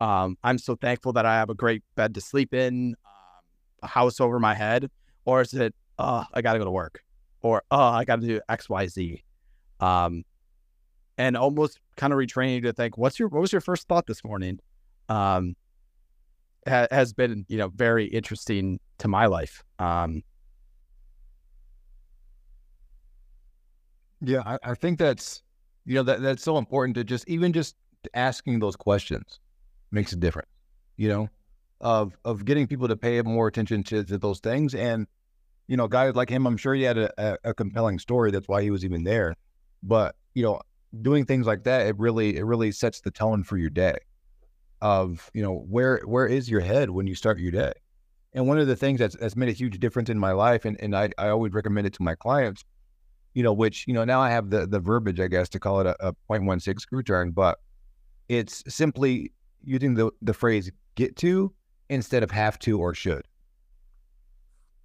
um, 0.00 0.38
I'm 0.42 0.58
so 0.58 0.76
thankful 0.76 1.12
that 1.14 1.26
I 1.26 1.34
have 1.34 1.50
a 1.50 1.54
great 1.54 1.82
bed 1.94 2.14
to 2.14 2.20
sleep 2.20 2.54
in, 2.54 2.94
um, 3.04 3.42
a 3.82 3.86
house 3.86 4.20
over 4.20 4.38
my 4.38 4.54
head, 4.54 4.90
or 5.24 5.42
is 5.42 5.52
it 5.52 5.74
oh 5.98 6.24
I 6.32 6.42
got 6.42 6.54
to 6.54 6.58
go 6.58 6.64
to 6.64 6.70
work, 6.70 7.02
or 7.42 7.62
oh 7.70 7.78
I 7.78 8.04
got 8.04 8.20
to 8.20 8.26
do 8.26 8.40
X 8.48 8.68
Y 8.68 8.86
Z, 8.86 9.22
um, 9.80 10.24
and 11.18 11.36
almost 11.36 11.80
kind 11.96 12.12
of 12.12 12.18
retraining 12.18 12.56
you 12.56 12.60
to 12.62 12.72
think 12.72 12.96
what's 12.96 13.18
your 13.18 13.28
what 13.28 13.40
was 13.40 13.52
your 13.52 13.60
first 13.60 13.88
thought 13.88 14.06
this 14.06 14.24
morning, 14.24 14.58
um, 15.08 15.54
ha- 16.66 16.88
has 16.90 17.12
been 17.12 17.44
you 17.48 17.58
know 17.58 17.68
very 17.68 18.06
interesting 18.06 18.80
to 18.98 19.08
my 19.08 19.26
life. 19.26 19.62
Um, 19.78 20.22
Yeah, 24.20 24.42
I, 24.44 24.58
I 24.62 24.74
think 24.74 24.98
that's 24.98 25.42
you 25.86 25.94
know 25.94 26.02
that 26.04 26.20
that's 26.20 26.42
so 26.42 26.58
important 26.58 26.94
to 26.96 27.04
just 27.04 27.28
even 27.28 27.52
just 27.52 27.74
asking 28.14 28.58
those 28.60 28.76
questions 28.76 29.40
makes 29.90 30.12
a 30.12 30.16
difference. 30.16 30.48
You 30.96 31.08
know, 31.08 31.28
of 31.80 32.16
of 32.24 32.44
getting 32.44 32.66
people 32.66 32.88
to 32.88 32.96
pay 32.96 33.20
more 33.22 33.48
attention 33.48 33.82
to, 33.84 34.04
to 34.04 34.18
those 34.18 34.40
things, 34.40 34.74
and 34.74 35.06
you 35.68 35.76
know, 35.76 35.88
guys 35.88 36.14
like 36.16 36.28
him, 36.28 36.46
I'm 36.46 36.56
sure 36.56 36.74
he 36.74 36.82
had 36.82 36.98
a, 36.98 37.12
a, 37.16 37.50
a 37.50 37.54
compelling 37.54 37.98
story. 37.98 38.30
That's 38.30 38.48
why 38.48 38.62
he 38.62 38.70
was 38.70 38.84
even 38.84 39.04
there. 39.04 39.36
But 39.82 40.16
you 40.34 40.42
know, 40.42 40.60
doing 41.00 41.24
things 41.24 41.46
like 41.46 41.64
that, 41.64 41.86
it 41.86 41.98
really 41.98 42.36
it 42.36 42.44
really 42.44 42.72
sets 42.72 43.00
the 43.00 43.10
tone 43.10 43.44
for 43.44 43.56
your 43.56 43.70
day. 43.70 43.96
Of 44.82 45.30
you 45.34 45.42
know 45.42 45.64
where 45.68 46.00
where 46.04 46.26
is 46.26 46.48
your 46.48 46.60
head 46.60 46.90
when 46.90 47.06
you 47.06 47.14
start 47.14 47.38
your 47.38 47.52
day, 47.52 47.72
and 48.32 48.48
one 48.48 48.58
of 48.58 48.66
the 48.66 48.76
things 48.76 48.98
that's 48.98 49.16
that's 49.16 49.36
made 49.36 49.48
a 49.48 49.52
huge 49.52 49.78
difference 49.78 50.10
in 50.10 50.18
my 50.18 50.32
life, 50.32 50.64
and 50.64 50.78
and 50.80 50.96
I 50.96 51.10
I 51.18 51.28
always 51.28 51.52
recommend 51.52 51.86
it 51.86 51.92
to 51.94 52.02
my 52.02 52.14
clients 52.14 52.64
you 53.34 53.42
know, 53.42 53.52
which, 53.52 53.86
you 53.86 53.94
know, 53.94 54.04
now 54.04 54.20
I 54.20 54.30
have 54.30 54.50
the 54.50 54.66
the 54.66 54.80
verbiage, 54.80 55.20
I 55.20 55.28
guess, 55.28 55.48
to 55.50 55.58
call 55.58 55.80
it 55.80 55.86
a, 55.86 56.08
a 56.08 56.12
0.16 56.30 56.80
screw 56.80 57.02
turn, 57.02 57.30
but 57.30 57.58
it's 58.28 58.62
simply 58.68 59.32
using 59.64 59.94
the, 59.94 60.10
the 60.22 60.34
phrase 60.34 60.70
get 60.94 61.16
to 61.16 61.52
instead 61.88 62.22
of 62.22 62.30
have 62.30 62.58
to 62.60 62.78
or 62.78 62.94
should. 62.94 63.22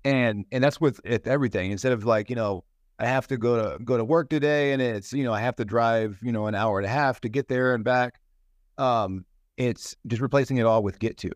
And 0.03 0.45
and 0.51 0.63
that's 0.63 0.79
with 0.79 0.99
it, 1.03 1.27
everything. 1.27 1.71
Instead 1.71 1.91
of 1.91 2.05
like, 2.05 2.29
you 2.29 2.35
know, 2.35 2.63
I 2.99 3.07
have 3.07 3.27
to 3.27 3.37
go 3.37 3.77
to 3.77 3.83
go 3.83 3.97
to 3.97 4.05
work 4.05 4.29
today 4.29 4.73
and 4.73 4.81
it's, 4.81 5.11
you 5.11 5.23
know, 5.23 5.33
I 5.33 5.41
have 5.41 5.55
to 5.57 5.65
drive, 5.65 6.19
you 6.21 6.31
know, 6.31 6.47
an 6.47 6.55
hour 6.55 6.79
and 6.79 6.85
a 6.85 6.89
half 6.89 7.21
to 7.21 7.29
get 7.29 7.47
there 7.47 7.73
and 7.73 7.83
back. 7.83 8.19
Um, 8.77 9.25
it's 9.57 9.95
just 10.07 10.21
replacing 10.21 10.57
it 10.57 10.65
all 10.65 10.83
with 10.83 10.99
get 10.99 11.17
to. 11.17 11.31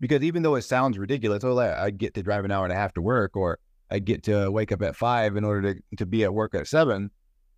Because 0.00 0.22
even 0.22 0.42
though 0.42 0.56
it 0.56 0.62
sounds 0.62 0.98
ridiculous, 0.98 1.44
oh, 1.44 1.58
I 1.58 1.90
get 1.90 2.14
to 2.14 2.22
drive 2.24 2.44
an 2.44 2.50
hour 2.50 2.64
and 2.64 2.72
a 2.72 2.76
half 2.76 2.92
to 2.94 3.02
work, 3.02 3.36
or 3.36 3.60
I 3.92 3.98
get 3.98 4.22
to 4.24 4.50
wake 4.50 4.72
up 4.72 4.80
at 4.80 4.96
five 4.96 5.36
in 5.36 5.44
order 5.44 5.74
to, 5.74 5.96
to 5.98 6.06
be 6.06 6.24
at 6.24 6.32
work 6.32 6.54
at 6.54 6.66
seven, 6.66 7.10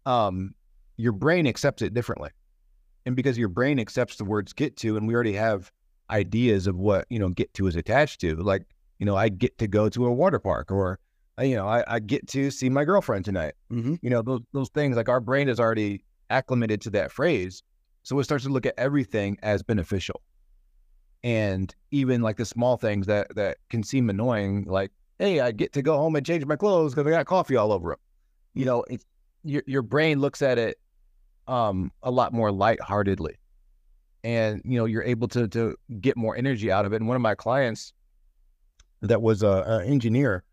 um, 0.04 0.52
your 0.96 1.12
brain 1.12 1.46
accepts 1.46 1.80
it 1.80 1.94
differently. 1.94 2.30
And 3.06 3.14
because 3.14 3.38
your 3.38 3.48
brain 3.48 3.78
accepts 3.78 4.16
the 4.16 4.24
words 4.24 4.52
get 4.52 4.76
to, 4.78 4.96
and 4.96 5.06
we 5.06 5.14
already 5.14 5.34
have 5.34 5.70
ideas 6.10 6.66
of 6.66 6.76
what, 6.76 7.06
you 7.08 7.20
know, 7.20 7.28
get 7.28 7.54
to 7.54 7.68
is 7.68 7.76
attached 7.76 8.20
to, 8.22 8.34
like, 8.34 8.66
you 8.98 9.06
know, 9.06 9.14
I 9.14 9.28
get 9.28 9.56
to 9.58 9.68
go 9.68 9.88
to 9.88 10.06
a 10.06 10.12
water 10.12 10.40
park 10.40 10.72
or, 10.72 10.98
you 11.40 11.54
know, 11.54 11.68
I, 11.68 11.84
I 11.86 12.00
get 12.00 12.26
to 12.28 12.50
see 12.50 12.68
my 12.68 12.84
girlfriend 12.84 13.24
tonight. 13.24 13.54
mm-hmm. 13.70 13.94
You 14.02 14.10
know, 14.10 14.22
those, 14.22 14.40
those 14.52 14.70
things, 14.70 14.96
like 14.96 15.08
our 15.08 15.20
brain 15.20 15.48
is 15.48 15.60
already 15.60 16.04
acclimated 16.30 16.80
to 16.82 16.90
that 16.90 17.12
phrase. 17.12 17.62
So 18.02 18.18
it 18.18 18.24
starts 18.24 18.44
to 18.44 18.50
look 18.50 18.66
at 18.66 18.74
everything 18.76 19.38
as 19.42 19.62
beneficial. 19.62 20.20
And 21.22 21.74
even 21.90 22.22
like 22.22 22.38
the 22.38 22.44
small 22.44 22.76
things 22.76 23.06
that, 23.06 23.34
that 23.36 23.58
can 23.70 23.84
seem 23.84 24.10
annoying, 24.10 24.64
like 24.64 24.90
hey, 25.18 25.40
I 25.40 25.52
get 25.52 25.72
to 25.74 25.82
go 25.82 25.96
home 25.96 26.16
and 26.16 26.24
change 26.24 26.44
my 26.44 26.56
clothes 26.56 26.94
because 26.94 27.06
I 27.06 27.10
got 27.10 27.26
coffee 27.26 27.56
all 27.56 27.72
over 27.72 27.90
them. 27.90 27.98
You 28.54 28.64
know, 28.64 28.84
your 29.42 29.62
your 29.66 29.82
brain 29.82 30.20
looks 30.20 30.42
at 30.42 30.58
it 30.58 30.78
um, 31.46 31.92
a 32.02 32.10
lot 32.10 32.32
more 32.32 32.50
lightheartedly, 32.50 33.36
and 34.22 34.62
you 34.64 34.78
know 34.78 34.84
you're 34.84 35.02
able 35.02 35.28
to 35.28 35.48
to 35.48 35.76
get 36.00 36.16
more 36.16 36.36
energy 36.36 36.70
out 36.70 36.84
of 36.84 36.92
it. 36.92 36.96
And 36.96 37.08
one 37.08 37.16
of 37.16 37.22
my 37.22 37.34
clients 37.34 37.92
that 39.00 39.20
was 39.20 39.42
a 39.42 39.82
engineer 39.86 40.44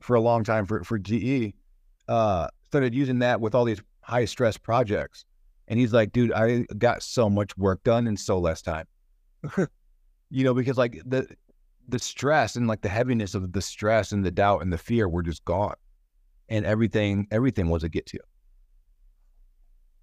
for 0.00 0.16
a 0.16 0.20
long 0.20 0.44
time 0.44 0.66
for 0.66 0.84
for 0.84 0.98
GE 0.98 1.54
uh, 2.08 2.48
started 2.68 2.94
using 2.94 3.18
that 3.20 3.40
with 3.40 3.54
all 3.54 3.64
these 3.64 3.80
high 4.02 4.24
stress 4.24 4.56
projects, 4.56 5.24
and 5.68 5.78
he's 5.78 5.92
like, 5.92 6.12
dude, 6.12 6.32
I 6.32 6.66
got 6.78 7.02
so 7.02 7.28
much 7.28 7.56
work 7.56 7.82
done 7.82 8.06
in 8.06 8.16
so 8.16 8.38
less 8.38 8.62
time. 8.62 8.86
you 10.30 10.44
know, 10.44 10.54
because 10.54 10.76
like 10.76 11.02
the 11.04 11.26
the 11.88 11.98
stress 11.98 12.56
and 12.56 12.66
like 12.66 12.82
the 12.82 12.88
heaviness 12.88 13.34
of 13.34 13.52
the 13.52 13.62
stress 13.62 14.12
and 14.12 14.24
the 14.24 14.30
doubt 14.30 14.62
and 14.62 14.72
the 14.72 14.78
fear 14.78 15.08
were 15.08 15.22
just 15.22 15.44
gone. 15.44 15.74
And 16.48 16.64
everything, 16.64 17.26
everything 17.30 17.68
was 17.68 17.82
a 17.82 17.88
get 17.88 18.06
to. 18.06 18.18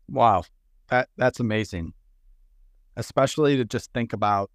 Wow. 0.09 0.43
That 0.89 1.09
that's 1.17 1.39
amazing. 1.39 1.93
Especially 2.97 3.57
to 3.57 3.65
just 3.65 3.91
think 3.93 4.13
about 4.13 4.51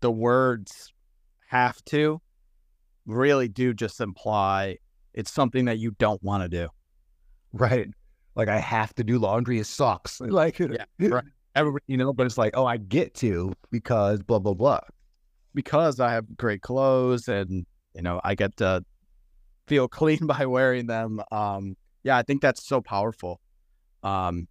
the 0.00 0.10
words 0.10 0.92
have 1.48 1.84
to 1.86 2.20
really 3.06 3.48
do 3.48 3.74
just 3.74 4.00
imply 4.00 4.78
it's 5.12 5.32
something 5.32 5.66
that 5.66 5.78
you 5.78 5.92
don't 5.92 6.22
want 6.22 6.42
to 6.42 6.48
do. 6.48 6.68
Right. 7.52 7.88
Like 8.34 8.48
I 8.48 8.58
have 8.58 8.94
to 8.96 9.04
do 9.04 9.18
laundry. 9.18 9.58
It 9.58 9.66
sucks. 9.66 10.20
Like 10.20 10.58
Yeah, 10.58 10.84
right. 10.98 11.24
everybody, 11.54 11.84
you 11.86 11.96
know, 11.96 12.12
but 12.12 12.26
it's 12.26 12.38
like, 12.38 12.56
oh, 12.56 12.66
I 12.66 12.76
get 12.76 13.14
to 13.16 13.52
because 13.70 14.22
blah 14.22 14.38
blah 14.38 14.54
blah. 14.54 14.80
Because 15.54 16.00
I 16.00 16.12
have 16.12 16.36
great 16.36 16.62
clothes 16.62 17.28
and 17.28 17.66
you 17.94 18.02
know 18.02 18.20
I 18.24 18.34
get 18.34 18.56
to 18.58 18.84
feel 19.66 19.88
clean 20.00 20.26
by 20.26 20.46
wearing 20.46 20.86
them. 20.86 21.20
Um, 21.32 21.76
yeah, 22.02 22.16
I 22.16 22.22
think 22.22 22.42
that's 22.42 22.66
so 22.66 22.80
powerful. 22.80 23.40
Um, 24.02 24.48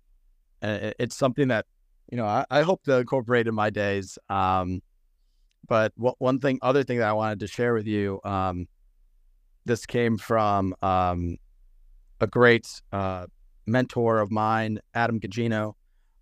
it- 0.62 0.95
it's 0.99 1.16
something 1.16 1.49
that 1.49 1.66
you 2.12 2.18
know 2.18 2.26
I, 2.26 2.45
I 2.49 2.62
hope 2.62 2.84
to 2.84 2.97
incorporate 2.99 3.47
in 3.47 3.56
my 3.56 3.70
days. 3.70 4.18
Um, 4.30 4.82
but 5.68 5.93
what, 5.95 6.16
one 6.20 6.39
thing, 6.39 6.60
other 6.62 6.84
thing 6.84 6.99
that 6.99 7.08
I 7.08 7.14
wanted 7.14 7.39
to 7.39 7.47
share 7.47 7.74
with 7.74 7.88
you, 7.88 8.20
um, 8.26 8.68
this 9.66 9.86
came 9.86 10.18
from 10.18 10.76
um, 10.82 11.38
a 12.20 12.28
great 12.28 12.82
uh, 12.91 13.28
mentor 13.66 14.20
of 14.20 14.30
mine, 14.30 14.80
Adam 14.93 15.20
Gagino. 15.20 15.74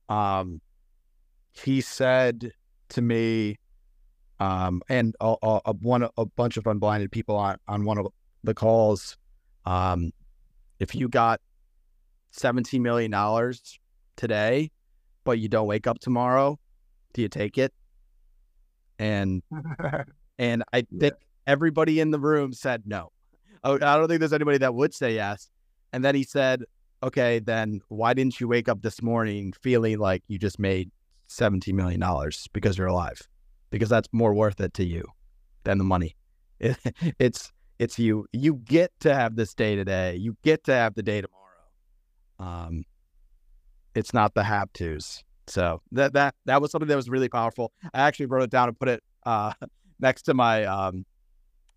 Um, 0.10 0.62
he 1.54 1.82
said 1.82 2.52
to 2.90 3.02
me, 3.02 3.58
um, 4.42 4.82
and 4.90 5.16
a, 5.22 5.36
a, 5.44 5.74
one 5.82 6.08
a 6.18 6.26
bunch 6.26 6.58
of 6.58 6.66
unblinded 6.66 7.12
people 7.12 7.36
on 7.36 7.58
on 7.68 7.86
one 7.86 8.00
of 8.00 8.08
the 8.44 8.56
calls. 8.56 9.16
Um, 9.66 10.12
if 10.80 10.96
you 10.96 11.08
got 11.08 11.40
seventeen 12.32 12.82
million 12.82 13.12
dollars 13.12 13.80
today, 14.18 14.72
but 15.24 15.38
you 15.38 15.48
don't 15.48 15.68
wake 15.68 15.86
up 15.86 16.00
tomorrow, 16.00 16.60
do 17.14 17.22
you 17.22 17.30
take 17.30 17.60
it? 17.60 17.72
And 18.98 19.44
and 20.40 20.64
I 20.74 20.88
think 21.00 21.14
everybody 21.46 22.00
in 22.00 22.10
the 22.10 22.20
room 22.20 22.52
said 22.52 22.82
no. 22.88 23.12
Oh, 23.64 23.76
I 23.76 23.96
don't 23.96 24.08
think 24.08 24.22
there's 24.22 24.34
anybody 24.34 24.58
that 24.58 24.74
would 24.74 24.96
say 24.96 25.14
yes. 25.14 25.52
And 25.94 26.04
then 26.04 26.16
he 26.16 26.24
said, 26.24 26.64
"Okay, 27.04 27.38
then 27.38 27.82
why 27.90 28.16
didn't 28.16 28.40
you 28.40 28.48
wake 28.48 28.68
up 28.68 28.82
this 28.82 29.04
morning 29.04 29.54
feeling 29.62 30.00
like 30.00 30.24
you 30.28 30.40
just 30.40 30.58
made 30.58 30.90
seventeen 31.28 31.76
million 31.76 32.00
dollars 32.00 32.48
because 32.54 32.76
you're 32.76 32.88
alive?" 32.88 33.22
Because 33.72 33.90
that's 33.90 34.08
more 34.12 34.34
worth 34.34 34.60
it 34.62 34.74
to 34.76 34.84
you 34.84 35.04
than 35.64 35.80
the 35.80 35.84
money. 35.84 36.16
It, 36.60 36.78
it's 37.20 37.52
it's 37.80 37.98
you. 37.98 38.28
You 38.32 38.56
get 38.56 38.92
to 39.00 39.16
have 39.16 39.36
this 39.36 39.56
day 39.56 39.76
today. 39.76 40.16
You 40.16 40.38
get 40.44 40.64
to 40.66 40.74
have 40.74 40.94
the 40.94 41.02
day 41.02 41.22
tomorrow. 41.22 42.68
Um, 42.68 42.84
it's 43.96 44.14
not 44.14 44.36
the 44.36 44.44
have 44.44 44.72
tos. 44.74 45.24
So 45.48 45.82
that 45.92 46.14
that 46.14 46.36
that 46.46 46.62
was 46.62 46.72
something 46.72 46.88
that 46.88 46.96
was 46.96 47.10
really 47.10 47.30
powerful. 47.30 47.72
I 47.94 48.02
actually 48.02 48.28
wrote 48.28 48.44
it 48.44 48.52
down 48.52 48.68
and 48.68 48.78
put 48.78 48.90
it 48.90 49.04
uh, 49.26 49.54
next 50.00 50.24
to 50.24 50.34
my 50.34 50.66
um, 50.66 51.06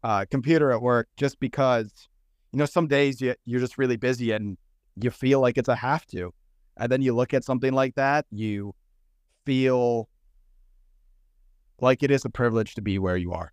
uh, 0.03 0.27
computer 0.31 0.71
at 0.71 0.83
work, 0.83 1.09
just 1.17 1.41
because 1.41 1.91
you 2.53 2.59
know 2.59 2.67
some 2.67 2.87
days 2.87 3.21
you 3.21 3.35
you're 3.47 3.61
just 3.61 3.79
really 3.79 3.97
busy 3.97 4.33
and 4.33 4.59
you 4.97 5.11
feel 5.11 5.41
like 5.41 5.57
it's 5.59 5.69
a 5.69 5.75
have 5.75 6.07
to, 6.09 6.33
and 6.77 6.93
then 6.93 7.03
you 7.03 7.15
look 7.15 7.33
at 7.33 7.45
something 7.45 7.73
like 7.73 7.95
that, 7.95 8.27
you 8.31 8.75
feel 9.47 10.09
like 11.81 12.03
it 12.03 12.11
is 12.11 12.25
a 12.25 12.31
privilege 12.31 12.75
to 12.75 12.83
be 12.83 12.99
where 12.99 13.17
you 13.17 13.33
are. 13.33 13.53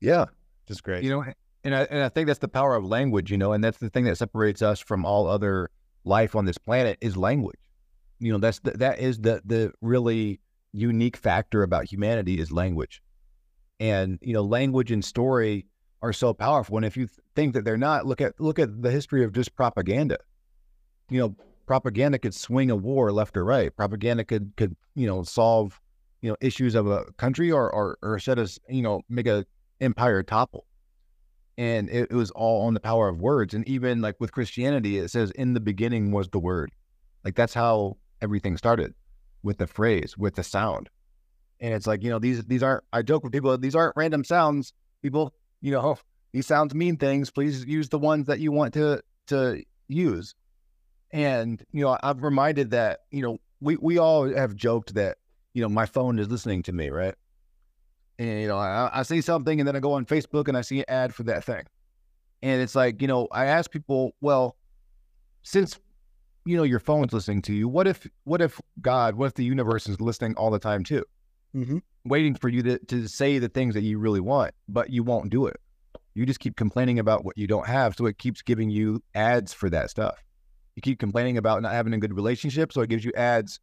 Yeah. 0.00 0.26
Just 0.66 0.82
great. 0.82 1.04
You 1.04 1.10
know, 1.10 1.24
and 1.64 1.74
I, 1.74 1.82
and 1.82 2.02
I 2.02 2.08
think 2.08 2.26
that's 2.26 2.38
the 2.38 2.48
power 2.48 2.74
of 2.74 2.84
language, 2.84 3.30
you 3.30 3.38
know, 3.38 3.52
and 3.52 3.62
that's 3.62 3.78
the 3.78 3.90
thing 3.90 4.04
that 4.04 4.18
separates 4.18 4.62
us 4.62 4.80
from 4.80 5.04
all 5.04 5.26
other 5.26 5.70
life 6.04 6.36
on 6.36 6.44
this 6.44 6.58
planet 6.58 6.98
is 7.00 7.16
language. 7.16 7.58
You 8.18 8.32
know, 8.32 8.38
that's 8.38 8.60
the, 8.60 8.72
that 8.72 8.98
is 8.98 9.18
the 9.18 9.42
the 9.44 9.72
really 9.82 10.40
unique 10.72 11.16
factor 11.16 11.62
about 11.62 11.84
humanity 11.84 12.38
is 12.38 12.50
language. 12.50 13.02
And 13.78 14.18
you 14.22 14.32
know, 14.32 14.42
language 14.42 14.90
and 14.90 15.04
story 15.04 15.66
are 16.02 16.12
so 16.12 16.32
powerful. 16.32 16.76
And 16.76 16.86
if 16.86 16.96
you 16.96 17.08
think 17.34 17.52
that 17.54 17.64
they're 17.64 17.76
not, 17.76 18.06
look 18.06 18.20
at 18.20 18.40
look 18.40 18.58
at 18.58 18.80
the 18.82 18.90
history 18.90 19.24
of 19.24 19.32
just 19.32 19.54
propaganda. 19.54 20.18
You 21.10 21.20
know, 21.20 21.36
propaganda 21.66 22.18
could 22.18 22.34
swing 22.34 22.70
a 22.70 22.76
war 22.76 23.12
left 23.12 23.36
or 23.36 23.44
right. 23.44 23.76
Propaganda 23.76 24.24
could 24.24 24.52
could 24.56 24.76
you 24.94 25.06
know 25.06 25.22
solve 25.24 25.80
you 26.20 26.30
know 26.30 26.36
issues 26.40 26.74
of 26.74 26.86
a 26.86 27.04
country 27.16 27.50
or 27.50 27.70
or, 27.72 27.98
or 28.02 28.18
set 28.18 28.38
us 28.38 28.58
you 28.68 28.82
know 28.82 29.02
make 29.08 29.26
a 29.26 29.44
empire 29.80 30.22
topple. 30.22 30.66
And 31.58 31.88
it, 31.88 32.08
it 32.10 32.14
was 32.14 32.30
all 32.32 32.66
on 32.66 32.74
the 32.74 32.80
power 32.80 33.08
of 33.08 33.20
words. 33.20 33.54
And 33.54 33.66
even 33.66 34.02
like 34.02 34.16
with 34.20 34.30
Christianity, 34.30 34.98
it 34.98 35.10
says, 35.10 35.30
"In 35.32 35.54
the 35.54 35.60
beginning 35.60 36.12
was 36.12 36.28
the 36.28 36.38
Word." 36.38 36.70
Like 37.24 37.34
that's 37.34 37.54
how 37.54 37.96
everything 38.20 38.56
started 38.56 38.94
with 39.42 39.58
the 39.58 39.66
phrase, 39.66 40.16
with 40.18 40.34
the 40.34 40.44
sound. 40.44 40.90
And 41.60 41.72
it's 41.72 41.86
like, 41.86 42.02
you 42.02 42.10
know, 42.10 42.18
these 42.18 42.44
these 42.44 42.62
aren't 42.62 42.84
I 42.92 43.02
joke 43.02 43.24
with 43.24 43.32
people, 43.32 43.56
these 43.56 43.74
aren't 43.74 43.96
random 43.96 44.24
sounds. 44.24 44.72
People, 45.02 45.32
you 45.60 45.72
know, 45.72 45.98
these 46.32 46.46
sounds 46.46 46.74
mean 46.74 46.96
things. 46.96 47.30
Please 47.30 47.64
use 47.64 47.88
the 47.88 47.98
ones 47.98 48.26
that 48.26 48.40
you 48.40 48.52
want 48.52 48.74
to 48.74 49.02
to 49.28 49.62
use. 49.88 50.34
And, 51.12 51.62
you 51.72 51.84
know, 51.84 51.96
I've 52.02 52.22
reminded 52.22 52.72
that, 52.72 53.00
you 53.10 53.22
know, 53.22 53.38
we 53.60 53.76
we 53.76 53.98
all 53.98 54.28
have 54.28 54.54
joked 54.54 54.94
that, 54.94 55.16
you 55.56 55.62
know, 55.62 55.70
my 55.70 55.86
phone 55.86 56.18
is 56.18 56.28
listening 56.28 56.62
to 56.64 56.72
me, 56.72 56.90
right? 56.90 57.14
And 58.18 58.42
you 58.42 58.46
know, 58.46 58.58
I, 58.58 58.90
I 58.92 59.02
see 59.04 59.22
something 59.22 59.58
and 59.58 59.66
then 59.66 59.74
I 59.74 59.80
go 59.80 59.94
on 59.94 60.04
Facebook 60.04 60.48
and 60.48 60.56
I 60.56 60.60
see 60.60 60.80
an 60.80 60.84
ad 60.86 61.14
for 61.14 61.22
that 61.22 61.44
thing. 61.44 61.64
And 62.42 62.60
it's 62.60 62.74
like, 62.74 63.00
you 63.00 63.08
know, 63.08 63.26
I 63.32 63.46
ask 63.46 63.70
people, 63.70 64.14
well, 64.20 64.56
since 65.44 65.80
you 66.44 66.58
know 66.58 66.62
your 66.62 66.78
phone's 66.78 67.14
listening 67.14 67.40
to 67.42 67.54
you, 67.54 67.68
what 67.68 67.86
if 67.86 68.06
what 68.24 68.42
if 68.42 68.60
God, 68.82 69.14
what 69.14 69.28
if 69.28 69.34
the 69.34 69.44
universe 69.44 69.88
is 69.88 69.98
listening 69.98 70.34
all 70.36 70.50
the 70.50 70.58
time 70.58 70.84
too? 70.84 71.02
Mhm. 71.54 71.80
Waiting 72.04 72.34
for 72.34 72.50
you 72.50 72.62
to, 72.62 72.78
to 72.78 73.08
say 73.08 73.38
the 73.38 73.48
things 73.48 73.72
that 73.72 73.82
you 73.82 73.98
really 73.98 74.20
want, 74.20 74.52
but 74.68 74.90
you 74.90 75.02
won't 75.02 75.30
do 75.30 75.46
it. 75.46 75.56
You 76.12 76.26
just 76.26 76.38
keep 76.38 76.56
complaining 76.56 76.98
about 76.98 77.24
what 77.24 77.38
you 77.38 77.46
don't 77.46 77.66
have. 77.66 77.96
So 77.96 78.04
it 78.04 78.18
keeps 78.18 78.42
giving 78.42 78.68
you 78.68 79.02
ads 79.14 79.54
for 79.54 79.70
that 79.70 79.88
stuff. 79.88 80.22
You 80.74 80.82
keep 80.82 80.98
complaining 80.98 81.38
about 81.38 81.62
not 81.62 81.72
having 81.72 81.94
a 81.94 81.98
good 81.98 82.14
relationship. 82.14 82.74
So 82.74 82.82
it 82.82 82.90
gives 82.90 83.06
you 83.06 83.12
ads, 83.16 83.58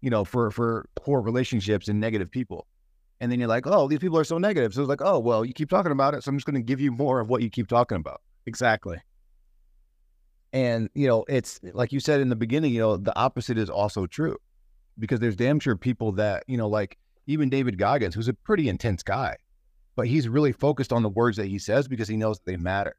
you 0.00 0.10
know, 0.10 0.24
for 0.24 0.50
for 0.50 0.88
poor 0.94 1.20
relationships 1.20 1.88
and 1.88 2.00
negative 2.00 2.30
people. 2.30 2.66
And 3.20 3.32
then 3.32 3.40
you're 3.40 3.48
like, 3.48 3.66
oh, 3.66 3.88
these 3.88 3.98
people 3.98 4.18
are 4.18 4.24
so 4.24 4.38
negative. 4.38 4.72
So 4.72 4.82
it's 4.82 4.88
like, 4.88 5.02
oh, 5.02 5.18
well, 5.18 5.44
you 5.44 5.52
keep 5.52 5.68
talking 5.68 5.90
about 5.90 6.14
it. 6.14 6.22
So 6.22 6.28
I'm 6.28 6.36
just 6.36 6.46
going 6.46 6.54
to 6.54 6.62
give 6.62 6.80
you 6.80 6.92
more 6.92 7.18
of 7.18 7.28
what 7.28 7.42
you 7.42 7.50
keep 7.50 7.66
talking 7.66 7.96
about. 7.96 8.20
exactly. 8.46 8.98
And, 10.52 10.88
you 10.94 11.06
know, 11.06 11.24
it's 11.28 11.60
like 11.74 11.92
you 11.92 12.00
said 12.00 12.20
in 12.20 12.28
the 12.28 12.36
beginning, 12.36 12.72
you 12.72 12.80
know, 12.80 12.96
the 12.96 13.16
opposite 13.18 13.58
is 13.58 13.68
also 13.68 14.06
true 14.06 14.36
because 14.98 15.20
there's 15.20 15.36
damn 15.36 15.60
sure 15.60 15.76
people 15.76 16.12
that, 16.12 16.44
you 16.46 16.56
know, 16.56 16.68
like 16.68 16.96
even 17.26 17.50
David 17.50 17.76
Goggins, 17.76 18.14
who's 18.14 18.28
a 18.28 18.34
pretty 18.34 18.68
intense 18.68 19.02
guy, 19.02 19.36
but 19.94 20.06
he's 20.06 20.28
really 20.28 20.52
focused 20.52 20.92
on 20.92 21.02
the 21.02 21.08
words 21.08 21.36
that 21.36 21.46
he 21.46 21.58
says 21.58 21.86
because 21.88 22.08
he 22.08 22.16
knows 22.16 22.38
that 22.38 22.46
they 22.46 22.56
matter. 22.56 22.96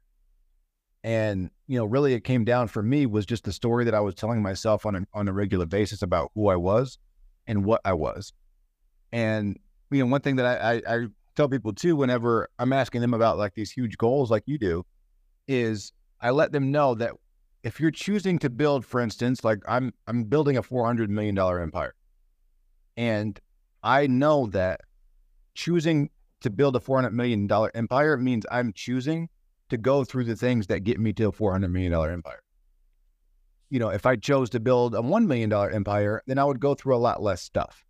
And, 1.02 1.50
you 1.66 1.78
know, 1.78 1.86
really 1.86 2.12
it 2.12 2.24
came 2.24 2.44
down 2.44 2.68
for 2.68 2.82
me 2.82 3.06
was 3.06 3.24
just 3.24 3.44
the 3.44 3.52
story 3.52 3.84
that 3.84 3.94
I 3.94 4.00
was 4.00 4.14
telling 4.14 4.42
myself 4.42 4.84
on 4.84 4.96
a, 4.96 5.06
on 5.14 5.28
a 5.28 5.32
regular 5.32 5.66
basis 5.66 6.02
about 6.02 6.30
who 6.34 6.48
I 6.48 6.56
was 6.56 6.98
and 7.46 7.64
what 7.64 7.80
I 7.84 7.94
was. 7.94 8.32
And, 9.12 9.58
you 9.90 10.00
know, 10.00 10.06
one 10.06 10.20
thing 10.20 10.36
that 10.36 10.62
I, 10.62 10.74
I, 10.74 10.96
I 10.96 11.06
tell 11.36 11.48
people 11.48 11.72
too, 11.72 11.96
whenever 11.96 12.48
I'm 12.58 12.72
asking 12.72 13.00
them 13.00 13.14
about 13.14 13.38
like 13.38 13.54
these 13.54 13.70
huge 13.70 13.96
goals 13.96 14.30
like 14.30 14.42
you 14.46 14.58
do, 14.58 14.84
is 15.48 15.92
I 16.20 16.30
let 16.30 16.52
them 16.52 16.70
know 16.70 16.94
that 16.96 17.12
if 17.62 17.80
you're 17.80 17.90
choosing 17.90 18.38
to 18.40 18.50
build, 18.50 18.84
for 18.84 19.00
instance, 19.00 19.44
like 19.44 19.58
I'm 19.66 19.92
I'm 20.06 20.24
building 20.24 20.56
a 20.56 20.62
four 20.62 20.86
hundred 20.86 21.10
million 21.10 21.34
dollar 21.34 21.60
empire, 21.60 21.94
and 22.96 23.38
I 23.82 24.06
know 24.06 24.46
that 24.48 24.80
choosing 25.54 26.10
to 26.40 26.50
build 26.50 26.76
a 26.76 26.80
four 26.80 26.96
hundred 26.96 27.14
million 27.14 27.46
dollar 27.46 27.70
empire 27.74 28.16
means 28.16 28.46
I'm 28.50 28.72
choosing 28.72 29.28
to 29.70 29.78
go 29.78 30.04
through 30.04 30.24
the 30.24 30.36
things 30.36 30.66
that 30.66 30.80
get 30.80 31.00
me 31.00 31.12
to 31.14 31.28
a 31.28 31.32
four 31.32 31.52
hundred 31.52 31.72
million 31.72 31.92
dollar 31.92 32.10
empire. 32.10 32.42
You 33.70 33.78
know, 33.78 33.88
if 33.88 34.04
I 34.04 34.16
chose 34.16 34.50
to 34.50 34.60
build 34.60 34.94
a 34.94 35.00
one 35.00 35.26
million 35.26 35.48
dollar 35.48 35.70
empire, 35.70 36.22
then 36.26 36.38
I 36.38 36.44
would 36.44 36.60
go 36.60 36.74
through 36.74 36.96
a 36.96 36.98
lot 36.98 37.22
less 37.22 37.40
stuff. 37.40 37.84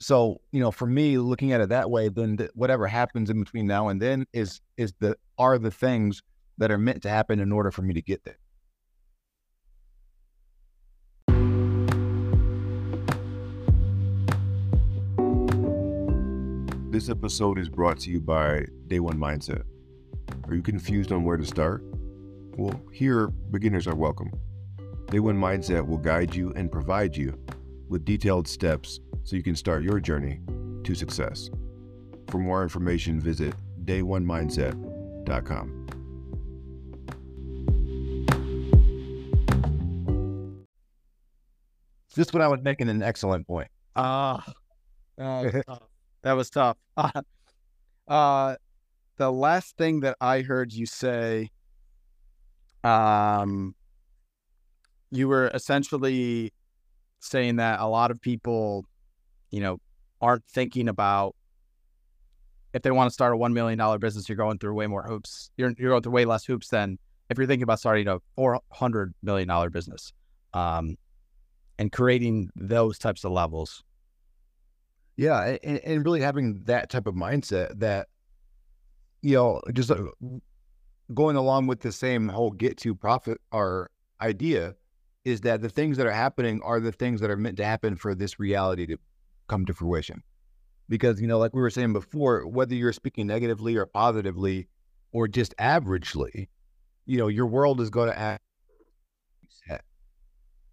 So, 0.00 0.40
you 0.50 0.58
know, 0.58 0.72
for 0.72 0.86
me, 0.86 1.18
looking 1.18 1.52
at 1.52 1.60
it 1.60 1.68
that 1.68 1.88
way, 1.90 2.08
then 2.08 2.36
th- 2.36 2.50
whatever 2.54 2.88
happens 2.88 3.30
in 3.30 3.38
between 3.38 3.66
now 3.66 3.88
and 3.88 4.02
then 4.02 4.26
is 4.32 4.60
is 4.76 4.92
the 4.98 5.16
are 5.38 5.58
the 5.58 5.70
things 5.70 6.22
that 6.58 6.70
are 6.70 6.78
meant 6.78 7.02
to 7.02 7.08
happen 7.08 7.38
in 7.38 7.52
order 7.52 7.70
for 7.70 7.82
me 7.82 7.94
to 7.94 8.02
get 8.02 8.24
there. 8.24 8.38
This 16.90 17.08
episode 17.08 17.58
is 17.58 17.68
brought 17.70 18.00
to 18.00 18.10
you 18.10 18.20
by 18.20 18.66
Day 18.86 19.00
One 19.00 19.16
Mindset. 19.16 19.62
Are 20.52 20.54
you 20.54 20.60
confused 20.60 21.12
on 21.12 21.24
where 21.24 21.38
to 21.38 21.46
start? 21.46 21.82
Well, 22.58 22.78
here, 22.92 23.28
beginners 23.28 23.86
are 23.86 23.94
welcome. 23.94 24.30
Day 25.10 25.18
One 25.18 25.38
Mindset 25.38 25.86
will 25.86 25.96
guide 25.96 26.34
you 26.34 26.52
and 26.52 26.70
provide 26.70 27.16
you 27.16 27.40
with 27.88 28.04
detailed 28.04 28.46
steps 28.46 29.00
so 29.24 29.34
you 29.34 29.42
can 29.42 29.56
start 29.56 29.82
your 29.82 29.98
journey 29.98 30.42
to 30.84 30.94
success. 30.94 31.48
For 32.28 32.36
more 32.36 32.62
information, 32.62 33.18
visit 33.18 33.54
dayonemindset.com. 33.86 35.86
Just 42.14 42.34
when 42.34 42.42
I 42.42 42.48
was 42.48 42.60
making 42.62 42.90
an 42.90 43.02
excellent 43.02 43.46
point. 43.46 43.68
Ah, 43.96 44.44
that 45.16 45.44
was 45.44 45.64
tough. 45.64 45.88
That 46.20 46.32
was 46.34 46.50
tough. 46.50 46.76
Uh, 46.94 47.22
uh, 48.06 48.56
the 49.16 49.30
last 49.30 49.76
thing 49.76 50.00
that 50.00 50.16
I 50.20 50.42
heard 50.42 50.72
you 50.72 50.86
say, 50.86 51.50
um, 52.84 53.74
you 55.10 55.28
were 55.28 55.50
essentially 55.54 56.52
saying 57.20 57.56
that 57.56 57.80
a 57.80 57.86
lot 57.86 58.10
of 58.10 58.20
people, 58.20 58.84
you 59.50 59.60
know, 59.60 59.78
aren't 60.20 60.44
thinking 60.46 60.88
about 60.88 61.34
if 62.72 62.82
they 62.82 62.90
want 62.90 63.10
to 63.10 63.12
start 63.12 63.34
a 63.34 63.36
one 63.36 63.52
million 63.52 63.78
dollar 63.78 63.98
business, 63.98 64.28
you're 64.28 64.36
going 64.36 64.58
through 64.58 64.74
way 64.74 64.86
more 64.86 65.02
hoops. 65.02 65.50
You're 65.56 65.74
you're 65.78 65.90
going 65.90 66.02
through 66.02 66.12
way 66.12 66.24
less 66.24 66.44
hoops 66.44 66.68
than 66.68 66.98
if 67.28 67.38
you're 67.38 67.46
thinking 67.46 67.64
about 67.64 67.80
starting 67.80 68.08
a 68.08 68.18
four 68.34 68.60
hundred 68.70 69.14
million 69.22 69.48
dollar 69.48 69.70
business, 69.70 70.12
um, 70.54 70.96
and 71.78 71.92
creating 71.92 72.50
those 72.56 72.98
types 72.98 73.24
of 73.24 73.32
levels. 73.32 73.84
Yeah, 75.16 75.56
and, 75.62 75.78
and 75.80 76.04
really 76.04 76.22
having 76.22 76.62
that 76.64 76.88
type 76.88 77.06
of 77.06 77.14
mindset 77.14 77.78
that, 77.80 78.08
you 79.22 79.36
know, 79.36 79.60
just 79.72 79.90
uh, 79.90 80.04
going 81.14 81.36
along 81.36 81.66
with 81.66 81.80
the 81.80 81.92
same 81.92 82.28
whole 82.28 82.50
get 82.50 82.76
to 82.78 82.94
profit 82.94 83.40
or 83.50 83.90
idea 84.20 84.74
is 85.24 85.40
that 85.42 85.62
the 85.62 85.68
things 85.68 85.96
that 85.96 86.06
are 86.06 86.12
happening 86.12 86.60
are 86.62 86.80
the 86.80 86.92
things 86.92 87.20
that 87.20 87.30
are 87.30 87.36
meant 87.36 87.56
to 87.56 87.64
happen 87.64 87.96
for 87.96 88.14
this 88.14 88.40
reality 88.40 88.86
to 88.86 88.98
come 89.48 89.64
to 89.66 89.72
fruition. 89.72 90.22
Because, 90.88 91.20
you 91.20 91.26
know, 91.26 91.38
like 91.38 91.54
we 91.54 91.62
were 91.62 91.70
saying 91.70 91.92
before, 91.92 92.46
whether 92.46 92.74
you're 92.74 92.92
speaking 92.92 93.26
negatively 93.28 93.76
or 93.76 93.86
positively 93.86 94.68
or 95.12 95.28
just 95.28 95.56
averagely, 95.56 96.48
you 97.06 97.18
know, 97.18 97.28
your 97.28 97.46
world 97.46 97.80
is 97.80 97.88
going 97.90 98.10
to 98.10 98.18
act. 98.18 98.42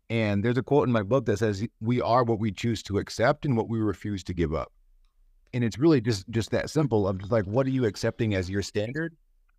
And 0.10 0.44
there's 0.44 0.58
a 0.58 0.64
quote 0.64 0.88
in 0.88 0.92
my 0.92 1.04
book 1.04 1.26
that 1.26 1.38
says, 1.38 1.68
"We 1.80 2.02
are 2.02 2.24
what 2.24 2.40
we 2.40 2.52
choose 2.52 2.82
to 2.84 2.98
accept 2.98 3.46
and 3.46 3.56
what 3.56 3.70
we 3.70 3.80
refuse 3.80 4.24
to 4.24 4.34
give 4.34 4.56
up." 4.56 4.72
And 5.54 5.64
it's 5.64 5.80
really 5.80 6.02
just 6.02 6.30
just 6.30 6.52
that 6.52 6.70
simple 6.70 7.08
of 7.08 7.20
just 7.20 7.32
like, 7.32 7.46
what 7.46 7.66
are 7.66 7.72
you 7.72 7.86
accepting 7.86 8.36
as 8.36 8.50
your 8.50 8.62
standard? 8.62 9.16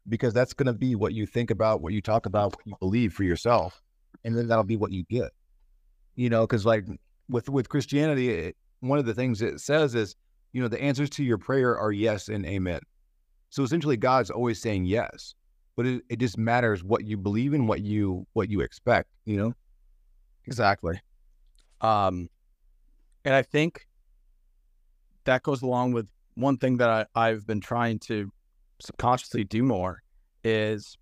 Because 0.08 0.32
that's 0.32 0.52
going 0.52 0.66
to 0.66 0.72
be 0.72 0.94
what 0.94 1.12
you 1.14 1.26
think 1.26 1.50
about, 1.50 1.80
what 1.82 1.92
you 1.92 2.00
talk 2.00 2.26
about, 2.26 2.56
what 2.56 2.66
you 2.66 2.74
believe 2.80 3.12
for 3.12 3.24
yourself, 3.24 3.82
and 4.24 4.36
then 4.36 4.48
that'll 4.48 4.64
be 4.64 4.76
what 4.76 4.92
you 4.92 5.04
get. 5.10 5.30
You 6.14 6.30
know, 6.30 6.46
because 6.46 6.64
like 6.64 6.86
with 7.28 7.48
with 7.48 7.68
Christianity, 7.68 8.30
it, 8.30 8.56
one 8.80 8.98
of 8.98 9.06
the 9.06 9.14
things 9.14 9.42
it 9.42 9.60
says 9.60 9.94
is, 9.94 10.16
you 10.52 10.62
know, 10.62 10.68
the 10.68 10.80
answers 10.82 11.10
to 11.10 11.24
your 11.24 11.38
prayer 11.38 11.76
are 11.78 11.92
yes 11.92 12.28
and 12.28 12.46
amen. 12.46 12.80
So 13.50 13.62
essentially, 13.62 13.96
God's 13.96 14.30
always 14.30 14.60
saying 14.60 14.84
yes, 14.84 15.34
but 15.76 15.86
it, 15.86 16.02
it 16.08 16.18
just 16.18 16.38
matters 16.38 16.84
what 16.84 17.04
you 17.04 17.16
believe 17.16 17.52
in, 17.52 17.66
what 17.66 17.80
you 17.82 18.26
what 18.32 18.48
you 18.48 18.60
expect. 18.60 19.08
You 19.24 19.36
know. 19.36 19.54
Exactly. 20.46 21.00
Um, 21.80 22.28
and 23.24 23.34
I 23.34 23.42
think 23.42 23.86
that 25.24 25.42
goes 25.42 25.62
along 25.62 25.92
with 25.92 26.08
one 26.34 26.56
thing 26.56 26.78
that 26.78 27.08
I, 27.14 27.28
I've 27.28 27.46
been 27.46 27.60
trying 27.60 27.98
to 28.00 28.30
subconsciously 28.80 29.44
do 29.44 29.62
more 29.62 30.02
is 30.42 30.96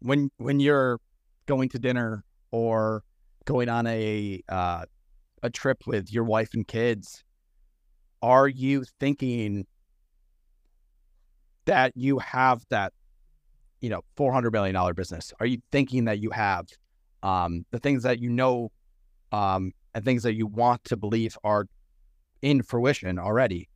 when 0.00 0.30
when 0.38 0.60
you're 0.60 0.98
going 1.46 1.68
to 1.70 1.78
dinner 1.78 2.24
or 2.50 3.02
going 3.44 3.68
on 3.68 3.86
a 3.86 4.42
uh, 4.48 4.84
a 5.42 5.50
trip 5.50 5.86
with 5.86 6.12
your 6.12 6.24
wife 6.24 6.50
and 6.54 6.66
kids, 6.66 7.22
are 8.22 8.48
you 8.48 8.84
thinking 8.98 9.66
that 11.66 11.92
you 11.94 12.18
have 12.18 12.62
that, 12.70 12.92
you 13.80 13.90
know, 13.90 14.02
four 14.16 14.32
hundred 14.32 14.52
million 14.52 14.74
dollar 14.74 14.94
business? 14.94 15.32
Are 15.40 15.46
you 15.46 15.58
thinking 15.70 16.06
that 16.06 16.18
you 16.18 16.30
have 16.30 16.66
um, 17.22 17.64
the 17.70 17.78
things 17.78 18.02
that 18.02 18.20
you 18.20 18.30
know 18.30 18.70
um, 19.32 19.72
and 19.94 20.04
things 20.04 20.22
that 20.24 20.34
you 20.34 20.46
want 20.46 20.84
to 20.84 20.96
believe 20.96 21.36
are 21.44 21.66
in 22.44 22.62
fruition 22.62 23.18
already? 23.18 23.68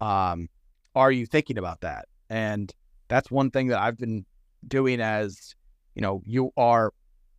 Um, 0.00 0.48
are 0.94 1.10
you 1.10 1.26
thinking 1.26 1.58
about 1.58 1.80
that? 1.80 2.06
And 2.30 2.72
that's 3.08 3.30
one 3.30 3.50
thing 3.50 3.66
that 3.68 3.80
I've 3.80 3.98
been 3.98 4.24
doing 4.66 5.00
as 5.00 5.54
you 5.94 6.02
know, 6.02 6.22
you 6.24 6.52
are 6.56 6.94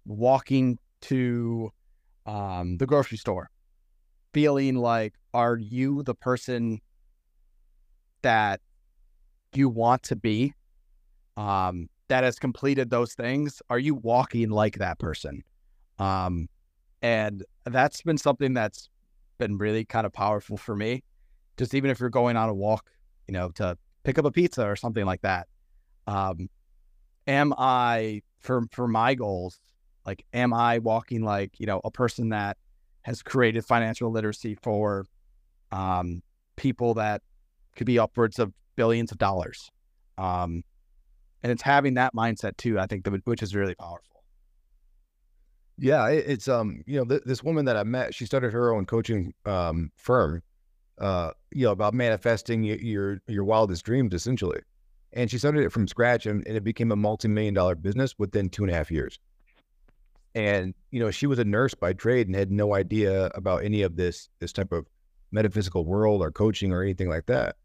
walking 0.05 0.77
to 1.01 1.71
um, 2.25 2.77
the 2.77 2.86
grocery 2.86 3.17
store 3.17 3.49
feeling 4.34 4.75
like, 4.75 5.13
are 5.34 5.57
you 5.57 6.03
the 6.03 6.15
person 6.15 6.79
that 8.21 8.61
you 9.53 9.69
want 9.69 10.03
to 10.03 10.15
be 10.15 10.53
um, 11.38 11.88
that 12.09 12.23
has 12.23 12.39
completed 12.39 12.89
those 12.89 13.13
things? 13.13 13.61
Are 13.69 13.79
you 13.79 13.95
walking 13.95 14.49
like 14.49 14.77
that 14.79 14.99
person? 14.99 15.43
Um, 15.99 16.49
and 17.01 17.43
that's 17.65 18.01
been 18.01 18.17
something 18.17 18.53
that's 18.53 18.89
been 19.38 19.57
really 19.57 19.86
kind 19.86 20.05
of 20.05 20.13
powerful 20.13 20.57
for 20.57 20.75
me. 20.75 21.03
Just 21.57 21.73
even 21.73 21.89
if 21.91 21.99
you're 21.99 22.09
going 22.09 22.36
on 22.36 22.49
a 22.49 22.53
walk, 22.53 22.89
you 23.27 23.34
know, 23.34 23.49
to 23.51 23.77
pick 24.03 24.17
up 24.17 24.25
a 24.25 24.31
pizza 24.31 24.65
or 24.65 24.75
something 24.75 25.05
like 25.05 25.21
that. 25.21 25.47
Um, 26.07 26.49
am 27.27 27.53
I 27.57 28.21
for 28.39 28.63
for 28.71 28.88
my 28.88 29.15
goals? 29.15 29.59
Like, 30.05 30.25
am 30.34 30.53
I 30.53 30.79
walking 30.79 31.23
like 31.23 31.59
you 31.59 31.65
know 31.65 31.81
a 31.84 31.91
person 31.91 32.29
that 32.29 32.57
has 33.03 33.21
created 33.21 33.65
financial 33.65 34.11
literacy 34.11 34.55
for 34.55 35.05
um, 35.71 36.21
people 36.55 36.93
that 36.95 37.21
could 37.75 37.88
be 37.88 37.99
upwards 37.99 38.39
of 38.39 38.53
billions 38.75 39.11
of 39.11 39.17
dollars? 39.17 39.69
Um, 40.17 40.63
and 41.41 41.51
it's 41.51 41.61
having 41.61 41.95
that 41.95 42.13
mindset 42.15 42.57
too. 42.57 42.79
I 42.79 42.88
think 42.88 43.03
that 43.03 43.25
which 43.25 43.43
is 43.43 43.55
really 43.55 43.75
powerful. 43.75 44.12
Yeah, 45.78 46.07
it, 46.09 46.26
it's 46.28 46.47
um, 46.47 46.84
you 46.86 46.97
know, 46.99 47.05
th- 47.05 47.24
this 47.26 47.43
woman 47.43 47.65
that 47.65 47.78
I 47.78 47.84
met, 47.84 48.13
she 48.13 48.26
started 48.26 48.53
her 48.53 48.74
own 48.74 48.86
coaching 48.86 49.34
um 49.45 49.91
firm, 49.97 50.43
uh, 50.99 51.32
you 51.51 51.65
know, 51.65 51.71
about 51.71 51.93
manifesting 51.93 52.61
y- 52.63 52.80
your 52.82 53.19
your 53.28 53.43
wildest 53.43 53.86
dreams, 53.86 54.13
essentially. 54.13 54.61
And 55.13 55.30
she 55.30 55.38
started 55.38 55.63
it 55.63 55.71
from 55.71 55.88
scratch, 55.88 56.26
and, 56.26 56.45
and 56.47 56.57
it 56.57 56.63
became 56.63 56.91
a 56.91 56.95
multi-million 56.95 57.53
dollar 57.53 57.76
business 57.76 58.15
within 58.17 58.49
two 58.49 58.63
and 58.63 58.71
a 58.71 58.76
half 58.76 58.91
years. 58.91 59.19
And 60.36 60.74
you 60.91 60.99
know, 60.99 61.11
she 61.11 61.28
was 61.28 61.39
a 61.39 61.43
nurse 61.45 61.74
by 61.74 61.93
trade 61.93 62.28
and 62.28 62.36
had 62.36 62.51
no 62.51 62.74
idea 62.74 63.28
about 63.36 63.63
any 63.63 63.82
of 63.84 63.95
this 63.95 64.30
this 64.39 64.51
type 64.53 64.71
of 64.71 64.88
metaphysical 65.32 65.86
world 65.86 66.21
or 66.21 66.32
coaching 66.32 66.71
or 66.71 66.82
anything 66.84 67.09
like 67.09 67.26
that. 67.28 67.55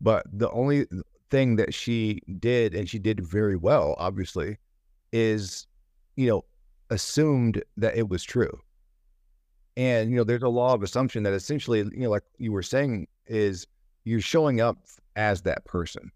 But 0.00 0.26
the 0.32 0.50
only 0.50 0.86
thing 1.30 1.56
that 1.56 1.74
she 1.74 2.20
did, 2.40 2.74
and 2.74 2.88
she 2.88 2.98
did 2.98 3.20
very 3.20 3.56
well, 3.56 3.94
obviously, 3.98 4.58
is 5.12 5.66
you 6.16 6.28
know 6.28 6.44
assumed 6.90 7.62
that 7.76 7.96
it 7.96 8.08
was 8.08 8.22
true. 8.22 8.60
And, 9.76 10.10
you 10.10 10.16
know, 10.16 10.24
there's 10.24 10.42
a 10.42 10.48
law 10.48 10.74
of 10.74 10.82
assumption 10.82 11.22
that 11.22 11.32
essentially, 11.32 11.78
you 11.78 12.00
know, 12.00 12.10
like 12.10 12.24
you 12.38 12.50
were 12.52 12.62
saying, 12.62 13.06
is 13.26 13.66
you're 14.04 14.20
showing 14.20 14.60
up 14.60 14.78
as 15.16 15.42
that 15.42 15.64
person 15.64 16.10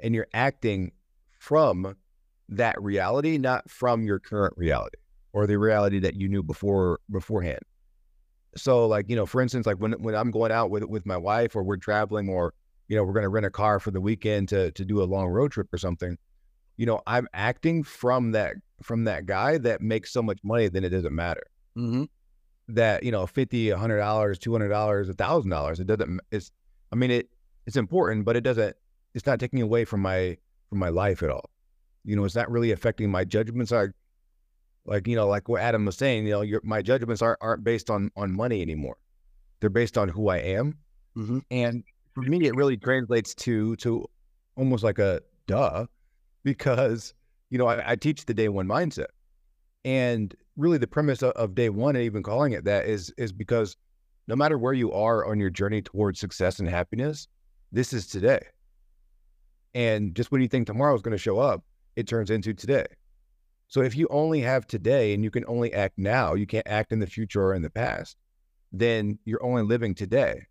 and 0.00 0.14
you're 0.14 0.28
acting 0.32 0.92
from 1.38 1.96
that 2.48 2.80
reality, 2.80 3.36
not 3.38 3.68
from 3.70 4.04
your 4.04 4.18
current 4.18 4.54
reality 4.56 4.98
or 5.32 5.46
the 5.46 5.58
reality 5.58 5.98
that 5.98 6.14
you 6.14 6.28
knew 6.28 6.42
before 6.42 7.00
beforehand. 7.10 7.60
So 8.56 8.86
like, 8.86 9.08
you 9.08 9.16
know, 9.16 9.26
for 9.26 9.40
instance, 9.40 9.66
like 9.66 9.78
when 9.78 9.92
when 9.92 10.14
I'm 10.14 10.30
going 10.30 10.52
out 10.52 10.70
with 10.70 10.84
with 10.84 11.06
my 11.06 11.16
wife 11.16 11.56
or 11.56 11.62
we're 11.62 11.78
traveling 11.78 12.28
or, 12.28 12.54
you 12.88 12.96
know, 12.96 13.04
we're 13.04 13.14
gonna 13.14 13.28
rent 13.28 13.46
a 13.46 13.50
car 13.50 13.80
for 13.80 13.90
the 13.90 14.00
weekend 14.00 14.48
to 14.50 14.70
to 14.72 14.84
do 14.84 15.02
a 15.02 15.04
long 15.04 15.28
road 15.28 15.52
trip 15.52 15.72
or 15.72 15.78
something, 15.78 16.18
you 16.76 16.86
know, 16.86 17.00
I'm 17.06 17.28
acting 17.32 17.82
from 17.82 18.32
that 18.32 18.54
from 18.82 19.04
that 19.04 19.26
guy 19.26 19.58
that 19.58 19.80
makes 19.80 20.12
so 20.12 20.22
much 20.22 20.38
money 20.42 20.68
then 20.68 20.84
it 20.84 20.88
doesn't 20.88 21.14
matter. 21.14 21.44
Mm-hmm. 21.76 22.04
That, 22.68 23.02
you 23.02 23.12
know, 23.12 23.26
fifty, 23.26 23.70
a 23.70 23.76
hundred 23.76 23.98
dollars, 23.98 24.38
two 24.38 24.52
hundred 24.52 24.68
dollars, 24.68 25.08
a 25.08 25.14
thousand 25.14 25.50
dollars. 25.50 25.80
It 25.80 25.86
doesn't 25.86 26.20
it's 26.30 26.50
I 26.92 26.96
mean 26.96 27.10
it 27.10 27.28
it's 27.66 27.76
important, 27.76 28.24
but 28.24 28.36
it 28.36 28.42
doesn't 28.42 28.76
it's 29.14 29.26
not 29.26 29.38
taking 29.38 29.62
away 29.62 29.84
from 29.84 30.00
my 30.00 30.36
from 30.68 30.78
my 30.78 30.88
life 30.88 31.22
at 31.22 31.30
all. 31.30 31.50
You 32.04 32.16
know, 32.16 32.24
it's 32.24 32.34
not 32.34 32.50
really 32.50 32.72
affecting 32.72 33.10
my 33.10 33.24
judgments. 33.24 33.70
Like 33.70 33.90
like, 34.84 35.06
you 35.06 35.14
know, 35.14 35.28
like 35.28 35.48
what 35.48 35.60
Adam 35.60 35.84
was 35.84 35.96
saying, 35.96 36.26
you 36.26 36.32
know, 36.32 36.42
your 36.42 36.60
my 36.64 36.82
judgments 36.82 37.22
aren't 37.22 37.38
aren't 37.40 37.64
based 37.64 37.90
on 37.90 38.10
on 38.16 38.34
money 38.34 38.62
anymore. 38.62 38.96
They're 39.60 39.70
based 39.70 39.96
on 39.96 40.08
who 40.08 40.28
I 40.28 40.38
am. 40.38 40.78
Mm-hmm. 41.16 41.38
And 41.50 41.84
for 42.14 42.22
me, 42.22 42.46
it 42.46 42.56
really 42.56 42.76
translates 42.76 43.34
to 43.36 43.76
to 43.76 44.04
almost 44.56 44.82
like 44.82 44.98
a 44.98 45.20
duh, 45.46 45.86
because 46.44 47.14
you 47.50 47.58
know 47.58 47.66
I, 47.66 47.92
I 47.92 47.96
teach 47.96 48.24
the 48.24 48.34
day 48.34 48.48
one 48.48 48.66
mindset, 48.66 49.06
and 49.84 50.34
really 50.56 50.78
the 50.78 50.86
premise 50.86 51.22
of, 51.22 51.32
of 51.32 51.54
day 51.54 51.68
one, 51.68 51.96
and 51.96 52.04
even 52.04 52.22
calling 52.22 52.52
it 52.52 52.64
that, 52.64 52.86
is 52.86 53.12
is 53.16 53.32
because 53.32 53.76
no 54.28 54.36
matter 54.36 54.58
where 54.58 54.72
you 54.72 54.92
are 54.92 55.26
on 55.26 55.40
your 55.40 55.50
journey 55.50 55.82
towards 55.82 56.20
success 56.20 56.58
and 56.58 56.68
happiness, 56.68 57.28
this 57.72 57.92
is 57.92 58.06
today. 58.06 58.40
And 59.74 60.14
just 60.14 60.30
when 60.30 60.42
you 60.42 60.48
think 60.48 60.66
tomorrow 60.66 60.94
is 60.94 61.02
going 61.02 61.12
to 61.12 61.18
show 61.18 61.38
up, 61.38 61.64
it 61.96 62.06
turns 62.06 62.30
into 62.30 62.54
today. 62.54 62.86
So 63.68 63.80
if 63.80 63.96
you 63.96 64.06
only 64.10 64.40
have 64.40 64.66
today 64.66 65.14
and 65.14 65.24
you 65.24 65.30
can 65.30 65.44
only 65.48 65.72
act 65.72 65.94
now, 65.96 66.34
you 66.34 66.46
can't 66.46 66.66
act 66.68 66.92
in 66.92 67.00
the 67.00 67.06
future 67.06 67.42
or 67.42 67.54
in 67.54 67.62
the 67.62 67.70
past, 67.70 68.16
then 68.70 69.18
you're 69.24 69.42
only 69.42 69.62
living 69.62 69.94
today. 69.94 70.46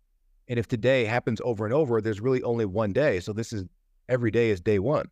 And 0.48 0.58
if 0.58 0.66
today 0.66 1.04
happens 1.04 1.40
over 1.44 1.64
and 1.64 1.72
over, 1.72 2.00
there's 2.00 2.20
really 2.20 2.42
only 2.42 2.64
one 2.64 2.92
day. 2.92 3.20
So 3.20 3.32
this 3.32 3.52
is 3.52 3.64
every 4.08 4.32
day 4.32 4.50
is 4.50 4.60
day 4.60 4.80
one. 4.80 5.08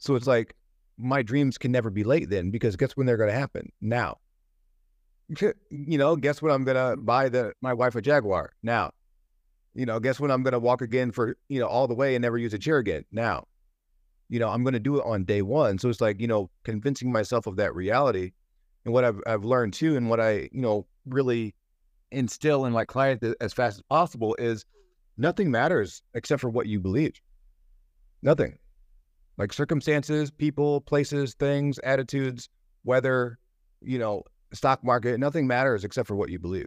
So 0.00 0.16
it's 0.16 0.26
like 0.26 0.56
my 0.98 1.22
dreams 1.22 1.58
can 1.58 1.70
never 1.70 1.90
be 1.90 2.04
late 2.04 2.28
then 2.28 2.50
because 2.50 2.76
guess 2.76 2.96
when 2.96 3.06
they're 3.06 3.16
going 3.16 3.30
to 3.30 3.38
happen? 3.38 3.70
Now. 3.80 4.18
You 5.70 5.96
know, 5.96 6.16
guess 6.16 6.42
when 6.42 6.50
I'm 6.50 6.64
going 6.64 6.76
to 6.76 7.00
buy 7.00 7.28
the 7.28 7.52
my 7.62 7.72
wife 7.72 7.94
a 7.94 8.02
Jaguar? 8.02 8.50
Now. 8.64 8.90
You 9.74 9.86
know, 9.86 10.00
guess 10.00 10.18
when 10.18 10.32
I'm 10.32 10.42
going 10.42 10.52
to 10.52 10.58
walk 10.58 10.82
again 10.82 11.12
for, 11.12 11.36
you 11.48 11.60
know, 11.60 11.68
all 11.68 11.86
the 11.86 11.94
way 11.94 12.16
and 12.16 12.22
never 12.22 12.36
use 12.36 12.52
a 12.52 12.58
chair 12.58 12.78
again? 12.78 13.04
Now. 13.12 13.46
You 14.28 14.40
know, 14.40 14.48
I'm 14.48 14.64
going 14.64 14.74
to 14.74 14.80
do 14.80 14.98
it 14.98 15.04
on 15.04 15.24
day 15.24 15.42
one. 15.42 15.78
So 15.78 15.88
it's 15.88 16.00
like, 16.00 16.20
you 16.20 16.26
know, 16.26 16.50
convincing 16.64 17.12
myself 17.12 17.46
of 17.46 17.56
that 17.56 17.74
reality. 17.74 18.32
And 18.84 18.92
what 18.92 19.04
I've, 19.04 19.20
I've 19.26 19.44
learned 19.44 19.74
too, 19.74 19.96
and 19.96 20.10
what 20.10 20.20
I, 20.20 20.48
you 20.52 20.60
know, 20.60 20.86
really 21.06 21.54
instill 22.10 22.64
in 22.64 22.72
my 22.72 22.84
client 22.84 23.22
as 23.40 23.52
fast 23.52 23.78
as 23.78 23.82
possible 23.82 24.34
is 24.38 24.64
nothing 25.16 25.50
matters 25.50 26.02
except 26.14 26.40
for 26.40 26.48
what 26.48 26.66
you 26.66 26.80
believe. 26.80 27.20
Nothing. 28.22 28.58
Like 29.40 29.54
circumstances, 29.54 30.30
people, 30.30 30.82
places, 30.82 31.32
things, 31.32 31.78
attitudes, 31.78 32.50
weather, 32.84 33.38
you 33.80 33.98
know, 33.98 34.22
stock 34.52 34.84
market, 34.84 35.18
nothing 35.18 35.46
matters 35.46 35.82
except 35.82 36.06
for 36.06 36.14
what 36.14 36.28
you 36.28 36.38
believe. 36.38 36.66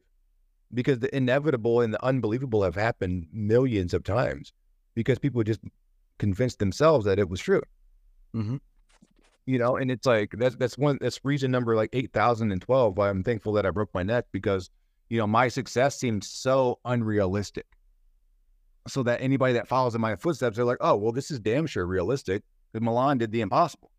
Because 0.73 0.97
the 0.97 1.15
inevitable 1.15 1.81
and 1.81 1.93
the 1.93 2.03
unbelievable 2.03 2.63
have 2.63 2.73
happened 2.73 3.27
millions 3.31 3.93
of 3.93 4.03
times 4.03 4.53
because 4.95 5.19
people 5.19 5.43
just 5.43 5.59
convinced 6.17 6.57
themselves 6.57 7.05
that 7.05 7.19
it 7.19 7.29
was 7.29 7.39
true. 7.39 7.61
Mm-hmm. 8.35 8.55
You 9.45 9.59
know, 9.59 9.75
and 9.75 9.91
it's 9.91 10.07
like 10.07 10.33
that's 10.35 10.55
that's 10.55 10.75
one 10.75 10.97
that's 10.99 11.23
reason 11.23 11.51
number 11.51 11.75
like 11.75 11.91
eight 11.93 12.11
thousand 12.11 12.51
and 12.51 12.59
twelve 12.59 12.97
why 12.97 13.07
I'm 13.07 13.21
thankful 13.21 13.53
that 13.53 13.67
I 13.67 13.69
broke 13.69 13.93
my 13.93 14.01
neck 14.01 14.25
because 14.31 14.71
you 15.09 15.19
know 15.19 15.27
my 15.27 15.47
success 15.47 15.99
seemed 15.99 16.23
so 16.23 16.79
unrealistic. 16.85 17.67
So 18.87 19.03
that 19.03 19.21
anybody 19.21 19.53
that 19.53 19.67
follows 19.67 19.93
in 19.93 20.01
my 20.01 20.15
footsteps, 20.15 20.55
they're 20.55 20.65
like, 20.65 20.79
oh 20.81 20.95
well, 20.95 21.11
this 21.11 21.29
is 21.29 21.39
damn 21.39 21.67
sure 21.67 21.85
realistic 21.85 22.41
because 22.73 22.83
Milan 22.83 23.19
did 23.19 23.31
the 23.31 23.41
impossible. 23.41 23.91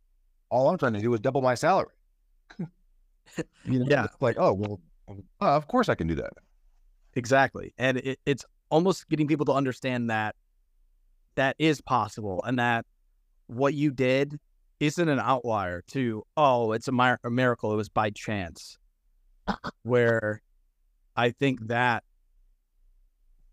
All 0.51 0.69
I'm 0.69 0.77
trying 0.79 0.93
to 0.95 1.01
do 1.01 1.15
is 1.15 1.21
double 1.21 1.41
my 1.41 1.55
salary. 1.55 1.95
you 2.59 2.67
know, 3.81 3.87
Yeah. 3.89 4.07
like 4.21 4.37
oh 4.39 4.53
well, 4.53 4.81
uh, 5.41 5.57
of 5.57 5.67
course 5.69 5.89
I 5.89 5.95
can 5.95 6.07
do 6.07 6.15
that. 6.17 6.33
Exactly. 7.15 7.73
And 7.79 7.99
it, 7.99 8.19
it's 8.27 8.45
almost 8.71 9.09
getting 9.09 9.27
people 9.29 9.47
to 9.47 9.53
understand 9.53 10.11
that 10.11 10.35
that 11.37 11.57
is 11.59 11.81
possible 11.81 12.43
and 12.47 12.59
that 12.59 12.85
what 13.47 13.75
you 13.75 13.91
did 13.93 14.39
isn't 14.81 15.09
an 15.09 15.21
outlier 15.21 15.83
to, 15.89 16.25
oh, 16.37 16.73
it's 16.73 16.89
a, 16.89 16.93
mir- 16.93 17.21
a 17.25 17.31
miracle. 17.31 17.73
It 17.73 17.77
was 17.77 17.89
by 17.89 18.11
chance. 18.11 18.77
Where 19.83 20.43
I 21.17 21.31
think 21.31 21.69
that 21.69 22.03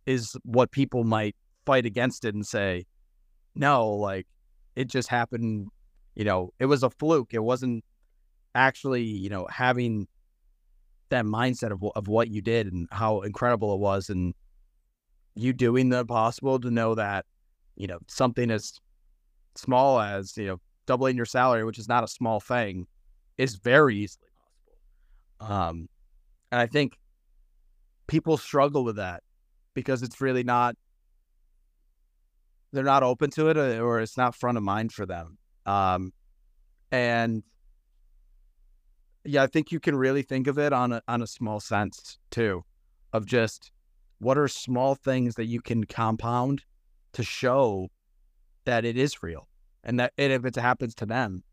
is 0.06 0.36
what 0.44 0.72
people 0.72 1.04
might 1.04 1.36
fight 1.66 1.86
against 1.86 2.26
it 2.26 2.34
and 2.34 2.46
say, 2.46 2.86
no, 3.56 3.90
like 3.90 4.28
it 4.76 4.86
just 4.88 5.10
happened. 5.10 5.68
You 6.16 6.26
know, 6.26 6.54
it 6.60 6.66
was 6.66 6.84
a 6.84 6.90
fluke. 6.90 7.34
It 7.34 7.44
wasn't 7.44 7.84
actually, 8.54 9.04
you 9.04 9.30
know, 9.30 9.48
having 9.50 10.08
that 11.10 11.26
mindset 11.26 11.72
of, 11.72 11.84
of 11.96 12.08
what 12.08 12.30
you 12.30 12.42
did 12.42 12.72
and 12.72 12.88
how 12.92 13.22
incredible 13.22 13.74
it 13.76 13.80
was 13.80 14.10
and 14.10 14.34
you 15.36 15.54
doing 15.54 15.90
the 15.90 16.00
impossible 16.00 16.60
to 16.60 16.72
know 16.72 16.96
that 16.96 17.26
you 17.76 17.88
know 17.88 18.00
something 18.08 18.52
as 18.52 18.80
small 19.56 20.00
as 20.00 20.36
you 20.38 20.48
know 20.48 20.58
doubling 20.86 21.16
your 21.16 21.26
salary 21.26 21.64
which 21.64 21.80
is 21.80 21.88
not 21.88 22.04
a 22.04 22.08
small 22.08 22.40
thing 22.40 22.88
is 23.38 23.56
very 23.56 23.98
easily 23.98 24.28
possible 25.40 25.54
um 25.54 25.90
and 26.52 26.60
i 26.60 26.66
think 26.66 26.98
people 28.08 28.38
struggle 28.38 28.84
with 28.84 28.98
that 28.98 29.24
because 29.74 30.04
it's 30.04 30.20
really 30.20 30.44
not 30.44 30.76
they're 32.72 32.84
not 32.84 33.04
open 33.04 33.30
to 33.32 33.50
it 33.50 33.58
or, 33.58 33.84
or 33.84 34.00
it's 34.00 34.18
not 34.18 34.36
front 34.36 34.58
of 34.58 34.64
mind 34.64 34.92
for 34.92 35.06
them. 35.06 35.38
Um, 35.66 36.14
and 36.92 37.44
yeah, 39.24 39.44
I 39.44 39.48
think 39.48 39.72
you 39.72 39.80
can 39.80 39.96
really 39.96 40.24
think 40.24 40.48
of 40.48 40.58
it 40.58 40.74
on 40.74 40.92
a 40.92 41.02
on 41.08 41.22
a 41.22 41.28
small 41.28 41.60
sense 41.60 42.18
too, 42.32 42.64
of 43.14 43.26
just 43.26 43.72
what 44.20 44.38
are 44.38 44.48
small 44.48 44.96
things 44.96 45.36
that 45.36 45.46
you 45.46 45.62
can 45.62 45.84
compound 45.84 46.64
to 47.14 47.24
show 47.24 47.90
that 48.66 48.86
it 48.86 48.98
is 48.98 49.22
real, 49.22 49.48
and 49.84 50.00
that 50.00 50.14
and 50.18 50.34
if 50.34 50.46
it 50.46 50.56
happens 50.56 50.96
to 50.96 51.06
them, 51.06 51.44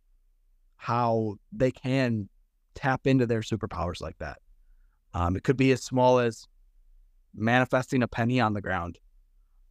how 0.77 1.37
they 1.53 1.71
can 1.71 2.29
tap 2.75 3.07
into 3.07 3.27
their 3.27 3.41
superpowers 3.41 4.01
like 4.01 4.17
that. 4.19 4.39
Um, 5.13 5.37
it 5.37 5.43
could 5.43 5.57
be 5.57 5.73
as 5.73 5.83
small 5.83 6.19
as 6.19 6.47
manifesting 7.35 8.03
a 8.03 8.09
penny 8.09 8.41
on 8.41 8.55
the 8.55 8.61
ground. 8.61 8.99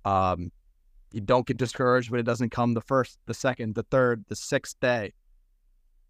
Um, 0.06 0.52
you 1.12 1.22
don't 1.22 1.48
get 1.48 1.58
discouraged 1.58 2.10
when 2.10 2.20
it 2.20 2.26
doesn't 2.26 2.52
come 2.52 2.74
the 2.74 2.82
first, 2.82 3.18
the 3.26 3.34
second, 3.34 3.76
the 3.76 3.84
third, 3.84 4.26
the 4.28 4.36
sixth 4.36 4.80
day. 4.80 5.14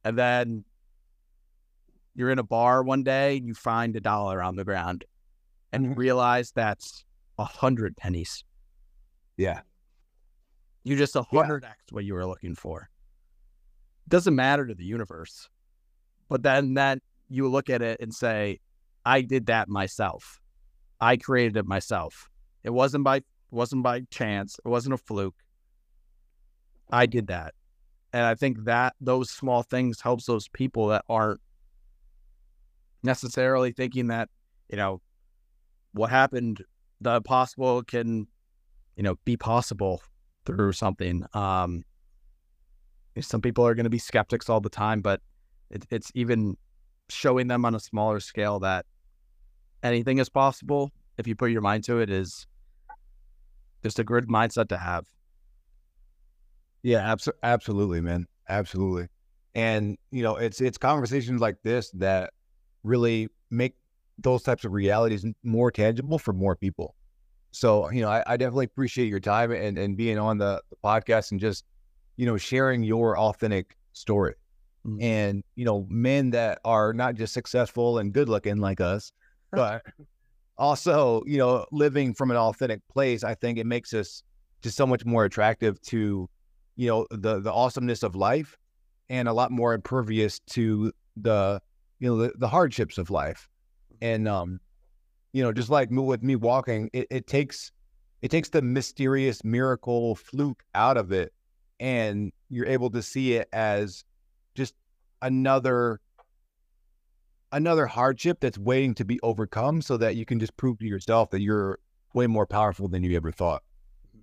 And 0.04 0.18
then 0.18 0.64
you're 2.16 2.32
in 2.32 2.40
a 2.40 2.44
bar 2.44 2.84
one 2.84 3.04
day 3.04 3.38
and 3.38 3.48
you 3.48 3.54
find 3.54 3.96
a 3.96 4.02
dollar 4.02 4.42
on 4.42 4.56
the 4.56 4.64
ground 4.64 5.06
and 5.72 5.84
you 5.84 5.90
mm-hmm. 5.92 6.00
realize 6.00 6.52
that's 6.52 7.06
a 7.38 7.46
hundred 7.46 7.96
pennies. 7.96 8.44
Yeah. 9.38 9.62
You 10.84 10.96
just 10.96 11.16
a 11.16 11.24
hundred 11.24 11.66
X 11.66 11.78
what 11.92 12.06
you 12.06 12.14
were 12.14 12.26
looking 12.26 12.56
for. 12.56 12.90
Doesn't 14.08 14.36
matter 14.36 14.66
to 14.66 14.74
the 14.74 14.86
universe. 14.86 15.50
But 16.30 16.44
then 16.44 16.74
that 16.76 17.00
you 17.30 17.48
look 17.50 17.70
at 17.70 17.82
it 17.82 18.00
and 18.00 18.14
say, 18.14 18.60
I 19.06 19.22
did 19.22 19.46
that 19.48 19.70
myself. 19.70 20.40
I 21.00 21.18
created 21.18 21.58
it 21.58 21.66
myself. 21.66 22.30
It 22.64 22.72
wasn't 22.72 23.04
by 23.04 23.22
wasn't 23.52 23.84
by 23.84 24.02
chance. 24.12 24.60
It 24.64 24.68
wasn't 24.68 24.94
a 24.94 24.98
fluke. 24.98 25.36
I 26.90 27.06
did 27.06 27.28
that. 27.28 27.54
And 28.14 28.26
I 28.26 28.36
think 28.36 28.64
that 28.66 28.96
those 29.02 29.30
small 29.30 29.64
things 29.64 30.02
helps 30.02 30.26
those 30.26 30.48
people 30.48 30.88
that 30.88 31.04
aren't 31.10 31.42
necessarily 33.04 33.72
thinking 33.72 34.08
that, 34.08 34.30
you 34.70 34.78
know, 34.78 35.02
what 35.92 36.10
happened, 36.10 36.64
the 37.02 37.22
possible 37.22 37.84
can, 37.84 38.28
you 38.96 39.04
know, 39.04 39.16
be 39.26 39.38
possible 39.38 40.02
through 40.46 40.72
something. 40.72 41.26
Um, 41.34 41.84
some 43.20 43.42
people 43.42 43.66
are 43.66 43.76
going 43.76 43.84
to 43.84 43.90
be 43.90 44.00
skeptics 44.00 44.50
all 44.50 44.62
the 44.62 44.70
time, 44.70 45.02
but 45.02 45.22
it, 45.70 45.86
it's 45.90 46.12
even 46.16 46.58
showing 47.10 47.48
them 47.48 47.66
on 47.66 47.76
a 47.76 47.80
smaller 47.80 48.20
scale 48.20 48.60
that 48.60 48.86
anything 49.84 50.18
is 50.18 50.30
possible 50.30 50.92
if 51.18 51.28
you 51.28 51.36
put 51.36 51.52
your 51.52 51.62
mind 51.62 51.84
to 51.86 52.00
it 52.00 52.10
is 52.10 52.48
just 53.88 54.00
a 54.00 54.04
good 54.04 54.28
mindset 54.28 54.68
to 54.70 54.78
have. 54.78 55.06
Yeah, 56.84 57.14
abso- 57.14 57.40
absolutely, 57.42 58.02
man. 58.02 58.28
Absolutely. 58.50 59.08
And 59.56 59.98
you 60.12 60.24
know, 60.24 60.36
it's 60.36 60.62
it's 60.62 60.78
conversations 60.78 61.42
like 61.42 61.58
this 61.64 61.90
that 61.92 62.32
really 62.84 63.30
make 63.50 63.76
those 64.20 64.44
types 64.44 64.66
of 64.66 64.74
realities 64.74 65.26
more 65.44 65.72
tangible 65.72 66.20
for 66.20 66.34
more 66.34 66.56
people. 66.56 66.96
So, 67.52 67.90
you 67.92 68.02
know, 68.02 68.10
I, 68.10 68.24
I 68.28 68.38
definitely 68.38 68.66
appreciate 68.66 69.08
your 69.08 69.20
time 69.20 69.52
and, 69.52 69.78
and 69.78 69.96
being 69.96 70.20
on 70.20 70.38
the, 70.38 70.62
the 70.70 70.76
podcast 70.84 71.32
and 71.32 71.40
just, 71.40 71.66
you 72.16 72.26
know, 72.26 72.38
sharing 72.38 72.84
your 72.84 73.18
authentic 73.18 73.78
story. 73.94 74.36
Mm-hmm. 74.86 75.02
And, 75.02 75.44
you 75.56 75.66
know, 75.66 75.88
men 75.90 76.32
that 76.32 76.60
are 76.66 76.94
not 76.94 77.16
just 77.16 77.34
successful 77.34 78.00
and 78.00 78.14
good 78.14 78.30
looking 78.30 78.58
like 78.58 78.82
us, 78.82 79.12
but 79.52 79.84
also, 80.58 81.24
you 81.26 81.38
know, 81.38 81.66
living 81.72 82.14
from 82.14 82.32
an 82.32 82.38
authentic 82.38 82.82
place, 82.88 83.24
I 83.24 83.36
think 83.36 83.58
it 83.58 83.66
makes 83.66 83.94
us 83.94 84.24
just 84.62 84.76
so 84.76 84.88
much 84.88 85.06
more 85.06 85.26
attractive 85.26 85.82
to, 85.84 86.30
you 86.76 86.88
know, 86.88 87.08
the 87.12 87.40
the 87.40 87.52
awesomeness 87.52 88.04
of 88.04 88.16
life 88.16 88.58
and 89.10 89.28
a 89.28 89.34
lot 89.34 89.52
more 89.52 89.74
impervious 89.74 90.40
to 90.40 90.92
the, 91.16 91.62
you 92.00 92.10
know, 92.10 92.18
the, 92.18 92.34
the 92.38 92.48
hardships 92.48 92.98
of 92.98 93.10
life. 93.10 93.50
And 94.02 94.28
um, 94.28 94.60
you 95.34 95.44
know, 95.44 95.52
just 95.52 95.70
like 95.70 95.90
with 95.92 96.24
me 96.24 96.36
walking, 96.36 96.90
it, 96.94 97.08
it 97.10 97.28
takes 97.28 97.72
it 98.22 98.32
takes 98.32 98.50
the 98.50 98.62
mysterious 98.62 99.44
miracle 99.44 100.16
fluke 100.16 100.64
out 100.74 100.98
of 100.98 101.12
it 101.12 101.34
and 101.80 102.32
you're 102.50 102.66
able 102.66 102.90
to 102.90 103.02
see 103.02 103.34
it 103.34 103.48
as 103.54 104.04
just 104.56 104.74
another 105.22 106.00
another 107.52 107.86
hardship 107.86 108.40
that's 108.40 108.58
waiting 108.58 108.94
to 108.96 109.06
be 109.06 109.20
overcome 109.22 109.82
so 109.82 109.98
that 109.98 110.16
you 110.16 110.26
can 110.26 110.40
just 110.40 110.56
prove 110.58 110.80
to 110.80 110.86
yourself 110.86 111.30
that 111.32 111.42
you're 111.42 111.80
way 112.14 112.28
more 112.28 112.46
powerful 112.46 112.88
than 112.88 113.04
you 113.04 113.16
ever 113.16 113.32
thought. 113.32 113.64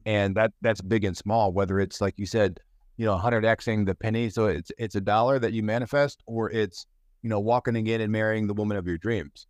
And 0.06 0.34
that 0.36 0.52
that's 0.60 0.82
big 0.82 1.04
and 1.04 1.16
small, 1.16 1.52
whether 1.52 1.80
it's 1.80 2.00
like 2.00 2.14
you 2.18 2.26
said, 2.26 2.60
you 2.96 3.06
know, 3.06 3.16
100xing 3.16 3.86
the 3.86 3.94
penny, 3.94 4.28
so 4.28 4.46
it's 4.46 4.70
it's 4.78 4.94
a 4.94 5.00
dollar 5.00 5.38
that 5.38 5.52
you 5.52 5.62
manifest, 5.62 6.22
or 6.26 6.50
it's 6.50 6.86
you 7.22 7.30
know 7.30 7.40
walking 7.40 7.76
again 7.76 8.00
and 8.00 8.12
marrying 8.12 8.46
the 8.46 8.54
woman 8.54 8.76
of 8.76 8.86
your 8.86 8.98
dreams. 8.98 9.46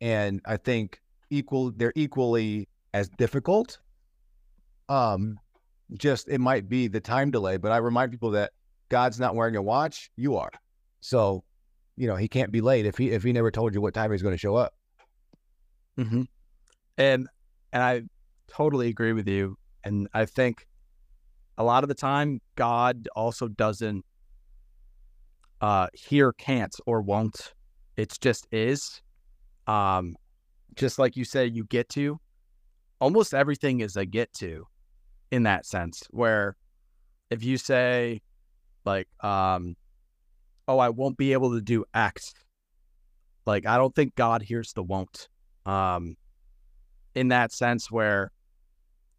And 0.00 0.40
I 0.46 0.56
think 0.56 1.00
equal 1.30 1.72
they're 1.72 1.92
equally 1.94 2.68
as 2.94 3.08
difficult. 3.10 3.78
Um, 4.88 5.38
just 5.94 6.28
it 6.28 6.40
might 6.40 6.68
be 6.68 6.88
the 6.88 7.00
time 7.00 7.30
delay, 7.30 7.58
but 7.58 7.70
I 7.70 7.76
remind 7.76 8.10
people 8.10 8.30
that 8.30 8.52
God's 8.88 9.20
not 9.20 9.34
wearing 9.34 9.56
a 9.56 9.62
watch, 9.62 10.10
you 10.16 10.36
are. 10.36 10.50
So 11.00 11.44
you 11.96 12.06
know, 12.06 12.16
he 12.16 12.28
can't 12.28 12.50
be 12.50 12.60
late 12.60 12.86
if 12.86 12.96
he 12.96 13.10
if 13.10 13.22
he 13.22 13.32
never 13.32 13.50
told 13.50 13.74
you 13.74 13.80
what 13.80 13.94
time 13.94 14.12
he's 14.12 14.22
going 14.22 14.34
to 14.34 14.38
show 14.38 14.56
up. 14.56 14.74
Mm-hmm. 15.98 16.22
And 16.98 17.28
and 17.72 17.82
I 17.82 18.02
totally 18.48 18.88
agree 18.88 19.12
with 19.12 19.28
you. 19.28 19.56
And 19.84 20.08
I 20.14 20.26
think 20.26 20.66
a 21.58 21.64
lot 21.64 21.84
of 21.84 21.88
the 21.88 21.94
time 21.94 22.40
God 22.56 23.08
also 23.14 23.48
doesn't 23.48 24.04
uh 25.60 25.88
hear 25.94 26.32
can't 26.32 26.74
or 26.86 27.02
won't. 27.02 27.54
It's 27.96 28.18
just 28.18 28.46
is. 28.50 29.02
Um 29.66 30.16
just 30.74 30.98
like 30.98 31.16
you 31.16 31.24
said, 31.24 31.54
you 31.54 31.64
get 31.64 31.88
to. 31.90 32.18
Almost 33.00 33.34
everything 33.34 33.80
is 33.80 33.96
a 33.96 34.06
get 34.06 34.32
to 34.34 34.66
in 35.30 35.42
that 35.42 35.66
sense, 35.66 36.02
where 36.10 36.56
if 37.30 37.44
you 37.44 37.58
say 37.58 38.22
like 38.84 39.08
um 39.20 39.76
oh, 40.68 40.78
I 40.78 40.88
won't 40.88 41.16
be 41.16 41.32
able 41.32 41.52
to 41.52 41.60
do 41.60 41.84
X. 41.94 42.34
Like, 43.46 43.66
I 43.66 43.76
don't 43.76 43.94
think 43.94 44.14
God 44.14 44.42
hears 44.42 44.72
the 44.72 44.82
won't. 44.82 45.28
Um, 45.66 46.16
in 47.14 47.28
that 47.28 47.52
sense, 47.52 47.90
where 47.90 48.30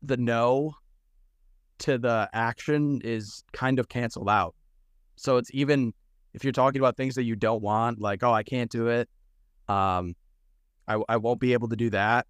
the 0.01 0.17
no 0.17 0.73
to 1.79 1.97
the 1.97 2.29
action 2.33 3.01
is 3.03 3.43
kind 3.53 3.79
of 3.79 3.89
canceled 3.89 4.29
out. 4.29 4.55
So 5.15 5.37
it's 5.37 5.49
even 5.53 5.93
if 6.33 6.43
you're 6.43 6.53
talking 6.53 6.79
about 6.79 6.97
things 6.97 7.15
that 7.15 7.23
you 7.23 7.35
don't 7.35 7.61
want, 7.61 7.99
like, 7.99 8.23
oh, 8.23 8.33
I 8.33 8.43
can't 8.43 8.71
do 8.71 8.87
it. 8.87 9.09
Um, 9.67 10.15
I, 10.87 10.99
I 11.07 11.17
won't 11.17 11.39
be 11.39 11.53
able 11.53 11.69
to 11.69 11.75
do 11.75 11.89
that. 11.91 12.27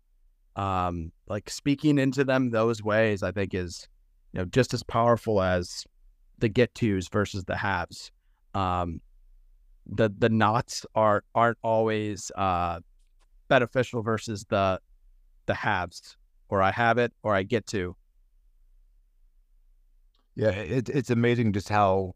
Um, 0.55 1.11
like 1.27 1.49
speaking 1.49 1.97
into 1.97 2.23
them 2.23 2.51
those 2.51 2.83
ways, 2.83 3.23
I 3.23 3.31
think 3.31 3.53
is, 3.53 3.87
you 4.33 4.39
know, 4.39 4.45
just 4.45 4.73
as 4.73 4.83
powerful 4.83 5.41
as 5.41 5.85
the 6.39 6.49
get 6.49 6.75
tos 6.75 7.07
versus 7.07 7.45
the 7.45 7.57
haves 7.57 8.11
um, 8.53 9.01
the 9.85 10.13
the 10.17 10.29
knots 10.29 10.85
are 10.95 11.23
aren't 11.35 11.57
always 11.63 12.31
uh, 12.35 12.79
beneficial 13.47 14.01
versus 14.01 14.45
the 14.49 14.79
the 15.45 15.53
haves, 15.53 16.17
or 16.49 16.61
I 16.61 16.71
have 16.71 16.97
it 16.97 17.13
or 17.23 17.35
I 17.35 17.43
get 17.43 17.67
to. 17.67 17.95
Yeah, 20.35 20.49
it, 20.49 20.89
it's 20.89 21.09
amazing 21.09 21.53
just 21.53 21.69
how 21.69 22.15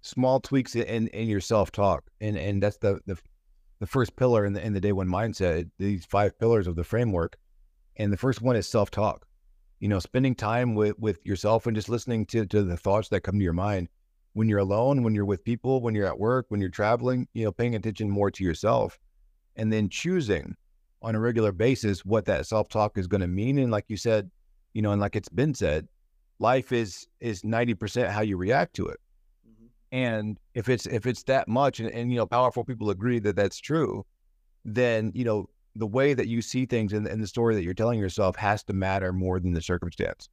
small 0.00 0.40
tweaks 0.40 0.74
in, 0.74 1.08
in 1.08 1.28
your 1.28 1.40
self 1.40 1.72
talk, 1.72 2.04
and 2.20 2.36
and 2.36 2.62
that's 2.62 2.78
the, 2.78 3.00
the 3.06 3.18
the 3.80 3.86
first 3.86 4.16
pillar 4.16 4.44
in 4.44 4.52
the 4.52 4.64
in 4.64 4.72
the 4.72 4.80
day 4.80 4.92
one 4.92 5.08
mindset. 5.08 5.68
These 5.78 6.04
five 6.06 6.38
pillars 6.38 6.66
of 6.66 6.76
the 6.76 6.84
framework, 6.84 7.36
and 7.96 8.12
the 8.12 8.16
first 8.16 8.40
one 8.40 8.56
is 8.56 8.68
self 8.68 8.90
talk. 8.90 9.26
You 9.80 9.88
know, 9.88 9.98
spending 9.98 10.34
time 10.34 10.74
with 10.74 10.98
with 10.98 11.24
yourself 11.24 11.66
and 11.66 11.76
just 11.76 11.88
listening 11.88 12.26
to 12.26 12.46
to 12.46 12.62
the 12.62 12.76
thoughts 12.76 13.08
that 13.08 13.20
come 13.20 13.38
to 13.38 13.44
your 13.44 13.52
mind 13.52 13.88
when 14.32 14.48
you're 14.48 14.58
alone, 14.58 15.02
when 15.02 15.14
you're 15.14 15.24
with 15.24 15.44
people, 15.44 15.80
when 15.80 15.94
you're 15.94 16.06
at 16.06 16.18
work, 16.18 16.46
when 16.48 16.60
you're 16.60 16.70
traveling, 16.70 17.26
you 17.34 17.44
know, 17.44 17.52
paying 17.52 17.74
attention 17.74 18.10
more 18.10 18.30
to 18.30 18.44
yourself 18.44 18.98
and 19.56 19.72
then 19.72 19.88
choosing 19.88 20.54
on 21.02 21.14
a 21.14 21.20
regular 21.20 21.52
basis 21.52 22.04
what 22.04 22.24
that 22.24 22.46
self-talk 22.46 22.98
is 22.98 23.06
going 23.06 23.20
to 23.20 23.26
mean 23.26 23.58
and 23.58 23.70
like 23.70 23.84
you 23.88 23.96
said, 23.96 24.30
you 24.74 24.82
know, 24.82 24.92
and 24.92 25.00
like 25.00 25.16
it's 25.16 25.28
been 25.28 25.54
said, 25.54 25.86
life 26.38 26.72
is 26.72 27.06
is 27.20 27.42
90% 27.42 28.08
how 28.08 28.20
you 28.20 28.36
react 28.36 28.74
to 28.74 28.86
it. 28.86 29.00
Mm-hmm. 29.48 29.66
And 29.92 30.38
if 30.54 30.68
it's 30.68 30.86
if 30.86 31.06
it's 31.06 31.22
that 31.24 31.48
much 31.48 31.80
and, 31.80 31.90
and 31.90 32.10
you 32.10 32.18
know, 32.18 32.26
powerful 32.26 32.64
people 32.64 32.90
agree 32.90 33.18
that 33.20 33.36
that's 33.36 33.58
true, 33.58 34.04
then, 34.64 35.12
you 35.14 35.24
know, 35.24 35.48
the 35.74 35.86
way 35.86 36.14
that 36.14 36.28
you 36.28 36.42
see 36.42 36.66
things 36.66 36.92
and, 36.92 37.06
and 37.06 37.22
the 37.22 37.26
story 37.26 37.54
that 37.54 37.62
you're 37.62 37.74
telling 37.74 37.98
yourself 37.98 38.36
has 38.36 38.62
to 38.64 38.72
matter 38.72 39.12
more 39.12 39.38
than 39.40 39.52
the 39.52 39.62
circumstance. 39.62 40.28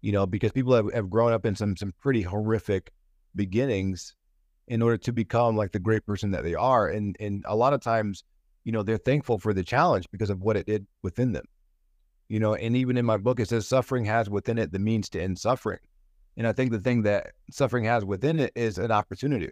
You 0.00 0.12
know, 0.12 0.26
because 0.26 0.52
people 0.52 0.74
have, 0.74 0.92
have 0.92 1.10
grown 1.10 1.32
up 1.32 1.44
in 1.44 1.56
some 1.56 1.76
some 1.76 1.92
pretty 2.00 2.22
horrific 2.22 2.92
beginnings 3.38 4.14
in 4.68 4.82
order 4.82 4.98
to 4.98 5.12
become 5.12 5.56
like 5.56 5.72
the 5.72 5.78
great 5.78 6.04
person 6.04 6.30
that 6.32 6.44
they 6.44 6.54
are. 6.54 6.88
And 6.88 7.16
and 7.18 7.42
a 7.46 7.56
lot 7.56 7.72
of 7.72 7.80
times, 7.80 8.22
you 8.64 8.72
know, 8.72 8.82
they're 8.82 8.98
thankful 8.98 9.38
for 9.38 9.54
the 9.54 9.64
challenge 9.64 10.06
because 10.12 10.30
of 10.30 10.42
what 10.42 10.56
it 10.56 10.66
did 10.66 10.86
within 11.02 11.32
them. 11.32 11.46
You 12.28 12.40
know, 12.40 12.54
and 12.54 12.76
even 12.76 12.98
in 12.98 13.06
my 13.06 13.16
book, 13.16 13.40
it 13.40 13.48
says 13.48 13.66
suffering 13.66 14.04
has 14.04 14.28
within 14.28 14.58
it 14.58 14.70
the 14.70 14.78
means 14.78 15.08
to 15.10 15.22
end 15.22 15.38
suffering. 15.38 15.78
And 16.36 16.46
I 16.46 16.52
think 16.52 16.70
the 16.70 16.78
thing 16.78 17.02
that 17.02 17.32
suffering 17.50 17.84
has 17.84 18.04
within 18.04 18.38
it 18.38 18.52
is 18.54 18.76
an 18.76 18.92
opportunity, 18.92 19.50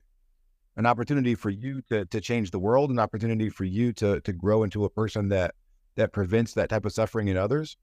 an 0.77 0.85
opportunity 0.85 1.35
for 1.35 1.49
you 1.49 1.81
to 1.89 2.05
to 2.05 2.21
change 2.21 2.51
the 2.51 2.59
world, 2.59 2.91
an 2.91 2.99
opportunity 2.99 3.49
for 3.49 3.65
you 3.65 3.95
to 3.95 4.21
to 4.21 4.33
grow 4.33 4.63
into 4.63 4.85
a 4.85 4.91
person 4.91 5.31
that 5.31 5.55
that 5.97 6.13
prevents 6.13 6.53
that 6.53 6.69
type 6.69 6.85
of 6.85 6.93
suffering 6.93 7.29
in 7.29 7.39
others, 7.39 7.79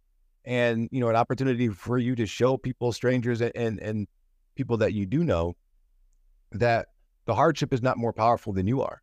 and 0.45 0.87
you 0.91 0.99
know, 0.99 1.09
an 1.09 1.15
opportunity 1.15 1.67
for 1.69 1.97
you 1.97 2.15
to 2.15 2.27
show 2.27 2.57
people, 2.57 2.91
strangers, 2.91 3.41
and 3.41 3.79
and 3.79 4.07
people 4.55 4.77
that 4.77 4.93
you 4.93 5.07
do 5.07 5.23
know 5.23 5.55
that 6.53 6.87
the 7.25 7.35
hardship 7.35 7.73
is 7.73 7.81
not 7.81 7.97
more 7.97 8.13
powerful 8.13 8.53
than 8.53 8.67
you 8.67 8.81
are. 8.81 9.01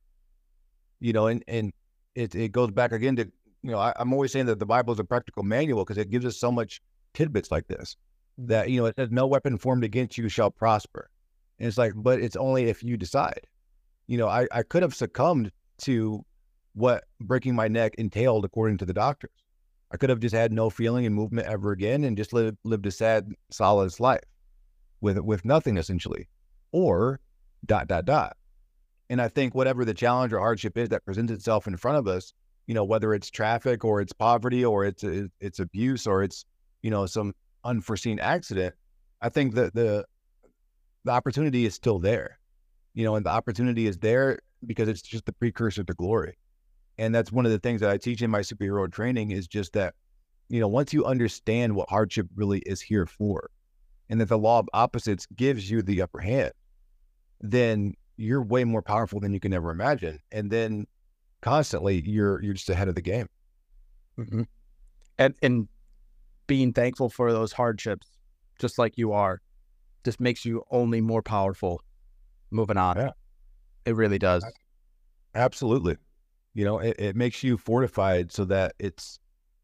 You 1.01 1.12
know, 1.12 1.26
and 1.26 1.42
and 1.48 1.72
it 2.14 2.34
it 2.34 2.53
goes 2.53 2.70
back 2.70 2.92
again 2.92 3.16
to 3.16 3.30
you 3.62 3.70
know 3.70 3.78
I, 3.78 3.92
I'm 3.96 4.12
always 4.12 4.32
saying 4.32 4.46
that 4.46 4.59
the 4.59 4.66
Bible 4.66 4.92
is 4.92 5.01
a 5.01 5.05
practical 5.05 5.42
manual 5.42 5.84
because 5.84 5.98
it 5.98 6.11
gives 6.11 6.26
us 6.26 6.38
so 6.38 6.53
much 6.53 6.80
tidbits 7.14 7.51
like 7.51 7.66
this 7.68 7.96
that 8.38 8.70
you 8.70 8.80
know 8.80 8.86
it 8.86 8.96
says 8.96 9.11
no 9.11 9.26
weapon 9.26 9.59
formed 9.59 9.84
against 9.84 10.18
you 10.18 10.28
shall 10.28 10.51
prosper, 10.51 11.11
and 11.59 11.68
it's 11.68 11.78
like 11.78 11.92
but 11.96 12.20
it's 12.20 12.36
only 12.36 12.64
if 12.64 12.82
you 12.82 12.96
decide. 12.96 13.46
You 14.07 14.18
know, 14.18 14.28
I 14.28 14.46
I 14.53 14.62
could 14.62 14.82
have 14.82 14.94
succumbed 14.94 15.53
to 15.82 16.24
what 16.74 17.05
breaking 17.20 17.55
my 17.55 17.68
neck 17.68 17.94
entailed 17.96 18.44
according 18.44 18.78
to 18.78 18.84
the 18.84 18.92
doctors. 18.92 19.30
I 19.92 19.96
could 19.96 20.11
have 20.11 20.20
just 20.20 20.34
had 20.34 20.53
no 20.53 20.70
feeling 20.70 21.05
and 21.05 21.14
movement 21.14 21.48
ever 21.48 21.72
again 21.72 22.05
and 22.05 22.16
just 22.16 22.32
lived 22.32 22.59
lived 22.64 22.86
a 22.86 22.90
sad, 22.90 23.32
solid 23.51 23.98
life 23.98 24.20
with 25.01 25.18
with 25.18 25.44
nothing 25.44 25.78
essentially, 25.78 26.28
or 26.72 27.20
dot 27.65 27.89
dot 27.89 28.05
dot. 28.05 28.37
And 29.09 29.21
I 29.21 29.29
think 29.29 29.55
whatever 29.55 29.85
the 29.85 29.95
challenge 29.95 30.33
or 30.33 30.39
hardship 30.39 30.79
is 30.79 30.89
that 30.91 31.05
presents 31.05 31.33
itself 31.33 31.67
in 31.67 31.77
front 31.77 31.99
of 31.99 32.07
us, 32.07 32.33
you 32.67 32.75
know, 32.75 32.85
whether 32.85 33.13
it's 33.13 33.31
traffic 33.31 33.85
or 33.85 34.01
it's 34.01 34.13
poverty 34.13 34.65
or 34.65 34.85
it's 34.85 35.03
it's 35.03 35.59
abuse 35.59 36.07
or 36.07 36.23
it's 36.23 36.45
you 36.83 36.91
know 36.91 37.07
some 37.07 37.35
unforeseen 37.65 38.19
accident, 38.21 38.75
I 39.21 39.29
think 39.29 39.55
that 39.55 39.75
the 39.75 40.05
the 41.05 41.13
opportunity 41.13 41.67
is 41.67 41.75
still 41.75 41.99
there, 41.99 42.39
you 42.95 43.05
know, 43.05 43.17
and 43.17 43.25
the 43.25 43.31
opportunity 43.31 43.87
is 43.87 43.99
there 43.99 44.39
because 44.67 44.89
it's 44.89 45.03
just 45.03 45.27
the 45.27 45.33
precursor 45.33 45.83
to 45.85 45.95
glory. 45.95 46.37
And 46.99 47.15
that's 47.15 47.33
one 47.33 47.47
of 47.47 47.53
the 47.53 47.59
things 47.59 47.81
that 47.81 47.91
I 47.91 47.97
teach 47.97 48.21
in 48.21 48.31
my 48.31 48.41
superhero 48.41 48.91
training 48.93 49.31
is 49.31 49.49
just 49.49 49.73
that, 49.73 49.95
you 50.49 50.61
know, 50.61 50.69
once 50.69 50.93
you 50.93 51.05
understand 51.07 51.75
what 51.75 51.89
hardship 51.89 52.29
really 52.35 52.59
is 52.61 52.83
here 52.83 53.07
for, 53.07 53.51
and 54.11 54.21
that 54.21 54.29
the 54.29 54.37
law 54.39 54.59
of 54.59 54.69
opposites 54.75 55.27
gives 55.35 55.71
you 55.71 55.81
the 55.81 56.03
upper 56.03 56.19
hand, 56.19 56.53
then 57.41 57.95
you're 58.16 58.43
way 58.43 58.64
more 58.64 58.82
powerful 58.82 59.20
than 59.20 59.32
you 59.32 59.41
can 59.41 59.53
ever 59.53 59.70
imagine. 59.70 60.18
And 60.30 60.51
then 60.51 60.86
constantly 61.41 62.03
you're 62.07 62.43
you're 62.43 62.55
just 62.55 62.68
ahead 62.68 62.88
of 62.88 62.95
the 62.95 63.03
game. 63.03 63.26
Mm-hmm. 64.18 64.43
And 65.18 65.34
and 65.43 65.68
being 66.47 66.72
thankful 66.72 67.09
for 67.09 67.32
those 67.32 67.53
hardships, 67.53 68.07
just 68.59 68.78
like 68.78 68.99
you 68.99 69.12
are, 69.12 69.41
just 70.05 70.20
makes 70.20 70.45
you 70.45 70.64
only 70.70 71.01
more 71.01 71.22
powerful 71.22 71.82
moving 72.51 72.76
on. 72.76 72.97
Yeah. 72.97 73.11
It 73.86 73.97
really 73.97 74.18
does. 74.18 74.45
Absolutely. 75.34 75.97
You 76.55 76.64
know, 76.64 76.78
it, 76.78 76.97
it 76.99 77.16
makes 77.16 77.43
you 77.43 77.57
fortified 77.57 78.32
so 78.32 78.45
that 78.47 78.74
it's 78.78 79.18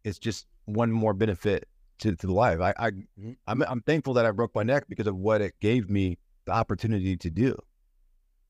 it's 0.05 0.19
just 0.19 0.47
one 0.67 0.91
more 0.91 1.13
benefit 1.13 1.69
to, 1.99 2.15
to 2.15 2.27
the 2.27 2.33
life. 2.33 2.61
I, 2.61 2.73
I 2.79 2.91
mm-hmm. 2.91 3.33
I'm 3.47 3.63
I'm 3.63 3.81
thankful 3.83 4.15
that 4.15 4.25
I 4.25 4.31
broke 4.31 4.55
my 4.55 4.63
neck 4.63 4.85
because 4.89 5.07
of 5.07 5.17
what 5.17 5.41
it 5.41 5.55
gave 5.61 5.91
me 5.91 6.19
the 6.47 6.53
opportunity 6.53 7.17
to 7.17 7.31
do. 7.31 7.57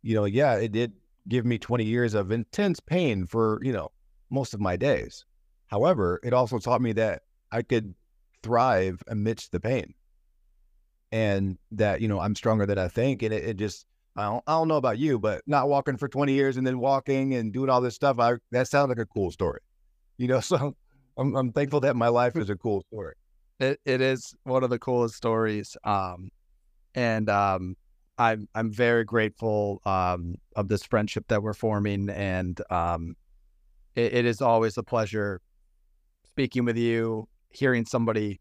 You 0.02 0.14
know, 0.14 0.24
yeah, 0.24 0.54
it 0.54 0.72
did 0.72 0.92
give 1.28 1.44
me 1.44 1.58
20 1.58 1.84
years 1.84 2.14
of 2.14 2.30
intense 2.30 2.78
pain 2.78 3.26
for, 3.26 3.58
you 3.62 3.72
know, 3.72 3.90
most 4.30 4.54
of 4.54 4.60
my 4.60 4.76
days. 4.76 5.24
However, 5.66 6.20
it 6.22 6.32
also 6.32 6.58
taught 6.58 6.80
me 6.80 6.92
that 6.92 7.22
I 7.50 7.62
could 7.62 7.94
thrive 8.42 9.02
amidst 9.08 9.50
the 9.50 9.58
pain 9.58 9.94
and 11.10 11.58
that, 11.72 12.00
you 12.00 12.08
know, 12.08 12.20
I'm 12.20 12.34
stronger 12.34 12.66
than 12.66 12.78
I 12.78 12.88
think. 12.88 13.22
And 13.22 13.32
it, 13.32 13.44
it 13.44 13.56
just, 13.56 13.86
I 14.14 14.24
don't, 14.24 14.44
I 14.46 14.52
don't 14.52 14.68
know 14.68 14.76
about 14.76 14.98
you, 14.98 15.18
but 15.18 15.42
not 15.46 15.68
walking 15.68 15.96
for 15.96 16.08
20 16.08 16.32
years 16.32 16.56
and 16.56 16.66
then 16.66 16.78
walking 16.78 17.34
and 17.34 17.52
doing 17.52 17.68
all 17.68 17.80
this 17.80 17.94
stuff, 17.94 18.18
I, 18.20 18.34
that 18.52 18.68
sounds 18.68 18.90
like 18.90 18.98
a 18.98 19.06
cool 19.06 19.30
story, 19.30 19.60
you 20.18 20.28
know? 20.28 20.40
So 20.40 20.76
I'm, 21.18 21.34
I'm 21.34 21.52
thankful 21.52 21.80
that 21.80 21.96
my 21.96 22.08
life 22.08 22.36
is 22.36 22.50
a 22.50 22.56
cool 22.56 22.82
story. 22.92 23.14
It, 23.58 23.80
it 23.86 24.00
is 24.02 24.34
one 24.44 24.62
of 24.62 24.70
the 24.70 24.78
coolest 24.78 25.14
stories. 25.14 25.76
Um, 25.82 26.30
and 26.94 27.28
um, 27.30 27.76
I'm 28.18 28.48
I'm 28.54 28.72
very 28.72 29.04
grateful 29.04 29.80
um, 29.84 30.36
of 30.54 30.68
this 30.68 30.82
friendship 30.82 31.26
that 31.28 31.42
we're 31.42 31.54
forming, 31.54 32.08
and 32.08 32.60
um, 32.70 33.16
it, 33.94 34.14
it 34.14 34.24
is 34.24 34.40
always 34.40 34.78
a 34.78 34.82
pleasure 34.82 35.40
speaking 36.24 36.64
with 36.64 36.76
you, 36.76 37.28
hearing 37.50 37.84
somebody 37.84 38.40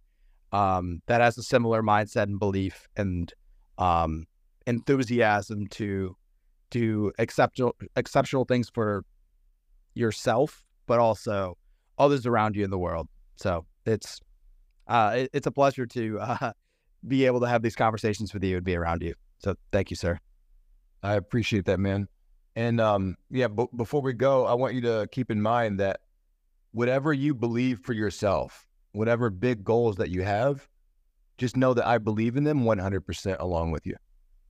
um, 0.52 1.02
that 1.08 1.22
has 1.22 1.38
a 1.38 1.44
similar 1.44 1.82
mindset 1.82 2.24
and 2.24 2.40
belief 2.40 2.88
and 2.96 3.34
um, 3.78 4.26
enthusiasm 4.68 5.68
to 5.68 6.16
do 6.70 7.12
exceptional 7.20 7.76
exceptional 7.96 8.46
things 8.46 8.70
for 8.74 9.04
yourself, 9.94 10.64
but 10.88 11.00
also 11.00 11.58
others 11.98 12.26
around 12.26 12.56
you 12.56 12.64
in 12.64 12.70
the 12.70 12.78
world. 12.78 13.08
So 13.36 13.66
it's 13.86 14.20
uh, 14.88 15.14
it, 15.16 15.30
it's 15.34 15.48
a 15.48 15.52
pleasure 15.52 15.86
to 15.86 16.20
uh, 16.20 16.52
be 17.08 17.26
able 17.26 17.42
to 17.42 17.48
have 17.48 17.62
these 17.62 17.76
conversations 17.76 18.34
with 18.34 18.44
you 18.44 18.58
and 18.58 18.66
be 18.66 18.76
around 18.76 19.02
you. 19.02 19.14
So 19.40 19.56
thank 19.72 19.90
you, 19.90 19.96
sir. 19.96 20.20
I 21.04 21.16
appreciate 21.16 21.66
that, 21.66 21.80
man. 21.80 22.08
And 22.56 22.80
um, 22.80 23.18
yeah, 23.30 23.48
b- 23.48 23.68
before 23.76 24.02
we 24.02 24.14
go, 24.14 24.46
I 24.46 24.54
want 24.54 24.74
you 24.74 24.82
to 24.82 25.08
keep 25.12 25.30
in 25.30 25.42
mind 25.42 25.80
that 25.80 26.00
whatever 26.72 27.14
you 27.14 27.34
believe 27.34 27.80
for 27.80 27.94
yourself, 27.94 28.66
whatever 28.94 29.30
big 29.30 29.64
goals 29.64 29.98
that 29.98 30.10
you 30.10 30.24
have, 30.24 30.68
just 31.38 31.58
know 31.58 31.74
that 31.74 31.86
I 31.86 31.98
believe 31.98 32.38
in 32.38 32.44
them 32.44 32.64
100% 32.64 33.40
along 33.40 33.72
with 33.72 33.86
you. 33.86 33.96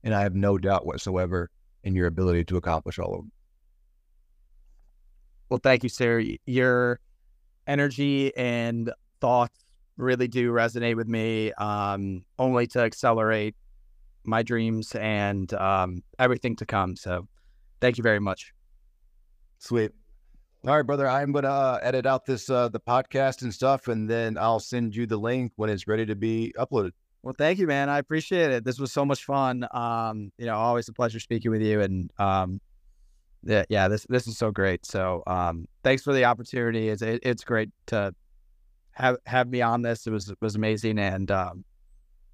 And 0.04 0.14
I 0.14 0.22
have 0.22 0.34
no 0.34 0.56
doubt 0.56 0.86
whatsoever 0.86 1.50
in 1.82 1.94
your 1.94 2.06
ability 2.06 2.44
to 2.44 2.56
accomplish 2.56 2.98
all 2.98 3.14
of 3.14 3.20
them. 3.22 3.32
Well, 5.48 5.60
thank 5.62 5.82
you, 5.82 5.88
sir. 5.88 6.24
Your 6.46 7.00
energy 7.66 8.36
and 8.36 8.92
thoughts 9.20 9.64
really 9.96 10.28
do 10.28 10.52
resonate 10.52 10.96
with 10.96 11.08
me, 11.08 11.52
um, 11.54 12.24
only 12.38 12.66
to 12.68 12.80
accelerate 12.80 13.54
my 14.26 14.42
dreams 14.42 14.94
and 14.94 15.52
um, 15.54 16.02
everything 16.18 16.56
to 16.56 16.66
come. 16.66 16.96
So 16.96 17.26
thank 17.80 17.98
you 17.98 18.02
very 18.02 18.20
much. 18.20 18.52
Sweet. 19.58 19.92
All 20.66 20.74
right, 20.74 20.82
brother. 20.86 21.08
I'm 21.08 21.30
gonna 21.30 21.48
uh, 21.48 21.78
edit 21.82 22.06
out 22.06 22.26
this 22.26 22.50
uh, 22.50 22.68
the 22.68 22.80
podcast 22.80 23.42
and 23.42 23.54
stuff, 23.54 23.86
and 23.86 24.10
then 24.10 24.36
I'll 24.36 24.58
send 24.58 24.96
you 24.96 25.06
the 25.06 25.16
link 25.16 25.52
when 25.54 25.70
it's 25.70 25.86
ready 25.86 26.04
to 26.06 26.16
be 26.16 26.52
uploaded. 26.58 26.90
Well, 27.22 27.34
thank 27.38 27.58
you, 27.58 27.66
man. 27.66 27.88
I 27.88 27.98
appreciate 27.98 28.50
it. 28.50 28.64
This 28.64 28.78
was 28.78 28.92
so 28.92 29.04
much 29.04 29.24
fun. 29.24 29.66
Um, 29.72 30.32
you 30.38 30.46
know, 30.46 30.56
always 30.56 30.88
a 30.88 30.92
pleasure 30.92 31.20
speaking 31.20 31.52
with 31.52 31.62
you, 31.62 31.80
and 31.82 32.10
um, 32.18 32.60
yeah, 33.44 33.64
yeah, 33.68 33.86
this 33.86 34.06
this 34.08 34.26
is 34.26 34.38
so 34.38 34.50
great. 34.50 34.84
So, 34.84 35.22
um, 35.26 35.66
thanks 35.84 36.02
for 36.02 36.12
the 36.12 36.24
opportunity. 36.24 36.88
It's 36.88 37.02
it, 37.02 37.20
it's 37.22 37.44
great 37.44 37.70
to 37.86 38.12
have 38.92 39.18
have 39.26 39.48
me 39.48 39.62
on 39.62 39.82
this. 39.82 40.06
It 40.06 40.10
was 40.10 40.30
it 40.30 40.38
was 40.40 40.56
amazing, 40.56 40.98
and 40.98 41.30
um, 41.30 41.64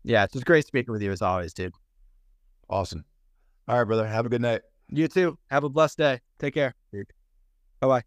yeah, 0.04 0.24
it's 0.24 0.32
just 0.32 0.46
great 0.46 0.66
speaking 0.66 0.92
with 0.92 1.02
you 1.02 1.12
as 1.12 1.22
always, 1.22 1.52
dude. 1.52 1.74
Awesome. 2.72 3.04
All 3.68 3.76
right, 3.76 3.84
brother. 3.84 4.06
Have 4.06 4.24
a 4.24 4.30
good 4.30 4.40
night. 4.40 4.62
You 4.88 5.06
too. 5.06 5.38
Have 5.50 5.62
a 5.62 5.68
blessed 5.68 5.98
day. 5.98 6.20
Take 6.38 6.54
care. 6.54 6.74
Bye 7.80 7.88
bye. 7.88 8.02